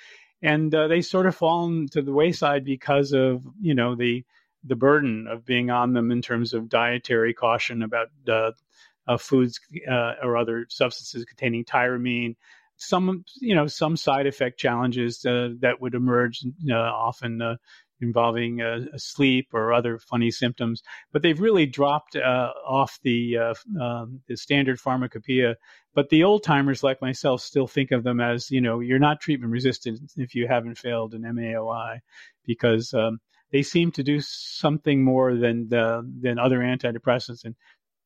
and 0.43 0.75
uh, 0.75 0.89
they 0.89 1.01
sort 1.01 1.27
of 1.27 1.37
fallen 1.37 1.87
to 1.91 2.03
the 2.03 2.13
wayside 2.13 2.65
because 2.65 3.13
of 3.13 3.47
you 3.61 3.77
know 3.77 3.95
the 3.95 4.25
the 4.65 4.75
burden 4.75 5.29
of 5.29 5.47
being 5.47 5.71
on 5.71 5.93
them 5.93 6.11
in 6.11 6.21
terms 6.21 6.55
of 6.55 6.69
dietary 6.69 7.35
caution 7.35 7.85
about 7.85 8.09
uh, 8.27 9.17
foods 9.17 9.61
uh, 9.89 10.15
or 10.25 10.37
other 10.37 10.67
substances 10.69 11.25
containing 11.25 11.65
tyramine 11.65 12.35
some 12.79 13.25
you 13.41 13.55
know 13.55 13.67
some 13.67 13.97
side 13.97 14.27
effect 14.27 14.59
challenges 14.59 15.25
uh, 15.27 15.51
that 15.61 15.81
would 15.81 15.95
emerge 15.95 16.45
uh, 16.71 16.75
often 16.75 17.43
uh, 17.43 17.57
involving 18.01 18.63
uh, 18.63 18.81
sleep 18.97 19.49
or 19.53 19.73
other 19.73 19.99
funny 19.99 20.31
symptoms. 20.31 20.83
But 21.13 21.23
they've 21.23 21.41
really 21.41 21.67
dropped 21.67 22.17
uh, 22.17 22.53
off 22.67 22.99
the 23.03 23.37
uh, 23.39 23.55
um, 23.83 24.21
the 24.29 24.37
standard 24.37 24.81
pharmacopoeia. 24.81 25.57
But 25.95 26.09
the 26.09 26.25
old 26.25 26.45
timers 26.45 26.83
like 26.83 27.03
myself 27.03 27.43
still 27.43 27.67
think 27.67 27.91
of 27.91 28.05
them 28.05 28.21
as 28.21 28.51
you 28.51 28.61
know 28.61 28.81
you're 28.81 28.99
not 28.99 29.21
treatment 29.21 29.53
resistant 29.53 30.13
if 30.17 30.35
you 30.35 30.47
haven't 30.47 30.79
failed 30.79 31.15
an 31.15 31.23
MAOI 31.23 31.99
because 32.47 32.95
um, 32.95 33.19
they 33.51 33.63
seem 33.63 33.91
to 33.93 34.03
do 34.03 34.21
something 34.21 35.03
more 35.03 35.35
than 35.35 35.69
the, 35.69 36.09
than 36.21 36.39
other 36.39 36.59
antidepressants. 36.59 37.45
And 37.45 37.55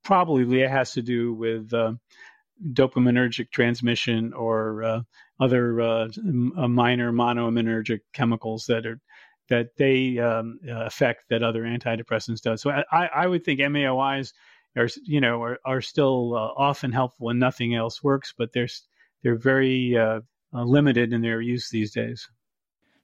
probably 0.04 0.62
it 0.62 0.70
has 0.70 0.92
to 0.92 1.02
do 1.02 1.32
with 1.32 1.72
dopaminergic 2.72 3.50
transmission 3.50 4.32
or 4.32 4.84
uh, 4.84 5.00
other 5.40 5.80
uh, 5.80 6.08
minor 6.24 7.12
monoaminergic 7.12 8.00
chemicals 8.12 8.66
that 8.66 8.86
are 8.86 9.00
that 9.48 9.76
they 9.76 10.18
um, 10.18 10.58
affect 10.68 11.24
that 11.28 11.42
other 11.42 11.64
antidepressants 11.64 12.40
does. 12.40 12.62
So 12.62 12.70
I, 12.70 13.06
I 13.14 13.26
would 13.26 13.44
think 13.44 13.60
MAOIs 13.60 14.32
are 14.76 14.88
you 15.04 15.20
know 15.20 15.42
are, 15.42 15.58
are 15.64 15.80
still 15.80 16.34
uh, 16.34 16.52
often 16.56 16.92
helpful 16.92 17.26
when 17.26 17.38
nothing 17.38 17.74
else 17.74 18.02
works, 18.02 18.32
but 18.36 18.52
they're 18.52 18.68
they're 19.22 19.36
very 19.36 19.96
uh, 19.96 20.20
uh, 20.54 20.64
limited 20.64 21.12
in 21.12 21.22
their 21.22 21.40
use 21.40 21.68
these 21.70 21.92
days. 21.92 22.28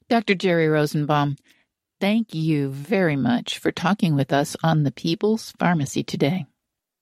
Dr. 0.09 0.35
Jerry 0.35 0.69
Rosenbaum, 0.69 1.37
thank 2.01 2.35
you 2.35 2.71
very 2.71 3.17
much 3.17 3.59
for 3.59 3.71
talking 3.71 4.15
with 4.15 4.33
us 4.33 4.57
on 4.63 4.85
the 4.85 4.93
People's 4.93 5.53
Pharmacy 5.59 6.03
today. 6.03 6.47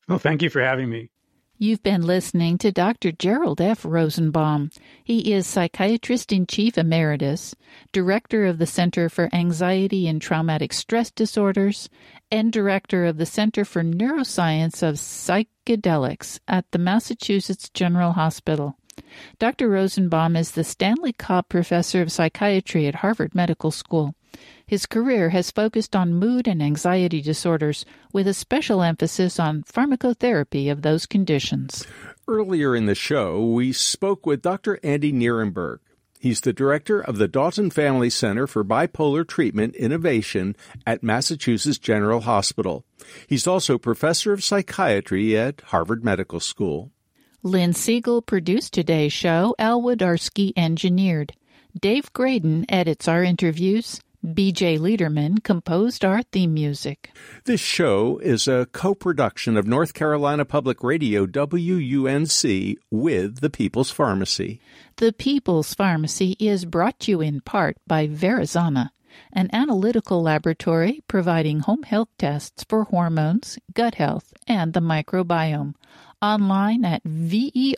Well, 0.09 0.19
thank 0.19 0.43
you 0.43 0.51
for 0.51 0.61
having 0.61 0.89
me. 0.91 1.11
You've 1.59 1.83
been 1.83 2.03
listening 2.03 2.59
to 2.59 2.71
Dr. 2.71 3.13
Jerrold 3.13 3.63
F. 3.63 3.83
Rosenbaum. 3.83 4.71
He 5.03 5.33
is 5.33 5.47
Psychiatrist 5.47 6.31
in 6.31 6.47
Chief 6.47 6.77
Emeritus, 6.77 7.55
Director 7.93 8.45
of 8.45 8.59
the 8.59 8.67
Center 8.67 9.09
for 9.09 9.31
Anxiety 9.33 10.07
and 10.07 10.21
Traumatic 10.21 10.75
Stress 10.75 11.11
Disorders, 11.11 11.89
and 12.31 12.53
Director 12.53 13.07
of 13.07 13.17
the 13.17 13.25
Center 13.25 13.65
for 13.65 13.83
Neuroscience 13.83 14.83
of 14.83 14.97
Psychedelics 14.97 16.41
at 16.47 16.71
the 16.73 16.79
Massachusetts 16.79 17.71
General 17.71 18.13
Hospital. 18.13 18.77
Dr. 19.39 19.71
Rosenbaum 19.71 20.37
is 20.37 20.51
the 20.51 20.65
Stanley 20.65 21.15
Cobb 21.15 21.49
Professor 21.49 22.03
of 22.03 22.13
Psychiatry 22.13 22.87
at 22.87 22.97
Harvard 22.97 23.35
Medical 23.35 23.71
School. 23.71 24.15
His 24.67 24.85
career 24.85 25.31
has 25.31 25.53
focused 25.53 25.95
on 25.95 26.15
mood 26.15 26.49
and 26.49 26.61
anxiety 26.61 27.21
disorders, 27.23 27.85
with 28.13 28.27
a 28.27 28.35
special 28.35 28.83
emphasis 28.83 29.39
on 29.39 29.63
pharmacotherapy 29.63 30.73
of 30.73 30.83
those 30.83 31.07
conditions. 31.07 31.87
Earlier 32.27 32.75
in 32.75 32.87
the 32.87 32.97
show, 32.97 33.47
we 33.47 33.73
spoke 33.73 34.27
with 34.27 34.43
Dr. 34.43 34.81
Andy 34.83 35.13
Nierenberg. 35.13 35.79
He's 36.19 36.41
the 36.41 36.53
director 36.53 37.01
of 37.01 37.19
the 37.19 37.29
Dauten 37.29 37.73
Family 37.73 38.11
Center 38.11 38.49
for 38.49 38.65
Bipolar 38.65 39.25
Treatment 39.25 39.77
Innovation 39.77 40.57
at 40.85 41.05
Massachusetts 41.05 41.79
General 41.79 42.23
Hospital. 42.23 42.85
He's 43.29 43.47
also 43.47 43.79
professor 43.79 44.33
of 44.33 44.43
psychiatry 44.43 45.39
at 45.39 45.61
Harvard 45.67 46.05
Medical 46.05 46.41
School. 46.41 46.91
Lynn 47.45 47.73
Siegel 47.73 48.21
produced 48.21 48.73
today's 48.73 49.13
show. 49.13 49.55
Al 49.61 49.81
Wodarski 49.81 50.53
engineered. 50.57 51.35
Dave 51.79 52.13
Graedon 52.13 52.65
edits 52.69 53.07
our 53.07 53.23
interviews. 53.23 54.01
BJ 54.25 54.79
Leiderman 54.79 55.43
composed 55.43 56.05
our 56.05 56.23
theme 56.23 56.55
music. 56.55 57.11
This 57.45 57.61
show 57.61 58.19
is 58.19 58.49
a 58.49 58.67
co 58.73 58.95
production 58.95 59.57
of 59.57 59.67
North 59.67 59.95
Carolina 59.95 60.45
Public 60.45 60.83
Radio 60.83 61.27
WUNC 61.27 62.77
with 62.91 63.41
the 63.41 63.51
People's 63.51 63.91
Pharmacy. 63.91 64.61
The 64.97 65.13
People's 65.13 65.75
Pharmacy 65.75 66.37
is 66.39 66.65
brought 66.65 66.99
to 67.01 67.11
you 67.13 67.21
in 67.21 67.41
part 67.41 67.77
by 67.87 68.07
Verisana, 68.09 68.91
an 69.33 69.51
analytical 69.53 70.23
laboratory 70.23 71.03
providing 71.09 71.61
home 71.61 71.83
health 71.83 72.09
tests 72.19 72.65
for 72.69 72.85
hormones, 72.85 73.59
gut 73.75 73.97
health, 73.97 74.33
and 74.47 74.73
the 74.73 74.81
microbiome. 74.81 75.75
Online 76.23 76.85
at 76.85 77.05
verisana.com. 77.05 77.77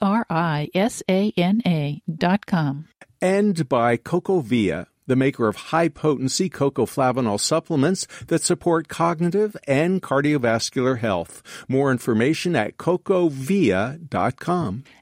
And 3.20 3.68
by 3.68 3.96
CocoVia 3.96 4.86
the 5.08 5.16
maker 5.16 5.48
of 5.48 5.56
high 5.56 5.88
potency 5.88 6.48
flavanol 6.86 7.40
supplements 7.40 8.06
that 8.28 8.44
support 8.44 8.86
cognitive 8.86 9.56
and 9.66 10.00
cardiovascular 10.00 10.98
health. 10.98 11.42
More 11.66 11.90
information 11.90 12.54
at 12.54 12.76
cocovia.com. 12.76 14.04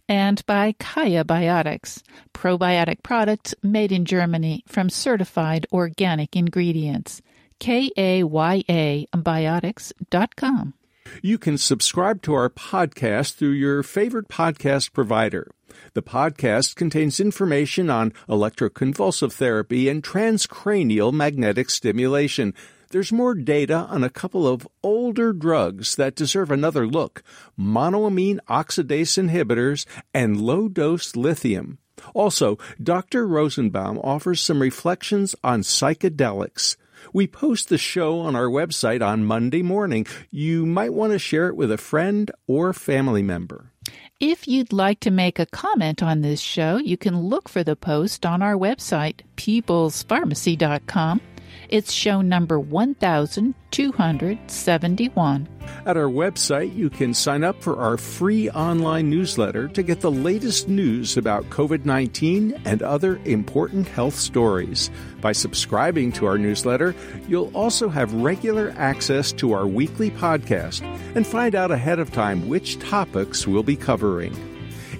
And 0.08 0.46
by 0.46 0.74
Kaya 0.78 1.24
Biotics, 1.24 2.02
probiotic 2.32 3.02
products 3.02 3.54
made 3.62 3.92
in 3.92 4.04
Germany 4.04 4.62
from 4.66 4.88
certified 4.88 5.66
organic 5.72 6.36
ingredients. 6.36 7.20
K 7.58 7.90
A 7.96 8.22
Y 8.22 8.62
A 8.68 9.06
biotics.com. 9.12 10.74
You 11.22 11.38
can 11.38 11.58
subscribe 11.58 12.22
to 12.22 12.34
our 12.34 12.50
podcast 12.50 13.34
through 13.34 13.50
your 13.50 13.82
favorite 13.82 14.28
podcast 14.28 14.92
provider. 14.92 15.50
The 15.94 16.02
podcast 16.02 16.76
contains 16.76 17.20
information 17.20 17.90
on 17.90 18.12
electroconvulsive 18.28 19.32
therapy 19.32 19.88
and 19.88 20.02
transcranial 20.02 21.12
magnetic 21.12 21.70
stimulation. 21.70 22.54
There's 22.90 23.12
more 23.12 23.34
data 23.34 23.86
on 23.90 24.04
a 24.04 24.10
couple 24.10 24.46
of 24.46 24.66
older 24.82 25.32
drugs 25.32 25.96
that 25.96 26.14
deserve 26.14 26.50
another 26.50 26.86
look 26.86 27.22
monoamine 27.58 28.38
oxidase 28.48 29.18
inhibitors 29.18 29.86
and 30.14 30.40
low 30.40 30.68
dose 30.68 31.16
lithium. 31.16 31.78
Also, 32.14 32.58
Dr. 32.82 33.26
Rosenbaum 33.26 33.98
offers 34.04 34.40
some 34.40 34.60
reflections 34.60 35.34
on 35.42 35.62
psychedelics. 35.62 36.76
We 37.12 37.26
post 37.26 37.68
the 37.68 37.78
show 37.78 38.20
on 38.20 38.36
our 38.36 38.48
website 38.48 39.06
on 39.06 39.24
Monday 39.24 39.62
morning. 39.62 40.06
You 40.30 40.66
might 40.66 40.92
want 40.92 41.12
to 41.12 41.18
share 41.18 41.48
it 41.48 41.56
with 41.56 41.70
a 41.70 41.78
friend 41.78 42.30
or 42.46 42.72
family 42.72 43.22
member. 43.22 43.72
If 44.18 44.48
you'd 44.48 44.72
like 44.72 45.00
to 45.00 45.10
make 45.10 45.38
a 45.38 45.46
comment 45.46 46.02
on 46.02 46.22
this 46.22 46.40
show, 46.40 46.78
you 46.78 46.96
can 46.96 47.18
look 47.18 47.48
for 47.48 47.62
the 47.62 47.76
post 47.76 48.24
on 48.24 48.42
our 48.42 48.54
website, 48.54 49.20
peoplespharmacy.com. 49.36 51.20
It's 51.68 51.92
show 51.92 52.20
number 52.20 52.60
1271. 52.60 55.48
At 55.84 55.96
our 55.96 56.04
website, 56.04 56.76
you 56.76 56.90
can 56.90 57.14
sign 57.14 57.44
up 57.44 57.62
for 57.62 57.78
our 57.78 57.96
free 57.96 58.50
online 58.50 59.08
newsletter 59.10 59.68
to 59.68 59.82
get 59.82 60.00
the 60.00 60.10
latest 60.10 60.68
news 60.68 61.16
about 61.16 61.48
COVID 61.50 61.84
19 61.84 62.60
and 62.64 62.82
other 62.82 63.20
important 63.24 63.86
health 63.88 64.16
stories. 64.16 64.90
By 65.20 65.32
subscribing 65.32 66.12
to 66.12 66.26
our 66.26 66.38
newsletter, 66.38 66.94
you'll 67.28 67.50
also 67.54 67.88
have 67.88 68.12
regular 68.14 68.72
access 68.76 69.32
to 69.32 69.52
our 69.52 69.66
weekly 69.66 70.10
podcast 70.10 70.82
and 71.14 71.26
find 71.26 71.54
out 71.54 71.70
ahead 71.70 71.98
of 71.98 72.12
time 72.12 72.48
which 72.48 72.78
topics 72.78 73.46
we'll 73.46 73.62
be 73.62 73.76
covering. 73.76 74.34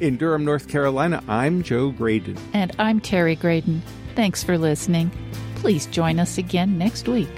In 0.01 0.17
Durham, 0.17 0.45
North 0.45 0.69
Carolina, 0.69 1.23
I'm 1.27 1.63
Joe 1.63 1.91
Graedon. 1.91 2.39
And 2.53 2.75
I'm 2.79 3.01
Terry 3.01 3.37
Graedon. 3.37 3.81
Thanks 4.15 4.45
for 4.45 4.59
listening. 4.59 5.11
Please 5.57 5.87
join 5.87 6.21
us 6.21 6.39
again 6.39 6.79
next 6.79 7.09
week. 7.09 7.29